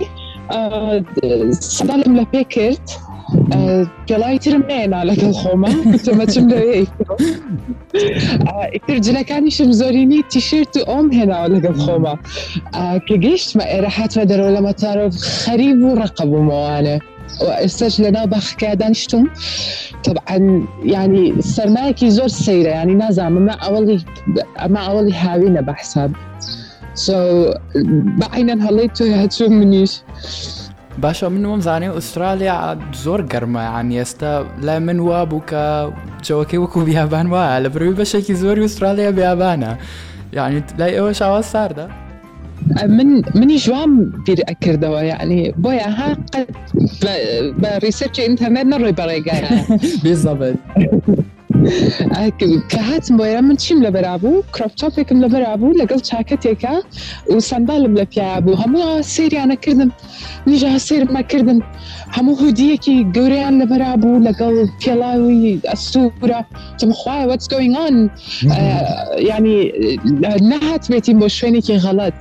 آه 0.51 1.03
لە 1.83 1.95
لبيكرت 2.07 2.99
قلاي 4.09 4.37
ترمينا 4.39 5.03
لك 5.05 5.23
الخومة 5.23 5.83
كنت 5.83 6.09
ما 6.09 6.25
تملي 6.25 6.57
ايكو 6.73 7.15
آه، 8.91 8.97
جلا 8.97 9.21
كاني 9.21 9.49
شمزوريني 9.51 10.21
تيشيرت 10.29 10.77
ام 10.77 11.11
هنا 11.13 11.47
لك 11.47 11.65
الخومة 11.65 12.19
آه، 12.75 12.97
كيقشت 12.97 13.57
ما 13.57 13.79
ارحات 13.79 14.17
ما 14.17 14.23
دارو 14.23 14.49
لما 14.49 14.71
تعرف 14.71 15.15
خريب 15.17 15.83
ورقب 15.83 16.27
وموانا 16.29 16.99
واستج 17.41 18.01
لنا 18.01 18.25
بخ 18.25 18.53
كادانشتم 18.55 19.27
طبعا 20.05 20.67
يعني 20.83 21.41
سرماكي 21.41 22.09
زور 22.09 22.27
سيرة 22.27 22.69
يعني 22.69 22.93
نازم 22.93 23.31
ما 23.31 23.51
اولي 23.51 23.99
ما 24.69 24.79
اولي 24.79 25.13
هاوينا 25.13 25.61
بحساب 25.61 26.11
so, 26.95 27.11
بعينا 28.17 28.69
هليتو 28.69 29.05
هاتشوم 29.05 29.51
منيش 29.53 30.01
باشا 31.01 31.25
منهم 31.29 31.59
زاني 31.59 31.97
استراليا 31.97 32.79
زور 32.93 33.21
گرمه 33.21 33.59
عام 33.59 33.73
يعني 33.75 33.95
يستا 33.95 34.45
لا 34.61 34.79
من 34.79 34.99
وابوكا 34.99 35.93
که 36.23 36.37
وكو 36.57 36.83
بيابان 36.85 37.29
بیابان 37.29 37.87
وا 37.87 37.91
باشا 37.93 38.19
كي 38.19 38.33
زوري 38.33 38.65
استراليا 38.65 39.09
بيابانا 39.09 39.77
يعني 40.33 40.61
تلاقي 40.61 40.93
ايوه 40.93 41.11
شعوات 41.11 41.45
ده 41.73 41.89
من 42.87 43.15
من 43.35 43.55
جوام 43.55 44.23
اكر 44.29 44.75
دوا 44.75 45.01
يعني 45.01 45.53
بويا 45.57 45.87
ها 45.87 46.17
قد 46.33 46.45
بريسيرش 47.59 48.19
انترنت 48.19 48.65
نروي 48.65 48.93
بەڕێگایە 48.95 49.49
بێزەبێت 50.03 50.55
کە 52.71 52.79
هاتم 52.89 53.17
بۆێرە 53.19 53.41
من 53.47 53.55
چیم 53.63 53.79
لە 53.85 53.89
بەرابوو 53.95 54.43
کراپتۆپێکم 54.53 55.17
لە 55.23 55.27
بەرابوو 55.33 55.77
لەگەڵ 55.81 55.99
چاکەتێکە 56.09 56.73
و 57.35 57.39
سندالم 57.49 57.93
لە 57.99 58.05
پیا 58.13 58.31
بوو 58.45 58.59
هەموو 58.63 58.87
سریانەکردم 59.13 59.89
نیژە 60.49 60.69
سێرمەکردن 60.87 61.59
هەموو 62.17 62.39
هودیەکی 62.41 62.95
گەوریان 63.15 63.53
لە 63.61 63.65
بەرابوو 63.71 64.23
لەگەڵ 64.27 64.55
پێڵاوی 64.81 65.61
ئەسوورە 65.71 66.41
تمخوای 66.79 67.25
وەت 67.29 67.41
گوینگان 67.51 67.95
ینی 69.31 69.57
نهات 70.51 70.83
بێتیم 70.91 71.17
بۆ 71.21 71.27
شوێنێکی 71.37 71.75
غەڵەت 71.83 72.17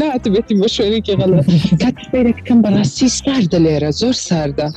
نات 0.00 0.24
بێتی 0.34 0.54
بۆ 0.60 0.66
شوێنێکی 0.76 1.14
غەڵەت 1.20 1.46
کاتێرەکەم 1.82 2.58
بەڕاستی 2.64 3.08
ساردە 3.18 3.58
لێرە 3.64 3.90
زۆر 4.00 4.14
ساردە. 4.26 4.68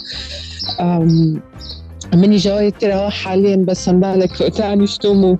مني 2.15 2.37
جواي 2.37 2.71
ترى 2.71 3.09
حاليا 3.09 3.55
بس 3.55 3.89
عم 3.89 3.99
بالك 3.99 4.37
تاني 4.37 4.87
شتومو 4.87 5.37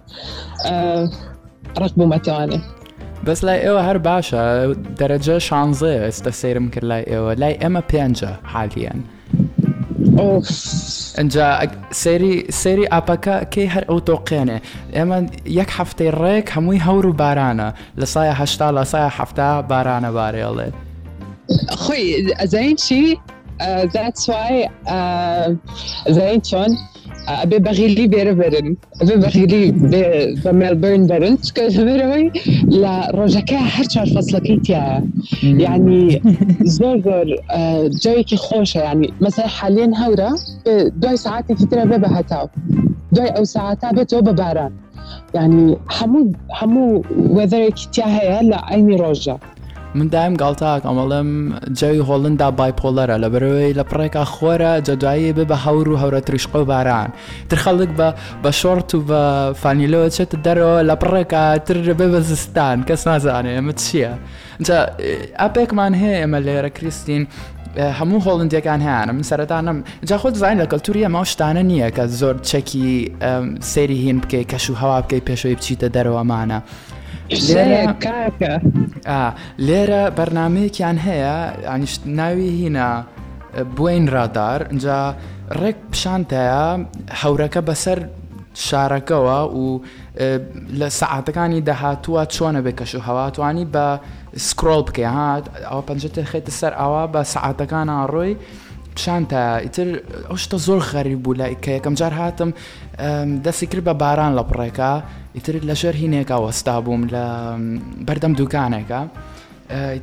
آه 0.65 1.09
ركبوا 1.79 2.05
متواني 2.05 2.61
بس 3.23 3.43
لايقوا 3.43 3.79
هر 3.79 3.97
باشا 3.97 4.65
درجة 4.73 5.37
شانزي 5.37 6.07
استسير 6.07 6.59
ممكن 6.59 6.87
لايقوا 6.87 7.33
لايقوا 7.33 7.65
اما 7.67 7.83
بيانجا 7.93 8.37
حاليا 8.43 8.93
اوف 10.19 10.63
انجا 11.19 11.59
سيري 11.91 12.45
سيري 12.49 12.87
اباكا 12.87 13.43
كي 13.43 13.67
هر 13.67 13.85
او 13.89 13.99
توقينه 13.99 14.61
اما 14.95 15.25
يك 15.45 15.69
حفتي 15.69 16.09
ريك 16.09 16.57
هموي 16.57 16.79
هورو 16.81 17.11
بارانا 17.11 17.73
لصايا 17.97 18.33
هشتا 18.43 18.71
لصايا 18.71 19.07
حفتا 19.09 19.61
بارانا 19.61 20.11
باري 20.11 20.47
الله 20.47 20.71
خوي 21.69 22.27
زين 22.45 22.77
شي 22.77 23.17
Uh, 23.61 23.85
that's 23.97 24.23
why 24.33 24.51
uh, 24.95 26.17
uh, 26.59 26.67
ابي 27.27 27.59
باغي 27.59 27.87
لي 27.95 28.07
بير 28.07 28.35
bagili 28.39 28.75
ابي 29.01 29.15
باغي 29.15 29.45
لي 29.45 29.71
بملبورن 30.45 31.07
برن 31.07 31.37
بروي 31.65 32.31
لا 32.67 33.11
روجا 33.15 33.39
كاع 33.39 33.61
رجكا 33.79 34.03
الفصل 34.03 34.37
كيتيا 34.39 35.05
يعني 35.43 36.21
زور 36.79 37.01
زور 37.85 38.17
uh, 38.17 38.21
كي 38.21 38.35
خوشة 38.37 38.81
يعني 38.81 39.13
مثلا 39.21 39.47
حاليا 39.47 39.91
هورا 39.97 40.31
دوي 40.95 41.17
ساعات 41.17 41.51
كتيرة 41.51 41.83
بابا 41.83 42.19
هتاو 42.19 42.47
دوي 43.11 43.27
أو 43.27 43.43
ساعات 43.43 43.95
بيتو 43.95 44.21
باران 44.21 44.71
يعني 45.33 45.77
حمو 45.89 46.31
حمو 46.49 47.03
وذر 47.29 47.69
كيتيا 47.69 47.91
تيا 48.19 48.41
لا 48.41 48.71
أيني 48.73 48.95
روجا 48.95 49.37
من 49.95 50.07
دایم 50.11 50.33
گڵتاک 50.39 50.81
ئەمەڵم 50.87 51.29
جەوی 51.79 52.01
هۆڵندا 52.07 52.47
بایپۆلەرە 52.59 53.15
لە 53.23 53.27
بەرەوەی 53.33 53.71
لە 53.79 53.83
پڕێکا 53.91 54.23
خۆرە 54.33 54.73
جەدوایی 54.87 55.31
بێ 55.37 55.45
بە 55.51 55.57
هەور 55.65 55.87
و 55.89 55.97
هەورە 56.01 56.21
تریشقۆ 56.27 56.59
باران 56.71 57.09
تر 57.49 57.57
خەڵک 57.65 57.91
بە 57.99 58.07
بە 58.43 58.51
شۆرت 58.61 58.89
و 58.95 58.99
بە 59.09 59.21
فانیلەوە 59.61 60.07
چێت 60.15 60.31
دەرەوە 60.45 60.77
لە 60.89 60.95
پڕێکا 61.01 61.43
تر 61.65 61.77
بێ 61.99 62.07
بە 62.13 62.19
زستان 62.29 62.77
کەس 62.87 63.01
نازانێ 63.07 63.51
ئەمە 63.57 63.73
چییە؟ 63.83 64.13
ئاپێکمان 65.41 65.93
هەیە 66.01 66.17
ئەمە 66.23 66.39
لێرە 66.45 66.69
کریستین 66.77 67.27
هەموو 67.99 68.21
هۆڵندیەکان 68.25 68.79
هیانە 68.85 69.11
من 69.17 69.21
سەرتانم 69.23 69.77
جا 70.09 70.17
خۆت 70.21 70.35
زانین 70.41 70.61
لە 70.63 70.67
کەلتوریە 70.71 71.07
ماو 71.15 71.25
شتانە 71.33 71.63
نییە 71.69 71.89
کە 71.95 72.03
زۆر 72.19 72.35
چەکی 72.49 72.91
سێری 73.71 73.97
هین 74.05 74.19
بکەی 74.23 74.43
کەش 74.51 74.65
و 74.69 74.73
هەوا 74.81 74.97
بکەی 75.03 75.21
پێشەوەی 75.27 75.55
بچیتە 75.59 75.87
دەرەوەمانە 75.95 76.59
لێرە 79.67 80.01
بەرنمەیەکیان 80.17 80.97
هەیە 81.07 81.37
ئەنیشت 81.71 82.01
ناوی 82.19 82.49
هینە 82.61 82.89
بوین 83.77 84.05
ڕادار 84.15 84.59
اینجا 84.71 84.99
ڕێک 85.61 85.77
پیششانتەیە 85.91 86.63
هەورەکە 87.21 87.61
بەسەر 87.69 87.99
شارەکەەوە 88.67 89.37
و 89.63 89.81
لە 90.79 90.87
سعاتەکانی 90.99 91.61
داهاتووە 91.67 92.21
چۆنە 92.35 92.61
بێ 92.65 92.73
کەش 92.79 92.91
و 92.95 92.99
هەواتوانی 93.07 93.65
بە 93.73 93.85
سکرۆڵ 94.47 94.81
بکێ 94.87 95.07
هاات 95.17 95.45
ئەوە 95.69 95.81
پنجێتە 95.89 96.21
خێتە 96.31 96.51
سەر 96.59 96.73
ئەوە 96.81 97.03
بە 97.13 97.21
سعاتەکانە 97.33 97.95
ڕۆی 98.13 98.33
پیششانتە 98.95 99.41
ئیتر 99.65 99.89
ئەو 100.29 100.37
شتە 100.43 100.57
زۆر 100.67 100.79
خەری 100.89 101.15
بوو 101.23 101.37
لە 101.39 101.45
کە 101.63 101.71
یەکەم 101.77 101.93
جار 101.99 102.13
هاتم 102.19 102.51
دەستی 103.45 103.67
کرد 103.71 103.83
بە 103.87 103.93
باران 104.03 104.31
لە 104.39 104.43
پڕێکە 104.49 104.93
يترد 105.35 105.65
لشر 105.65 105.95
هناك 105.95 106.31
وستابوم 106.31 107.05
لبردم 107.05 108.33
دوكانك 108.33 109.07
كسي 109.69 109.99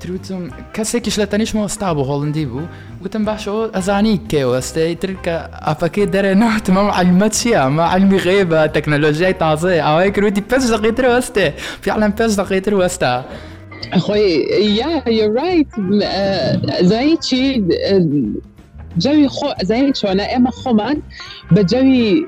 كسكش 0.74 1.20
لتنيش 1.20 1.54
ما 1.56 1.64
استابو 1.64 2.02
هولندي 2.02 2.44
بو 2.46 2.60
وتم 3.04 3.24
باشو 3.24 3.64
ازانيك 3.64 4.34
واست 4.34 4.76
يتر 4.76 5.12
كا 5.12 5.50
افاكي 5.70 6.04
دري 6.06 6.34
نوت 6.34 6.66
تمام 6.66 6.86
علمت 6.90 7.34
شيا 7.34 7.64
ما 7.68 7.84
علمي 7.84 8.16
غيبة 8.16 8.66
تكنولوجيا 8.66 9.30
تعزي 9.30 9.80
او 9.80 9.96
هيك 9.96 10.18
روتي 10.18 10.42
بس 10.52 10.64
دقيتر 10.70 11.16
وستي 11.18 11.50
فعلا 11.82 12.06
بس 12.20 12.34
دقيتر 12.34 12.74
واست 12.74 13.06
اخوي 13.92 14.20
يا 14.78 15.08
يو 15.08 15.34
رايت 15.34 15.68
زايد 16.80 17.22
شي 17.22 17.62
جوي 18.98 19.28
خو 19.28 19.48
زايد 19.62 19.96
شو 19.96 20.08
انا 20.08 20.36
اما 20.36 20.50
خمان 20.50 21.02
بجوي 21.50 22.26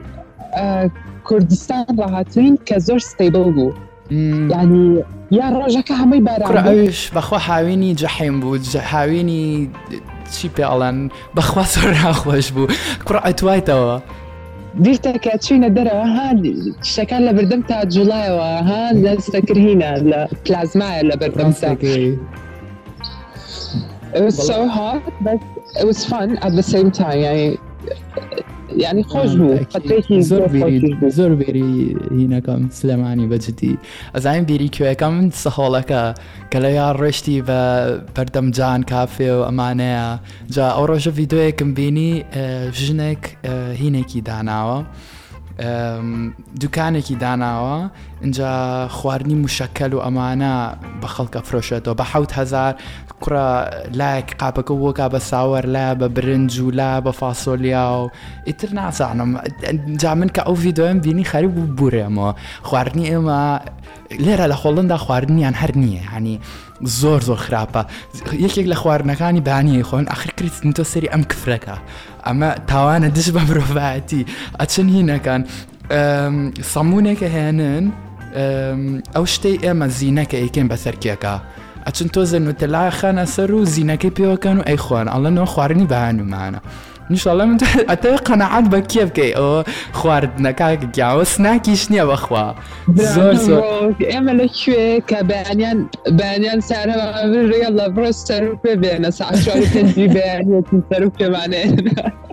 كردستان 1.30 1.84
ڕاهاتوین 1.98 2.56
كزور 2.66 2.98
ستيبل 2.98 3.52
بو 3.56 3.72
يعني 4.10 5.04
يا 5.32 5.44
یا 5.50 5.66
ڕۆژەکە 5.66 5.90
هەمووی 6.00 6.20
باران 6.26 6.64
ئەوش 6.66 7.00
بەخوا 7.14 7.38
هاوینی 7.48 7.94
جەحیم 8.00 8.36
بوو 8.42 8.58
هاوینی 8.90 9.70
چی 10.36 10.46
پێ 10.56 10.62
ئەڵەن 10.70 10.98
بەخوا 11.36 11.62
زۆر 11.72 11.88
ناخۆش 12.02 12.46
بوو 12.54 12.68
کوڕ 13.06 13.16
ئەتوایتەوە. 13.24 13.96
دیرتەکە 14.84 15.32
چینە 15.46 15.70
دەرەوە 15.76 16.06
ها 16.16 16.28
شەکان 16.92 17.22
لە 17.28 17.32
بردم 17.32 17.62
تا 17.68 17.74
ها 18.68 18.90
دەستەکرهینە 19.04 19.92
لە 20.10 20.20
بلازما 20.46 21.00
لە 21.08 21.16
بردم 21.20 21.52
It 24.18 24.22
was 24.28 24.36
so 24.50 24.58
hot, 24.76 25.02
but 25.26 25.40
it 25.80 25.86
was 25.90 26.00
fun 26.12 26.30
at 26.46 26.52
the 26.58 26.64
same 26.74 26.88
time. 27.02 27.20
I, 27.38 27.40
یعنی 28.78 29.02
خۆش 29.02 29.34
بوو 29.36 31.10
زۆر 31.16 31.32
بێری 31.40 31.96
هینەکەم 32.18 32.62
سلەمانی 32.78 33.26
بەجددی 33.32 33.78
ئەزانین 34.14 34.44
بیری 34.48 34.70
کوێەکەم 34.76 35.16
سەهۆڵەکە 35.42 36.02
کە 36.52 36.58
لە 36.64 36.70
یا 36.78 36.88
ڕێشتی 37.00 37.40
بە 37.48 37.60
پەردەمجان 38.14 38.80
کافێ 38.92 39.30
و 39.38 39.42
ئەمانەیە 39.48 40.08
جا 40.54 40.66
ئەو 40.76 40.84
ڕۆژە 40.90 41.12
یددیوەیەکم 41.22 41.70
بینی 41.76 42.10
ژنێک 42.82 43.22
هینێکی 43.80 44.20
داناوە. 44.28 44.78
دوکانێکی 46.60 47.14
داناوە 47.20 47.90
اینجا 48.20 48.88
خواردنی 48.88 49.34
مشکل 49.34 49.92
و 49.94 50.00
ئەمانە 50.00 50.74
بە 51.02 51.08
خەڵکە 51.14 51.40
فرۆشێتەوە 51.48 51.96
بە 52.00 52.04
حهزار 52.10 52.74
کوڕە 53.22 53.48
لایەک 53.98 54.28
قاپەکە 54.40 54.70
وەکا 54.74 55.06
بە 55.14 55.18
ساوەەر 55.30 55.64
لا 55.66 55.94
بە 55.94 56.08
برنج 56.16 56.58
و 56.58 56.70
لا 56.70 57.00
بە 57.00 57.10
فاسۆلیا 57.12 57.86
و 58.02 58.08
ئیتر 58.46 58.72
نازانم 58.74 59.40
جا 60.00 60.14
من 60.14 60.28
کە 60.28 60.40
ئەو 60.46 60.56
یددیوۆم 60.66 60.98
بینی 61.06 61.24
خەریب 61.24 61.50
بوو 61.56 61.76
بورێمەوە 61.76 62.36
خواردنی 62.66 63.06
ئێمە 63.10 63.60
لێرە 64.24 64.46
لە 64.52 64.56
خۆڵندا 64.62 64.96
خواردنیان 65.04 65.54
هەر 65.54 65.72
نییە 65.82 66.02
هەنی 66.14 66.38
زۆر 67.00 67.20
زۆر 67.28 67.38
خراپە 67.46 67.82
یەکێک 68.44 68.66
لە 68.72 68.76
خواردنەکانی 68.82 69.40
بانیە 69.48 69.84
خۆن 69.88 70.06
ئەخر 70.12 70.30
کردن 70.38 70.72
تۆ 70.76 70.82
سەری 70.92 71.08
ئەم 71.12 71.22
کفرەکە 71.30 71.76
ئەمە 72.26 72.50
تاوانە 72.70 73.10
دست 73.16 73.30
بە 73.36 73.40
مرۆڤەتی 73.48 74.22
ئەچن 74.60 74.88
هینەکان 74.96 75.42
سەمونێکە 76.72 77.28
هێنن 77.36 77.84
ئەو 79.14 79.24
شتەی 79.34 79.56
ئێمە 79.64 79.86
زیینەکە 79.98 80.36
ئەیکەن 80.42 80.66
بەسەرکیەکە. 80.72 81.34
ئەچن 81.86 82.08
تۆ 82.14 82.20
زەنوتەلای 82.30 82.90
خانە 82.98 83.24
سەر 83.34 83.50
و 83.58 83.64
زیینەکەی 83.72 84.12
پێوەکەن 84.18 84.56
و 84.60 84.66
ئەیخواان 84.68 85.06
ئەڵە 85.14 85.30
نەوە 85.36 85.48
خواردنی 85.54 85.86
بەهانومانە. 85.92 86.60
ان 87.10 87.16
شاء 87.16 87.32
الله 87.32 87.44
من 87.44 87.56
تحت 87.56 87.80
قناعات 88.06 88.64
انا 88.64 89.08
كي 89.10 89.36
او 89.36 89.62
خواردنا 89.92 90.50
كاك 90.50 90.78
وسناكي 90.82 91.24
سناكي 91.24 91.76
شنيا 91.76 92.04
بخوا 92.04 92.52
زور 92.94 93.34
زور 93.34 93.62
اما 94.16 94.30
لو 94.30 94.46
شويك 94.54 95.14
بانيان 95.24 95.86
بانيان 96.08 96.60
سارة 96.60 97.20
يلا 97.34 97.88
بروش 97.88 98.14
سروفي 98.14 98.76
بينا 98.76 99.10
ساعة 99.10 99.40
شوي 99.40 99.60
تنجي 99.60 100.06
بانيان 100.08 100.62
سروفي 100.92 101.28
معنا 101.28 101.76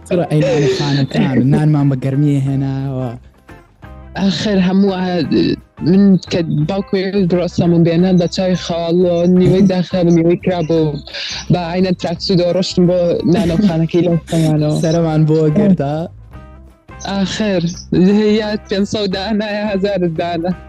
ترى 0.05 0.23
اين 0.32 0.43
انا 0.43 0.67
خانة 0.80 1.03
تعمل 1.03 1.47
نان 1.49 1.71
ما 1.71 1.84
مقرمية 1.84 2.39
هنا 2.39 2.93
و... 2.93 3.09
اخر 4.17 4.59
هموها 4.59 5.21
كتباو 6.30 6.82
كويل 6.82 7.28
براسمون 7.28 7.84
بأنها 7.84 8.11
دا 8.11 8.28
چای 8.28 8.55
خالو 8.55 9.23
نیوی 9.25 9.61
دخل 9.61 10.05
نیوی 10.09 10.38
و 10.69 10.93
با 11.53 11.59
عین 11.71 11.91
ترکسو 11.91 12.36
داروشن 12.36 12.88
با 12.88 13.17
نانو 13.25 13.67
خانکی 13.67 14.01
لستمانو 14.01 14.80
سلام 14.82 15.25
بو 15.25 15.49
گرده 15.49 16.09
آخر 17.05 17.61
هي 17.93 18.57
500 18.71 19.05
دانه 19.11 19.45
يا 19.45 19.65
هزار 19.67 20.07
دانه 20.07 20.55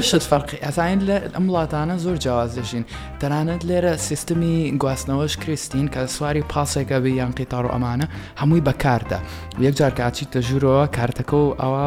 شت 0.00 0.24
فەرقی 0.30 0.56
ئەزین 0.66 0.98
لە 1.08 1.16
ئەم 1.34 1.44
وڵاتانە 1.50 1.96
زۆر 2.04 2.16
جیاواز 2.24 2.50
دەژین 2.58 2.84
دەرانەت 3.20 3.62
لێرە 3.68 3.94
سیستمی 4.08 4.56
گواستنەوەش 4.82 5.34
کریستین 5.42 5.86
کە 5.94 6.02
سواری 6.16 6.42
پاسێکە 6.50 6.98
بێ 7.02 7.10
یان 7.20 7.30
قیتار 7.38 7.64
و 7.66 7.68
ئەمانە 7.74 8.06
هەمووی 8.40 8.60
بەکاردا 8.68 9.18
یەک 9.66 9.74
جارکچی 9.78 10.26
تەژورەوە 10.34 10.82
کارتەکە 10.96 11.34
و 11.34 11.56
ئەوە 11.62 11.86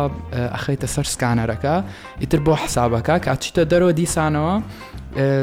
ئەخیتە 0.55 0.87
سەر 0.95 1.05
سکانەرەکە 1.13 1.75
ئیتر 2.21 2.39
بۆ 2.45 2.53
حسابەکە 2.63 3.15
کاچیتە 3.27 3.63
دەرەوە 3.71 3.93
دیسانەوە 3.99 4.53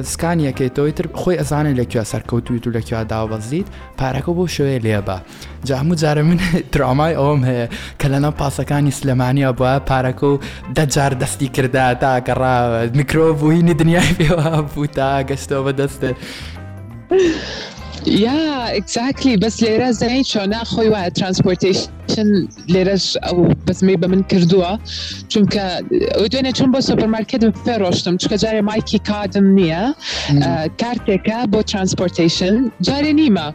سکانیەکەی 0.03 0.71
تۆی 0.77 0.93
تر 0.99 1.07
خۆی 1.21 1.39
ئەزانێت 1.41 1.77
لەکوێ 1.81 2.03
سەرکەوتویت 2.13 2.65
و 2.67 2.71
لەکوێ 2.77 3.01
داوەزیت 3.13 3.69
پارەکە 3.99 4.33
بۆ 4.39 4.45
شوێ 4.57 4.77
لێبە 4.87 5.17
جاهموو 5.69 5.97
جارە 6.03 6.23
من 6.29 6.39
ترامای 6.73 7.15
ئەوم 7.21 7.43
هەیە 7.51 7.67
کە 8.01 8.07
لەنە 8.13 8.31
پاسەکانی 8.41 8.91
سلمانیا 8.99 9.51
بووە 9.59 9.75
پارەکە 9.91 10.25
و 10.33 10.39
دەجار 10.77 11.13
دەستی 11.23 11.49
کردا 11.57 11.87
تا 12.03 12.13
گەڕاوە 12.27 12.81
میکرۆ 12.99 13.27
بووینی 13.41 13.75
دنیای 13.75 14.13
پێوە 14.19 14.49
بوو 14.71 14.87
تا 14.97 15.09
گەشتەوە 15.29 15.63
بە 15.67 15.73
دەستێت. 15.79 16.17
یا 18.07 18.65
ئەکساکلی 18.75 19.37
بەس 19.43 19.55
لێرە 19.65 19.91
زەی 20.01 20.19
چۆنا 20.33 20.61
خۆی 20.73 20.89
وایە 20.93 21.11
ترانسپۆرتیشن 21.19 22.29
لێرەش 22.73 23.07
ئەو 23.25 23.37
بەسمەی 23.67 23.97
بە 24.03 24.07
من 24.13 24.23
کردووە 24.31 24.73
چونکە 25.33 25.65
دوێنێ 26.33 26.53
چون 26.59 26.69
بۆ 26.73 26.79
سوپەرمارکت 26.89 27.43
پێ 27.65 27.75
ڕۆشتم 27.83 28.15
چکە 28.23 28.37
جارێ 28.43 28.61
مایکی 28.69 28.99
کادم 29.09 29.47
نییە 29.59 29.83
کارتێکە 30.81 31.39
بۆ 31.53 31.61
ترانسپۆرتیشن 31.71 32.55
جارێ 32.87 33.13
نیمە 33.21 33.47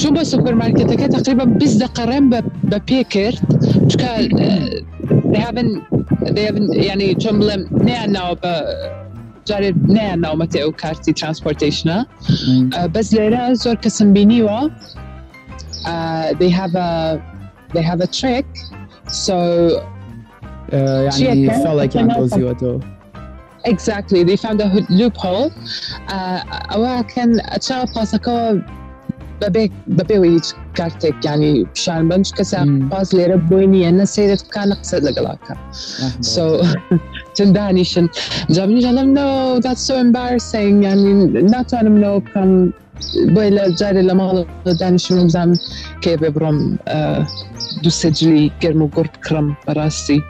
چون 0.00 0.10
بۆ 0.16 0.22
سوپەرمارکتەکە 0.32 1.06
تقریبا 1.16 1.44
20 1.60 1.82
دقەڕێم 1.84 2.24
بە 2.70 2.78
پێ 2.88 3.00
کرد 3.14 3.40
چکە 3.90 4.10
they 5.32 5.40
haven't 5.48 5.74
they 6.36 6.44
haven't 6.50 6.68
yani 6.88 7.08
چۆن 7.22 7.34
بڵێم 7.40 7.62
نیان 7.86 8.10
ناوە 8.16 8.34
بە 8.42 8.52
they 9.46 9.68
have 16.50 16.74
a 16.74 17.22
they 17.72 17.82
have 17.82 18.00
a 18.00 18.06
trick 18.06 18.46
so 19.08 19.68
یعنی 20.72 21.50
فعلا 21.50 21.86
که 21.86 22.00
انتوزی 22.00 22.42
و 22.42 22.52
تو 22.54 22.80
Exactly, 23.74 24.22
they 24.24 24.36
found 24.44 24.60
a 24.60 24.68
loophole. 24.98 25.46
Uh, 26.16 26.40
I 26.98 27.02
can 27.14 27.30
try 27.66 27.78
to 27.82 27.86
pass 27.94 28.12
a 28.12 28.18
car, 28.18 28.50
but 29.40 29.54
they 30.10 30.18
will 30.22 30.26
eat 30.36 30.48
yani 31.26 31.50
shan 31.84 32.02
because 32.10 32.52
I 32.52 32.62
pass 32.90 33.06
later 33.18 33.38
boini 33.50 33.80
and 33.88 33.96
I 34.02 34.04
say 34.16 34.24
that 34.30 34.40
can't 34.54 34.72
accept 34.76 35.02
the 35.06 35.12
galaka. 35.18 35.54
So, 36.34 36.42
to 37.36 37.52
Danish 37.52 37.96
and 37.96 38.08
Japanese. 38.48 38.84
I'm 38.84 38.94
like, 38.96 39.06
no, 39.06 39.58
that's 39.60 39.82
so 39.88 39.94
embarrassing. 40.06 40.86
I 40.86 40.94
mean, 40.94 41.46
not 41.56 41.72
on 41.74 41.86
no 42.00 42.12
from 42.32 42.72
böyle 43.34 43.70
جاري 43.78 44.02
لما 44.02 44.44
دانش 44.80 45.12
ممزم 45.12 45.52
كي 46.00 46.16
ببرم 46.16 46.78
دو 47.82 47.90
سجلي 47.90 48.50
كرمو 48.62 48.86
قرب 48.86 49.10
كرم 49.28 49.54
براسي 49.66 50.20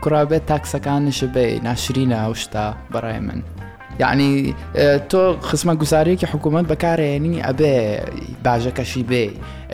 كرابة 0.00 0.38
تاكسا 0.38 0.78
كان 0.78 1.10
شبي 1.10 1.58
ناشرين 1.58 2.12
اوشتا 2.12 2.76
براي 2.90 3.20
من 3.20 3.42
يعني 4.00 4.54
تو 5.08 5.36
خصم 5.40 5.74
گزاری 5.78 6.16
که 6.16 6.26
حکومت 6.26 6.64
بکاره 6.68 7.02
یعنی 7.04 7.40
ابه 7.48 8.00
باجه 8.44 8.68
کشی 8.70 9.02
بی 9.02 9.30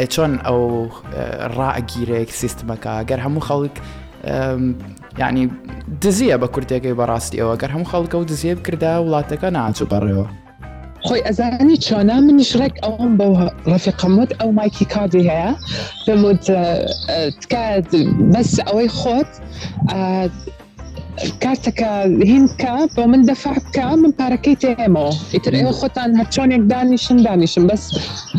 چون 0.08 0.38
او 0.38 0.88
را 1.56 1.74
گیره 1.80 2.24
سیستم 2.24 2.74
که 2.76 2.90
اگر 2.90 3.16
همو 3.20 3.40
خلق 3.40 3.70
یعنی 5.18 5.50
دزیە 6.02 6.36
بە 6.42 6.46
کورتێکی 6.54 6.92
بەڕاستی 7.00 7.36
ئەوە 7.40 7.56
گەر 7.60 7.70
هەموو 7.74 7.90
خەڵکە 7.92 8.14
و 8.18 8.24
دزیێ 8.30 8.54
بکردا 8.58 8.92
وڵاتەکە 9.04 9.44
ناچوو 9.56 9.88
بەڕێەوە 9.92 10.26
خۆی 11.06 11.22
ئەزانی 11.28 11.76
چۆنا 11.86 12.16
منیش 12.26 12.50
ڕێک 12.60 12.74
ئەوم 12.84 13.12
بە 13.18 13.26
ڕفیقەمت 13.72 14.30
ئەو 14.40 14.50
مایکی 14.58 14.84
کاتی 14.94 15.22
هەیە 15.30 15.52
پێمت 16.06 16.44
تکات 17.40 17.88
بەس 18.32 18.52
ئەوەی 18.66 18.88
خۆت 18.98 19.30
کاتەکە 21.42 21.90
هینکە 22.30 22.72
بۆ 22.96 23.02
من 23.12 23.22
دەفع 23.30 23.52
بکە 23.64 23.86
من 24.02 24.12
پارەکەی 24.18 24.56
تێمەوە 24.62 25.12
ئیتر 25.34 25.52
ئێوە 25.58 25.72
خۆتان 25.80 26.10
هەر 26.18 26.26
چۆنێک 26.34 26.62
دانیشن 26.72 27.18
دانیشم 27.26 27.64
بەس 27.70 27.82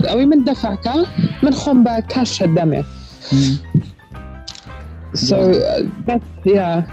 ئەوەی 0.10 0.26
من 0.32 0.40
دەفعکە 0.50 0.96
من 1.44 1.54
خۆم 1.62 1.80
بە 1.86 1.94
کاشە 2.14 2.48
دەمێ 2.58 2.82
So 5.16 5.38
uh, 5.52 5.90
that's 6.06 6.24
yeah. 6.44 6.84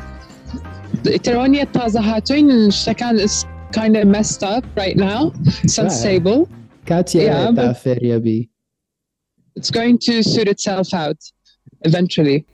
Eteroniya 1.04 1.66
Shakan 1.66 3.18
is 3.18 3.44
kind 3.72 3.96
of 3.96 4.06
messed 4.06 4.44
up 4.44 4.64
right 4.76 4.96
now. 4.96 5.32
It's 5.62 5.78
unstable. 5.78 6.48
yeah, 6.86 7.50
it's 9.54 9.70
going 9.72 9.98
to 9.98 10.22
suit 10.22 10.48
itself 10.48 10.94
out 10.94 11.18
eventually. 11.84 12.46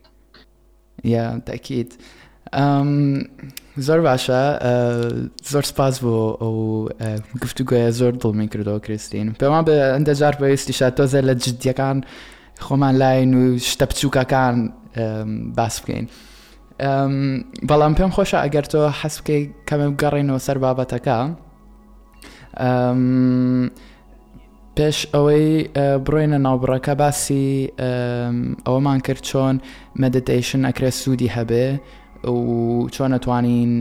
Yeah, 1.03 1.35
بالتأكيد. 1.39 1.93
زور 3.77 4.01
باشا 4.01 4.59
زور 5.51 5.63
سباس 5.63 5.99
بو 5.99 6.31
او 6.31 6.89
گفتگوی 7.43 7.91
زور 7.91 8.13
دڵمی 8.13 8.47
کردەوە 8.55 8.81
کریستین 8.81 9.33
پێمان 9.39 9.65
بە 9.67 9.75
ئەندە 9.97 10.11
جار 10.15 10.35
پێویستی 10.35 10.73
شاتۆزە 10.73 11.21
لە 11.23 12.75
لاین 12.93 13.35
و 13.55 13.59
باس 15.57 15.81
بکەین. 15.83 16.09
بەڵام 17.69 17.95
پێم 17.99 18.11
خۆشە 18.17 18.39
ئەگەر 18.45 18.65
تۆ 18.73 18.79
حەس 19.01 19.15
بکەی 19.21 19.43
کەمێک 19.69 19.95
گەڕێنەوە 20.03 20.39
سەر 20.47 20.59
بابەتەکە 20.65 21.19
پێش 24.77 24.99
ئەوەی 25.15 25.47
بڕۆینە 26.05 26.39
ناوبڕەکە 26.47 26.95
باسی 27.01 27.71
ئەوەمان 28.67 29.01
کرد 29.07 29.23
چۆن 29.31 29.57
مەدیتیشن 30.03 30.63
ئەکرێ 30.69 30.91
سوودی 31.01 31.29
هەبێ 31.37 31.67
و 32.33 32.41
چۆن 32.95 33.11
ئەتوانین 33.17 33.73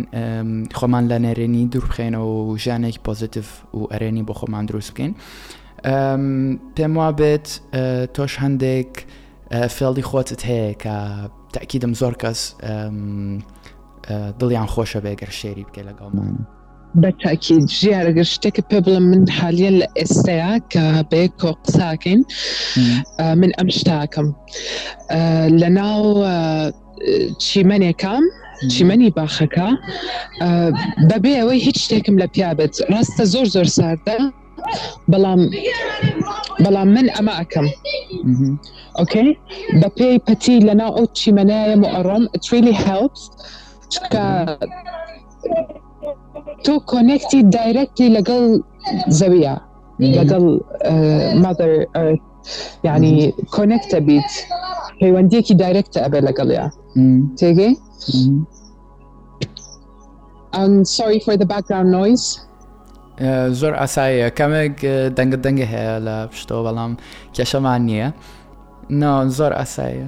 خۆمان 0.77 1.03
لە 1.11 1.17
نێرێنی 1.25 1.63
دوورخێنەوە 1.73 2.29
و 2.39 2.57
ژیانێکی 2.63 2.99
پۆزیتیف 3.07 3.45
و 3.75 3.79
ئەرێنی 3.93 4.23
بۆ 4.27 4.33
خۆمان 4.39 4.65
دروست 4.67 4.91
بکەین 4.93 5.13
پێم 6.75 6.93
وا 6.97 7.09
بێت 7.19 7.47
تۆش 8.15 8.33
هەندێک 8.43 8.91
فێڵی 9.75 10.03
خۆتت 10.09 10.41
هەیە 10.51 10.73
کە 10.83 10.95
تاکیدم 11.53 11.93
زۆر 12.01 12.13
کەس 12.21 12.39
دڵیان 14.39 14.67
خۆشە 14.73 14.99
بێگەر 15.05 15.31
شێری 15.39 15.65
بکە 15.67 15.81
لەگەڵمانە. 15.89 16.43
بە 17.01 17.09
تاکی 17.23 17.55
ژیارەگە 17.79 18.23
شتێکە 18.33 18.63
پێ 18.69 18.79
بڵم 18.85 19.05
من 19.11 19.23
حالە 19.39 19.69
لە 19.79 19.87
ئێستەیە 19.99 20.51
کە 20.71 20.85
بێ 21.11 21.23
کۆ 21.41 21.51
قساکەین 21.65 22.21
من 23.41 23.51
ئەم 23.57 23.69
شتاکەم 23.77 24.27
لە 25.61 25.69
ناو 25.79 26.03
چیمەنێکم 27.43 28.23
چیمەنی 28.71 29.09
باخەکە 29.17 29.69
بەبێ 31.09 31.33
ئەوەی 31.39 31.59
هیچ 31.67 31.77
شتێکم 31.85 32.15
لە 32.21 32.27
پیابێت 32.33 32.73
ڕاستە 32.91 33.23
زۆر 33.33 33.45
زۆر 33.55 33.67
ساردە 33.77 34.19
بلام 35.07 35.49
بلام 36.59 36.87
من 36.87 37.09
أماكم 37.09 37.65
أوكي 38.99 39.37
ببي 39.73 40.17
بتي 40.17 40.59
لنا 40.59 40.83
أوتشي 40.87 41.31
منايا 41.31 41.75
مؤرم 41.75 42.27
it 42.27 42.51
really 42.51 42.73
helps 42.73 43.31
شكا 43.89 44.57
تو 46.63 46.79
كونكتي 46.79 47.41
دايركتلي 47.41 48.09
لقل 48.09 48.63
زاوية 49.07 49.61
لقل 49.99 50.61
ماذر 51.41 51.85
آه، 51.95 51.99
ايرث 51.99 52.19
يعني 52.83 53.31
كونكتا 53.49 53.99
بيت 53.99 54.23
هيونديكي 55.01 55.53
دايركت 55.53 55.97
أبي 55.97 56.19
لقل 56.19 56.51
يا 56.51 56.71
تيجي 57.37 57.77
I'm 60.55 60.83
sorry 60.85 61.19
for 61.25 61.35
the 61.41 61.45
background 61.53 61.89
noise. 61.91 62.25
زۆر 63.59 63.73
ئاساییە 63.81 64.29
کەمێک 64.39 64.75
دەنگە 65.17 65.37
دەنگە 65.45 65.65
هەیە 65.73 65.97
لە 66.07 66.15
پشتۆ 66.31 66.55
بەڵام 66.65 66.91
کێشەمان 67.35 67.81
نییە 67.89 68.07
ناوان 69.01 69.29
زۆر 69.37 69.51
ئاساییە 69.59 70.07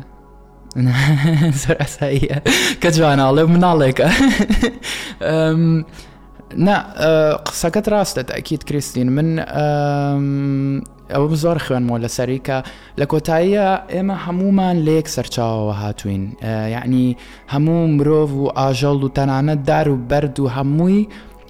زۆر 1.64 1.76
ئاساییە 1.84 2.38
کە 2.82 2.90
جواناڵێ 2.98 3.44
مناڵێکە 3.54 4.10
نا 6.66 6.76
قسەکەت 7.48 7.88
ڕاستە 7.94 8.22
ئەکییت 8.38 8.64
کریستین 8.70 9.10
من 9.18 9.30
ئەوە 11.14 11.28
زۆر 11.44 11.58
خوێنمەوە 11.66 12.00
لە 12.06 12.10
سەریکە 12.18 12.58
لە 13.00 13.06
کۆتاییە 13.12 13.68
ئێمە 13.94 14.16
هەمومان 14.26 14.76
لەیەک 14.86 15.08
سەرچاوەوە 15.16 15.76
هاتوین 15.82 16.24
یعنی 16.76 17.06
هەموو 17.54 17.82
مرۆڤ 17.98 18.30
و 18.42 18.44
ئاژەڵ 18.60 18.98
و 19.06 19.12
تەنانەت 19.18 19.60
دار 19.70 19.88
و 19.90 19.96
بەرد 20.10 20.38
و 20.40 20.46
هەمووی 20.56 21.02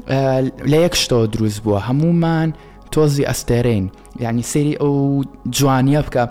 آه، 0.08 0.44
لە 0.50 0.78
یەک 0.90 1.10
دروز 1.10 1.60
بوا 1.60 1.80
بووە 1.82 2.52
توزي 2.92 3.24
استرين 3.24 3.84
يعني 3.84 3.92
یعنی 4.20 4.42
سری 4.42 4.78
جواني 5.52 6.02
جوانیە 6.02 6.28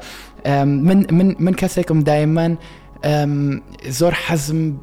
من 0.55 1.07
من 1.13 1.35
من 1.39 1.53
دایمەن 1.53 1.93
دائما 2.05 2.57
زور 3.89 4.13
حزم 4.15 4.77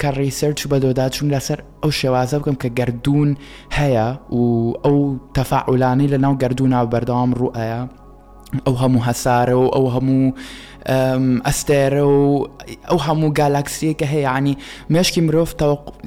کە 0.00 0.04
ڕیسەرچ 0.14 0.66
بە 0.68 0.78
دۆداچوون 0.80 1.24
لسر 1.30 1.60
او 1.84 1.90
شوازه 1.90 2.38
بکەم 2.38 2.54
کە 2.62 2.68
گردردون 2.78 3.36
هەیە 3.74 4.32
و 4.34 4.72
ئەو 4.84 5.16
تەفاعولانی 5.34 6.08
لە 6.10 6.18
ناو 6.20 6.36
گردردونا 6.38 6.90
بەردەوام 6.90 7.34
ڕوئەیە 7.38 7.86
ئەو 8.66 8.82
او 9.52 9.90
همو 9.90 10.28
و 10.28 10.32
ئەستێرە 11.46 12.04
و 12.06 12.46
ئەو 12.88 12.98
هەموو 13.06 13.30
گالاکسیە 13.38 13.92
کە 14.00 14.06
هەیە 14.14 14.30
ینی 14.38 14.54
مشکی 14.90 15.20
مرۆڤ 15.26 15.48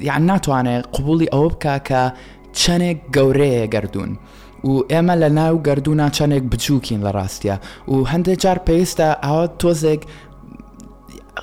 یان 0.08 0.22
ناتوانێت 0.30 0.84
قوبولی 0.94 1.26
ئەوە 1.34 1.48
بکە 1.54 1.76
کە 1.88 2.02
چەنێک 2.60 2.98
گەورەیە 3.16 3.66
گردردون. 3.74 4.10
و 4.64 4.70
ئێمە 4.92 5.14
لە 5.22 5.28
ناو 5.38 5.54
گردردونا 5.66 6.08
چەندێک 6.16 6.44
بچووکین 6.52 7.00
لە 7.06 7.10
ڕاستە 7.16 7.54
و 7.88 7.94
هەندێک 8.12 8.38
جار 8.42 8.58
پێویستە 8.68 9.08
ئەوە 9.24 9.44
تۆزێک 9.60 10.02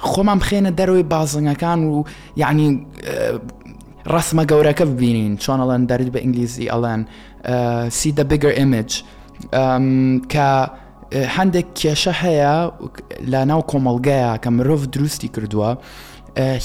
خۆمان 0.08 0.40
بخێنە 0.42 0.72
دەروی 0.80 1.04
بازنگەکان 1.14 1.80
و 1.92 2.04
یعنی 2.38 2.88
ڕسممە 4.14 4.44
گەورەکە 4.52 4.86
ببینین 4.92 5.38
چۆن 5.38 5.60
ئەڵەن 5.62 5.84
دەرت 5.90 6.10
بە 6.16 6.20
ئینگلیزی 6.24 6.66
ئەڵەن 6.74 7.02
سی 7.90 8.12
دە 8.18 8.24
بگر 8.32 8.54
ئمج 8.62 8.92
کە 10.34 10.50
هەندێک 11.36 11.66
کێشە 11.80 12.14
هەیە 12.24 12.56
لە 13.32 13.42
ناو 13.50 13.62
کۆمەلگەیە 13.72 14.32
کە 14.44 14.50
مرۆڤ 14.58 14.82
دروستی 14.96 15.30
کردووە 15.36 15.72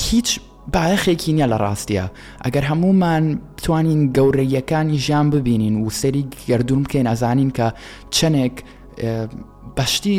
هیچ 0.07 0.28
باەخێکی 0.74 1.30
نییە 1.36 1.47
لە 1.53 1.57
ڕاستیە 1.64 2.07
ئەگەر 2.44 2.64
هەمومان 2.70 3.24
بتوانین 3.59 4.01
گەورەیەکانی 4.16 4.97
ژیان 5.05 5.26
ببینین 5.34 5.74
و 5.86 5.90
سەری 6.01 6.22
گردردون 6.49 6.80
بکەین 6.84 7.07
ئەزانین 7.12 7.51
کە 7.57 7.68
چنێک 8.16 8.57
بەشتی 9.76 10.16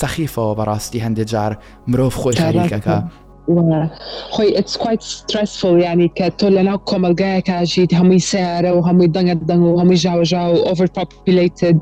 سەخیفەوە 0.00 0.52
بەڕاستی 0.58 1.00
هەندێک 1.04 1.28
جار 1.32 1.52
مرۆڤ 1.90 2.10
خۆی 2.20 2.36
خەریکەکە. 2.44 2.98
خۆی 4.34 4.48
it's 4.60 4.76
quite 4.84 5.02
stressful 5.02 5.76
ینی 5.84 6.08
کە 6.18 6.26
تۆ 6.38 6.46
لەناو 6.54 6.78
کۆمەلگایە 6.90 7.40
کاژیت 7.50 7.90
هەمووی 7.98 8.20
سیارە 8.30 8.70
و 8.74 8.80
هەمووی 8.88 9.08
دەنگت 9.16 9.40
دەنگ 9.48 9.62
و 9.64 9.78
هەمووی 9.80 9.98
ژاوەژا 10.04 10.42
و 10.52 10.56
overpopulated 10.72 11.78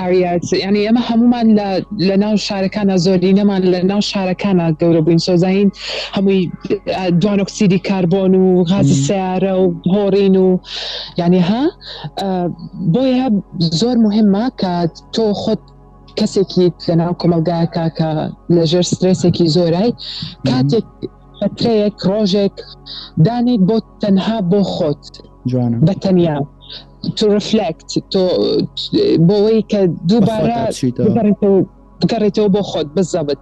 ئاریات 0.00 0.44
ینی 0.64 0.82
ئەمە 0.88 1.02
هەمومان 1.10 1.46
لە 2.08 2.14
ناو 2.22 2.34
شارەکانە 2.46 2.96
زۆری 3.04 3.32
نەمان 3.38 3.62
لە 3.72 3.78
ناو 3.90 4.00
شارەکانە 4.10 4.66
گەورە 4.80 5.00
بووین 5.04 5.18
سۆزین 5.26 5.68
هەمووی 6.16 6.40
دوانۆکسیدی 7.22 7.78
کاربۆن 7.88 8.32
و 8.40 8.64
غازی 8.70 8.96
سیارە 9.06 9.52
و 9.62 9.66
هۆڕین 9.92 10.36
و 10.44 10.48
ینی 11.22 11.42
ها 11.48 11.62
بۆیە 12.92 13.26
زۆر 13.80 13.96
مهمە 14.06 14.44
کە 14.60 14.72
تۆ 15.14 15.24
خۆت 15.42 15.62
کسی 16.16 16.44
که 16.44 16.54
که 16.54 16.94
لناو 16.94 17.14
کەسێکی 17.14 17.16
لەناو 17.20 17.22
کۆمەلگایکە 17.22 17.90
کە 18.00 18.10
لەژێر 18.54 18.84
سترسێکی 18.92 19.46
زۆرای 19.56 19.90
کاتێک 20.48 20.84
فترەیەک 21.40 21.96
ڕۆژێک 22.10 22.54
دانی 23.26 23.56
بۆ 23.68 23.76
تنها 24.00 24.36
بۆ 24.50 24.60
خود 24.72 25.00
بە 25.86 25.94
تنیا 26.02 26.36
تو 27.16 27.24
رفلکت 27.36 27.90
تۆ 28.12 28.22
بۆەوەی 29.28 29.60
بکره 29.62 31.32
تو 31.42 31.64
بگەڕێتەوە 32.00 32.60
خود 32.60 32.88
خۆت 32.88 32.88
بزەبت 32.96 33.40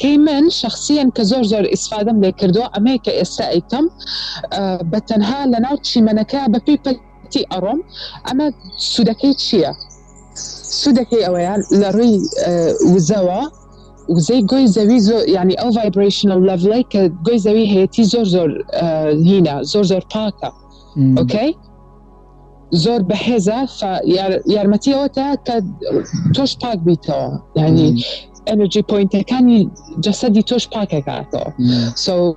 که 0.00 0.10
من 0.26 0.44
شخصیا 0.60 1.02
که 1.16 1.22
زور 1.30 1.42
زور 1.42 1.62
زۆر 1.62 1.66
ئیسفادەم 1.72 2.18
کردو 2.40 2.60
کردووە 2.60 3.02
که 3.04 3.12
استعیتم 3.22 3.84
ئێستا 3.90 5.00
تنها 5.08 5.44
لناو 5.44 5.76
چی 5.88 6.00
منکه 6.00 6.38
چیمەنەکە 6.38 6.58
پیپل 6.66 6.96
تی 7.32 7.40
اروم 7.54 7.80
اما 8.30 8.46
سودکی 8.78 9.34
چیه 9.34 9.72
سودكي 10.70 11.26
اويا 11.26 11.40
يعني 11.42 11.62
لري 11.72 12.20
آه، 12.46 12.74
وزوا 12.94 13.42
وزي 14.08 14.40
جوي 14.42 14.66
زوي 14.66 15.00
زو 15.00 15.16
يعني 15.18 15.54
او 15.54 15.70
فايبريشنال 15.72 16.46
ليفل 16.46 16.84
جوي 17.26 17.38
زوي 17.38 17.66
هي 17.68 17.86
تي 17.86 18.04
زور 18.04 18.24
زور 18.24 18.64
آه، 18.72 19.12
هنا 19.12 19.62
زور 19.62 19.82
زور 19.82 20.00
باكا 20.14 20.52
اوكي 21.18 21.54
زور 22.72 23.02
بحيزه 23.02 23.66
ف 23.66 23.82
يارمتي 24.46 24.94
اوتا 24.94 25.34
كد 25.34 25.70
توش 26.34 26.56
باك 26.56 26.78
بيتو 26.78 27.30
يعني 27.56 28.02
انرجي 28.52 28.82
بوينت 28.82 29.16
كان 29.16 29.70
جسدي 29.98 30.42
توش 30.42 30.68
باك 30.68 30.88
كاتو 31.04 31.50
سو 31.94 32.34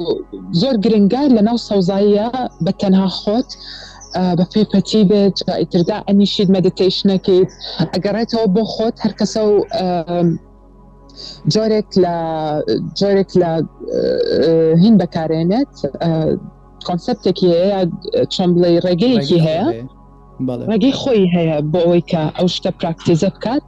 زور 0.51 0.75
جرينجا 0.75 1.27
لنا 1.27 1.55
صوزايا 1.55 2.31
بتنها 2.61 3.07
خوت 3.07 3.47
بەفێ 4.37 4.61
پەتی 4.71 5.03
بێت 5.09 5.37
ئیتردا 5.59 5.97
ئەنیشید 6.07 6.49
مدیتیشنەکەیت 6.57 7.51
ئەگەڕێتەوە 7.93 8.45
بۆ 8.55 8.63
خۆت 8.73 8.95
هەرکەسە 9.03 9.41
و 9.53 9.55
جۆرێک 11.53 11.89
لە 12.03 12.15
جۆرێک 12.99 13.31
لە 13.41 13.51
هین 14.81 14.95
بەکارێنێت 15.01 15.73
کۆنسپتێکی 16.87 17.47
هەیە 17.59 17.81
چۆن 18.33 18.49
بڵێ 18.55 18.69
ڕێگەیەکی 18.85 19.39
هەیە 19.47 19.65
ڕێگەی 20.71 20.93
خۆی 21.01 21.23
هەیە 21.35 21.57
بۆ 21.71 21.79
ئەوەی 21.85 22.03
کە 22.11 22.21
ئەو 22.37 22.47
شتە 22.55 22.71
پراکتیزە 22.79 23.29
بکات 23.35 23.63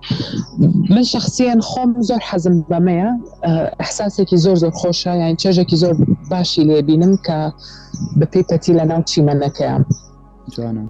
من 0.93 1.03
شخصیان 1.13 1.59
خۆم 1.69 1.89
زۆر 2.09 2.21
حەزم 2.29 2.55
بەمەیە 2.69 3.11
ئەحساسێکی 3.81 4.37
زۆر 4.45 4.57
زۆر 4.63 4.73
خۆشە 4.79 5.13
یان 5.21 5.35
چێژێکی 5.41 5.77
زۆر 5.83 5.95
باشی 6.31 6.63
لێبینم 6.69 7.13
کە 7.25 7.37
بەپی 8.19 8.43
پەتی 8.49 8.73
لە 8.79 8.83
ناو 8.91 9.01
چیمەنەکەیان. 9.09 9.83
جوانە 10.57 10.85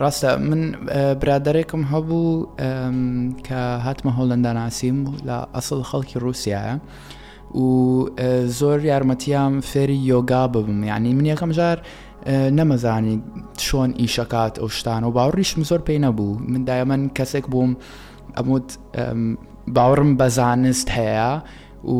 ڕاستە 0.00 0.24
من 0.38 0.62
برادێکم 1.20 1.82
هەبوو 1.92 2.46
کە 3.46 3.58
هاتمە 3.86 4.10
هۆڵنداناسییم 4.16 4.98
لە 5.28 5.38
ئەسڵ 5.54 5.80
خەڵکی 5.90 6.18
رووسایە 6.22 6.78
و 7.54 7.64
زۆر 8.58 8.78
یارمەتیام 8.84 9.60
فێری 9.60 9.98
یۆگا 10.12 10.46
ببم 10.54 10.84
یعنی 10.84 11.14
من 11.14 11.34
یەکەم 11.36 11.50
جار 11.58 11.78
نەمەزانی 12.58 13.14
چۆن 13.64 13.90
ئیشکات 14.00 14.58
ئەو 14.60 14.68
شتان 14.68 15.04
و 15.04 15.10
باوەڕیشم 15.14 15.62
زۆر 15.68 15.80
پێی 15.88 16.00
نەبوو 16.04 16.42
من 16.50 16.64
دایە 16.68 16.84
من 16.86 17.10
کەسێک 17.18 17.46
بووم 17.50 17.76
ئەمود 18.36 18.72
باوەڕم 19.74 20.16
بەزانست 20.20 20.88
هەیە 20.96 21.42
و 21.90 21.94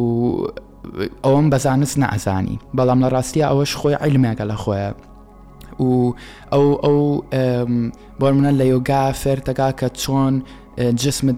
ئەوم 1.25 1.47
بەزانست 1.51 1.99
نەزانی 1.99 2.59
بەڵام 2.77 2.99
لە 3.05 3.09
ڕاستی 3.15 3.45
ئەوەش 3.49 3.73
خۆی 3.81 3.97
عیلمێکە 4.05 4.45
لە 4.51 4.57
خۆیە 4.63 4.91
و 5.81 6.13
او 6.53 6.87
او 7.25 7.25
لا 8.33 8.65
يوغا 8.65 9.13
فير 9.13 9.39
تاكا 9.39 9.71
كاتشون 9.71 10.43
جسم 10.79 11.37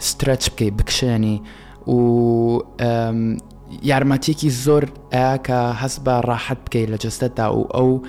ستريتش 0.00 0.50
بكي 0.50 0.70
بكشاني 0.70 1.42
و 1.86 2.58
يارماتيكي 3.82 4.50
زور 4.50 4.88
اكا 5.12 5.72
حسب 5.72 6.08
راحت 6.08 6.56
بكي 6.66 6.86
لجستتا 6.86 7.42
او 7.42 7.62
او 7.64 8.02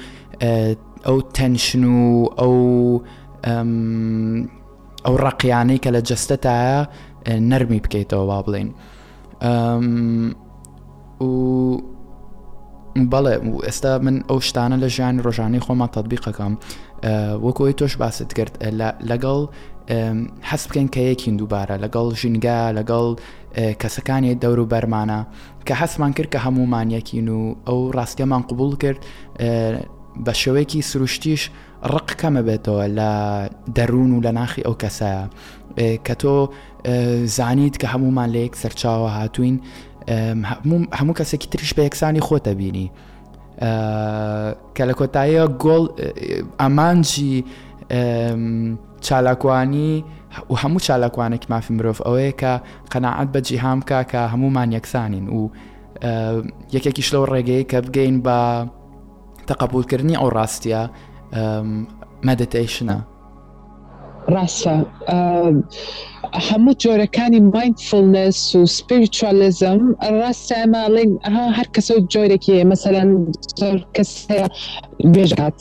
او 1.07 1.19
تنشنو 1.19 2.25
او 2.25 3.03
او 5.07 5.15
رقياني 5.15 5.77
كلجستتا 5.77 6.87
نرمي 7.29 7.79
بكيتو 7.79 8.27
بابلين 8.27 8.73
و 11.19 11.77
بەڵێ 13.11 13.35
ئێستا 13.67 13.93
من 14.05 14.15
ئەو 14.29 14.39
شتانە 14.47 14.77
لە 14.83 14.87
ژیان 14.95 15.17
ڕۆژانەی 15.25 15.61
خۆمان 15.65 15.89
تطببیقەکەم 15.97 16.53
وەکۆی 17.45 17.73
تۆش 17.79 17.93
باست 17.97 18.33
کرد 18.37 18.53
لەگەڵ 19.09 19.41
حەس 20.49 20.63
بکەین 20.67 20.87
کە 20.95 21.01
یەکین 21.11 21.35
دووبارە 21.39 21.75
لەگەڵ 21.83 22.05
ژینگا 22.21 22.59
لەگەڵ 22.77 23.13
کەسەکانی 23.81 24.35
دەور 24.43 24.59
و 24.59 24.65
بەرمانە 24.73 25.19
کە 25.67 25.73
حەسمان 25.81 26.11
کرد 26.17 26.29
کە 26.33 26.39
هەمومان 26.45 26.87
یەکین 26.97 27.27
و 27.37 27.55
ئەو 27.67 27.79
ڕاستیەمان 27.97 28.41
قوبول 28.49 28.73
کرد 28.83 28.99
بە 30.25 30.33
شێوەیەکی 30.41 30.79
سروشتیش 30.89 31.41
ڕق 31.93 32.09
کەمە 32.21 32.41
بێتەوە 32.47 32.85
لە 32.97 33.11
دەروون 33.77 34.11
و 34.15 34.19
لە 34.25 34.31
ناخی 34.39 34.61
ئەو 34.67 34.75
کەسە 34.83 35.11
کە 36.05 36.13
تۆ 36.21 36.35
زانیت 37.37 37.75
کە 37.81 37.87
هەمومان 37.93 38.29
لە 38.33 38.39
یەک 38.45 38.55
سەرچاوە 38.61 39.09
هاتوین 39.17 39.55
هەموو 40.09 41.13
کەسێکی 41.17 41.47
تریش 41.51 41.73
بە 41.73 41.83
یەکسانی 41.89 42.21
خۆتە 42.27 42.47
بینی 42.57 42.91
کە 44.75 44.83
لە 44.89 44.93
کۆتاییە 44.99 45.43
گۆڵ 45.63 45.83
ئەمانجی 46.59 47.45
چالاکوانی 49.05 50.03
و 50.49 50.53
هەموو 50.61 50.81
چالاکوانێک 50.85 51.43
مافی 51.49 51.73
مرۆڤ 51.77 51.99
ئەوەیە 52.05 52.33
کە 52.41 52.53
قەنەعات 52.91 53.29
بە 53.33 53.39
جیهام 53.47 53.79
کا 53.89 53.99
کە 54.11 54.21
هەمومان 54.33 54.69
یەکسانین 54.77 55.27
و 55.29 55.41
یەکێکی 56.75 57.03
شلەو 57.07 57.25
ڕێگەی 57.31 57.63
کە 57.71 57.77
بگەین 57.87 58.15
بە 58.25 58.37
تەقبولکردنی 59.47 60.15
ئەو 60.19 60.29
ڕاستیە 60.35 60.83
مەدەتیشنە 62.27 62.97
ڕاستە. 64.33 64.73
هەموو 66.47 66.73
جۆرەکانی 66.83 67.39
مایندفلنس 67.53 68.39
و 68.59 68.65
سپیرچالزم 68.77 69.81
ڕاستە 70.19 70.55
ئەماڵێن 70.61 71.11
هەر 71.57 71.67
کەسە 71.75 71.93
جۆرێکی 72.13 72.53
مەمثلەن 72.69 73.09
کەس 73.95 74.11
بێژات 75.13 75.57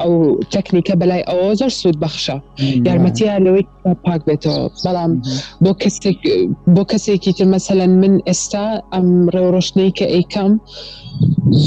ئەو 0.00 0.14
تەکنیکە 0.54 0.94
بەلای 1.00 1.24
ئەوە 1.30 1.50
زۆر 1.60 1.72
سوود 1.80 1.96
بەخشە 2.02 2.36
یارمەتیە 2.86 3.34
لەوەی 3.44 3.64
پاک 4.04 4.20
بێتەوە 4.28 4.62
بەڵام 4.84 5.12
بۆ 5.64 5.72
کەسێک 5.82 6.18
بۆ 6.74 6.82
کەسێکی 6.90 7.32
تر 7.36 7.46
مەمثلەن 7.52 7.92
من 8.02 8.14
ئێستا 8.28 8.66
ئەم 8.94 9.08
ڕێوڕۆشنەی 9.34 9.90
کە 9.98 10.06
ئەیکەم 10.14 10.52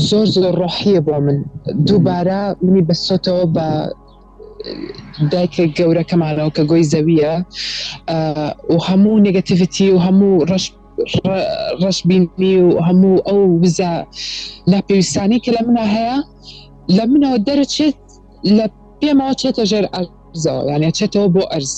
زۆر 0.07 0.27
زۆر 0.35 0.53
ڕۆحیە 0.61 0.99
بۆ 1.07 1.15
من 1.25 1.37
دووبارە 1.87 2.41
منی 2.65 2.83
بەسۆتەوە 2.89 3.45
بە 3.55 3.67
دایکە 5.31 5.63
گەورەکەمانەوە 5.77 6.51
کە 6.55 6.63
گۆی 6.71 6.83
زەویە 6.93 7.33
و 8.73 8.77
هەموو 8.89 9.23
نگەتیڤتی 9.27 9.87
و 9.93 9.99
هەموو 10.05 10.45
ڕش 10.51 10.65
ڕشبینی 11.83 12.55
و 12.65 12.69
هەموو 12.87 13.23
ئەو 13.27 13.41
وزە 13.63 13.91
لا 14.71 14.79
پێویستانی 14.87 15.39
کە 15.43 15.49
لە 15.57 15.61
منە 15.67 15.85
هەیە 15.95 16.17
لە 16.97 17.03
منەوە 17.11 17.37
دەرەچێت 17.47 17.97
لە 18.57 18.65
پێمەوە 18.99 19.33
چێتە 19.41 19.63
ژێر 19.71 19.85
ئەزەوە 19.95 20.61
یانە 20.69 20.89
چێتەوە 20.99 21.27
بۆ 21.35 21.43
ئەرز 21.51 21.73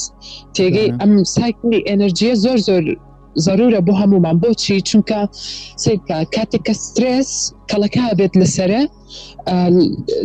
تێگەی 0.56 0.90
ئەم 1.00 1.12
سایکلی 1.36 1.86
ئەنرژیە 1.88 2.34
زۆر 2.44 2.60
زۆر 2.68 2.84
ضرورە 3.48 3.80
بۆ 3.88 3.94
هەمومان 4.02 4.36
بۆچی 4.44 4.76
چونکە 4.90 5.20
سیکە 5.84 6.18
کاتێککە 6.36 6.74
سترس 6.86 7.30
کەڵەکە 7.70 8.04
بێت 8.20 8.34
لەسرە 8.42 8.82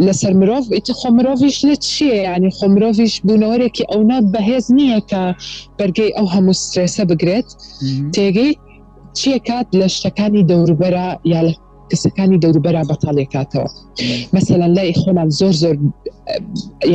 لەسەر 0.06 0.32
مرۆڤ 0.40 0.64
ئیتی 0.74 0.94
خۆ 0.98 1.08
مرۆڤش 1.16 1.56
لە 1.68 1.74
چیە 1.88 2.16
ینی 2.28 2.52
خۆ 2.56 2.64
مرۆڤش 2.74 3.12
بوونەوەرێکی 3.26 3.84
ئەونا 3.92 4.18
بەهێز 4.32 4.66
نییە 4.78 5.00
کە 5.10 5.22
بەرگەی 5.78 6.10
ئەو 6.16 6.26
هەموو 6.34 6.58
سترسە 6.64 7.02
بگرێت 7.10 7.48
تێگەی 8.14 8.52
چیە 9.18 9.38
کات 9.48 9.68
لە 9.80 9.86
شتەکانی 9.96 10.46
دەوروبەرە 10.50 11.06
یا 11.32 11.40
لە 11.46 11.52
کەسەکانی 11.90 12.40
دەوروبەر 12.44 12.74
بەتاڵێکاتەوە 12.90 13.70
مثللا 14.34 14.66
لای 14.76 14.90
خۆمان 15.00 15.28
زۆر 15.40 15.54
زۆر 15.62 15.76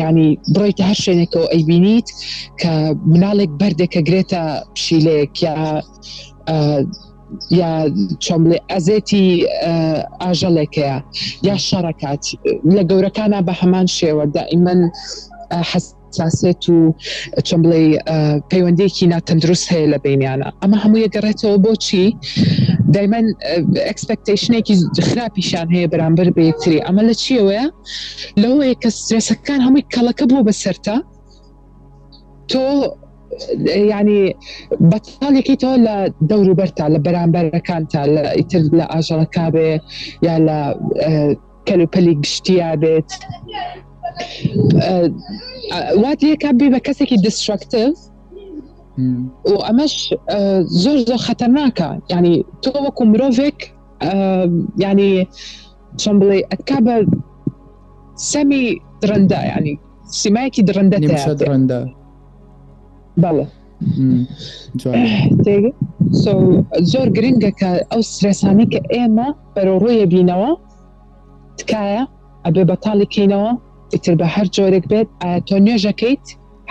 ینی 0.02 0.30
بڕیتە 0.56 0.84
هەر 0.90 1.00
شوێنێکەوە 1.04 1.46
ئەیبینیت 1.54 2.08
کە 2.62 2.72
مناڵێک 3.14 3.52
بەردێکە 3.62 4.02
گرێتە 4.08 4.42
پشیلێک 4.76 5.34
یا 5.48 5.56
یا 7.62 7.72
چۆمڵێ 8.24 8.58
ئەزێتی 8.72 9.26
ئاژەڵێکەیە 10.24 10.96
یا 11.48 11.56
شەڕکات 11.68 12.24
لە 12.76 12.82
گەورەکانە 12.90 13.40
بە 13.48 13.54
هەمان 13.62 13.88
شێوە 13.98 14.26
دائیمەن 14.36 14.82
حست 15.72 15.96
ساسێت 16.20 16.62
و 16.70 16.78
چۆم 17.48 17.62
بڵێ 17.64 17.82
پەیوەندێکی 18.52 19.06
ناتەندروست 19.14 19.66
هەیە 19.74 19.88
لە 19.94 19.98
بینیانە 20.06 20.48
ئەمە 20.62 20.78
هەموو 20.84 21.04
یەگەڕێتەوە 21.06 21.58
بۆچی 21.66 22.08
دایمەن 22.96 23.26
ئەکسپکتشنێکی 23.88 24.74
خراپیشان 25.08 25.68
هەیە 25.76 25.88
بەرامبەر 25.94 26.28
بەیەکتری 26.38 26.84
ئەمە 26.86 27.04
لە 27.10 27.16
چیەوەە 27.24 27.64
لەوەیە 28.42 28.76
کە 28.82 28.90
سرسەکان 29.08 29.60
هەمووی 29.66 29.88
کەڵەکە 29.94 30.26
بۆ 30.32 30.38
بەسەرتا 30.48 30.96
تۆ 32.52 32.64
ینی 33.98 34.22
بەتاڵێکی 34.92 35.56
تۆ 35.64 35.72
لە 35.88 35.96
دەوروبەرتا 36.30 36.86
لە 36.94 37.00
بەرامبەرەکان 37.06 37.84
تا 37.92 38.02
لە 38.16 38.24
ئیتر 38.38 38.62
لە 38.80 38.86
ئاژەڵەکە 38.94 39.46
بێ 39.54 39.70
یا 40.28 40.36
لە 40.48 40.60
کەلوپەلی 41.68 42.16
گشتیا 42.24 42.72
بێت 42.82 43.10
وات 46.04 46.20
لێکا 46.28 46.52
بێ 46.60 46.68
بە 46.74 46.80
کەسێکی 46.88 47.18
دیسترکتیو 47.26 47.90
وامش 49.46 50.16
آه، 50.30 50.62
زوج 50.62 51.12
خطرناكا 51.14 52.00
يعني 52.10 52.44
توك 52.62 53.02
ومروفيك 53.02 53.74
يعني 54.78 55.22
آه، 55.22 55.26
شامبلي 55.98 56.40
اتكابا 56.52 57.08
سمي 58.16 58.78
درندا 59.04 59.36
يعني 59.36 59.80
سمايكي 60.06 60.62
درندا 60.62 61.00
نمشا 61.00 61.34
درندا 61.34 61.94
بلا 63.18 63.46
تيجي 65.44 65.74
سو 66.12 66.64
زور 66.80 67.10
جرينجا 67.10 67.50
كا 67.50 67.84
او 67.96 68.02
ستريساني 68.02 68.66
كا 68.66 68.82
ايما 68.94 69.36
برو 69.56 69.78
رويا 69.78 70.06
بينوا 70.06 70.56
تكايا 71.58 72.08
ابي 72.46 72.64
بطالي 72.64 73.06
كينوا 73.06 73.52
اتربا 73.94 74.24
بحر 74.26 74.44
جورك 74.54 74.88
بيت 74.88 75.08
اتونيو 75.22 75.76
جاكيت 75.76 76.20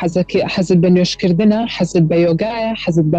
حەزەکە 0.01 0.40
حەزت 0.55 0.78
بە 0.84 0.90
نوێشکردنە 0.94 1.61
حەزت 1.76 2.03
بە 2.11 2.16
یۆگایە 2.26 2.70
حەزت 2.82 3.07
بە 3.12 3.18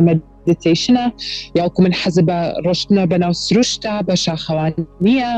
من 1.79 1.93
حەز 2.01 2.17
بە 2.27 2.37
ڕۆشتنە 2.65 3.03
بەناو 3.11 3.31
سروشتا 3.45 3.93
بە 4.07 4.13
شاخەوان 4.25 4.73
نییە 5.05 5.31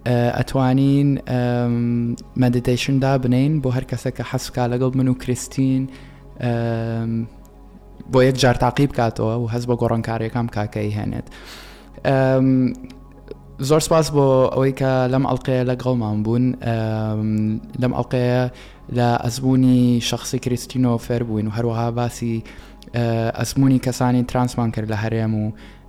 آه، 0.07 0.41
اتوانين 0.41 1.19
مديتيشن 2.37 2.99
دا 2.99 3.17
بنين 3.17 3.61
بو 3.61 3.69
هر 3.69 3.83
كسك 3.85 4.23
حسكا 4.23 4.69
لقلب 4.69 4.97
منو 4.97 5.15
كريستين 5.15 5.87
بو 8.13 8.23
یەک 8.31 8.35
جار 8.37 8.55
تاقی 8.55 8.87
بکاتەوە 8.89 9.21
و 9.39 9.49
هەست 9.49 9.65
بە 9.67 9.75
گۆڕانکاریەکەم 9.79 10.51
کاکەی 10.57 10.91
هێنێت. 10.97 11.27
زۆر 13.61 13.79
سپاس 13.81 14.11
بۆ 14.11 14.51
ئەوەی 14.53 14.73
کە 14.81 15.11
لەم 15.13 15.27
ئەڵلقەیە 15.29 15.65
لەگەڵمان 15.71 16.23
بوون 16.23 16.53
لەم 16.55 17.61
لم 17.79 17.95
لە 18.03 18.51
لا 18.93 19.17
ازبوني 19.27 20.01
شخصي 20.01 20.39
كريستينو 20.39 20.99
بووین 21.11 21.47
و 21.47 21.51
هروها 21.51 21.91
باسي 21.91 22.43
ازبوني 22.95 23.79
كساني 23.79 24.23
ترانس 24.23 24.59
مانكر 24.59 24.87
لە 24.87 25.31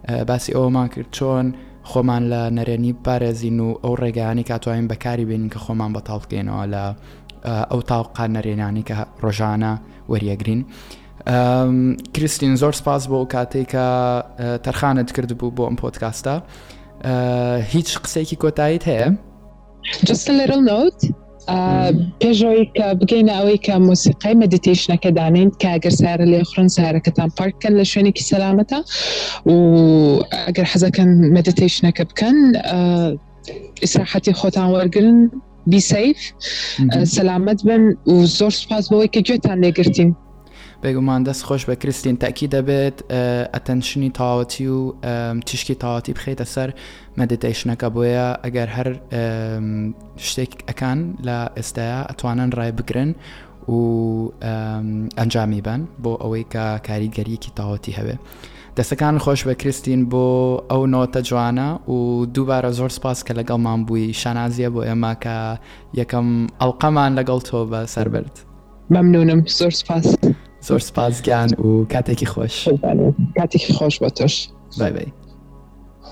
باسي 0.10 0.56
او 0.56 0.70
مانكر 0.70 1.02
تشون 1.04 1.54
خۆمان 1.90 2.24
لە 2.34 2.42
نەرێنی 2.58 2.94
پارێزین 3.06 3.60
و 3.60 3.70
ئەو 3.84 3.94
ڕێگەیانی 4.02 4.44
کاتوانین 4.50 4.88
بەکاری 4.92 5.26
بێنین 5.30 5.50
کە 5.54 5.60
خۆمان 5.66 5.92
بەتاڵ 5.98 6.20
بکەینەوە 6.26 6.66
لە 6.74 6.84
ئەو 7.72 7.82
تاوقان 7.90 8.30
نەرێنانی 8.38 8.84
کە 8.90 8.96
ڕۆژانە 9.24 9.74
وەریەگرین. 10.12 10.62
کریسین 12.14 12.54
زۆر 12.62 12.74
سپاس 12.80 13.04
بۆ 13.12 13.20
کاتێک 13.34 13.68
کە 13.74 13.88
تەرخانت 14.66 15.10
کرد 15.16 15.32
بوو 15.40 15.56
بۆ 15.58 15.64
ئەم 15.70 15.76
پۆتکاستە 15.84 16.36
هیچ 17.74 17.90
قسێکی 18.04 18.36
کۆتاییت 18.44 18.84
هەیە؟ 18.92 19.08
Just 20.10 20.26
a 20.32 20.34
little 20.42 20.64
note. 20.74 21.04
پێشەوەی 22.22 22.64
کە 22.78 22.86
بگەینە 23.00 23.34
ئەوەی 23.38 23.60
کە 23.66 23.74
مۆسیقای 23.88 24.36
مەدیتیشنەکە 24.44 25.10
دانین 25.18 25.50
کە 25.62 25.68
ئەگەر 25.74 25.94
سارە 26.00 26.26
لێ 26.32 26.40
خوڕن 26.50 26.68
سارەکەتان 26.76 27.30
پارککەن 27.38 27.74
لە 27.80 27.86
شوێنێکی 27.92 28.28
سەلامەتە 28.30 28.80
و 29.52 29.56
ئەگەر 30.48 30.66
حەزەکەن 30.72 31.10
مەدیتیشنەکە 31.36 32.04
بکەن 32.10 32.38
ئیسراحەتی 33.84 34.34
خۆتان 34.40 34.68
وەرگن 34.76 35.18
بیسیف 35.72 36.18
سەلامەت 37.16 37.60
بن 37.68 37.84
و 38.14 38.18
زۆر 38.38 38.54
سپاس 38.62 38.84
بەوەی 38.92 39.10
کە 39.14 39.20
گوێتان 39.28 39.58
لێگرتین 39.64 40.10
بێگومان 40.84 41.24
دەست 41.28 41.44
خۆش 41.48 41.64
بە 41.70 41.76
کریسین 41.82 42.18
تاکی 42.24 42.48
دەبێت 42.56 42.98
ئەتەنشنی 43.56 44.10
تاوەتی 44.20 44.68
و 44.76 44.94
تیشکی 45.48 45.76
تاواتی 45.76 46.14
بخیتە 46.18 46.46
سەر 46.56 46.70
مەدیتەیشنەکە 47.20 47.88
بۆیە 47.96 48.30
ئەگەر 48.44 48.70
هەر 48.78 48.88
شتێک 50.28 50.52
ئەکان 50.70 51.00
لە 51.28 51.38
ئێستایا 51.58 52.00
ئەتوانن 52.10 52.50
ڕای 52.58 52.72
بگرن 52.78 53.10
و 53.72 53.76
ئەنجامی 55.20 55.62
بن 55.68 55.82
بۆ 56.04 56.12
ئەوەی 56.24 56.46
کە 56.54 56.64
کاریگەریەکی 56.88 57.52
تاوەتی 57.58 57.94
هەوێ. 58.00 58.16
دەستەکان 58.78 59.16
خۆش 59.24 59.42
بە 59.48 59.54
کریسین 59.62 60.02
بۆ 60.12 60.26
ئەو 60.72 60.84
نۆتە 60.94 61.20
جوانە 61.30 61.90
و 61.90 61.98
دووبارە 62.34 62.72
زۆر 62.78 62.90
سپاس 62.98 63.24
کە 63.26 63.34
لەگەڵمان 63.40 63.80
بووی 63.88 64.14
شانازیە 64.22 64.70
بۆ 64.76 64.82
ئێمە 64.88 65.14
کە 65.24 65.36
یەکەم 66.00 66.28
ئەڵقەمان 66.62 67.12
لەگەڵ 67.20 67.40
تۆ 67.48 67.58
بە 67.72 67.80
سربرد. 67.94 68.36
مەمنونم 68.92 69.40
زۆر 69.60 69.72
سپاس. 69.82 70.08
زۆر 70.68 70.80
سپاسگیان 70.80 71.50
و 71.66 71.70
کاتێکی 71.94 72.26
خۆش 72.34 72.56
کاتێکی 73.38 73.72
خۆش 73.78 73.96
بە 74.04 74.10
تۆش 74.18 74.36
بای 74.80 74.92
بای 74.96 75.06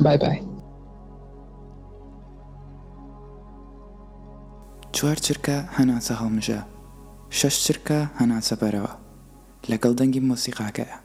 بای 0.04 0.18
بای 0.18 0.40
چوار 4.96 5.16
چرکە 5.26 5.58
هەناچە 5.78 6.14
هەڵمژە 6.22 6.60
شەش 7.40 7.56
چرکە 7.66 8.00
هەناچە 8.20 8.56
بەرەوە 8.62 8.94
لەگەڵ 9.70 9.94
دەنگی 10.00 10.20
مۆسیقاکەیە. 10.30 10.98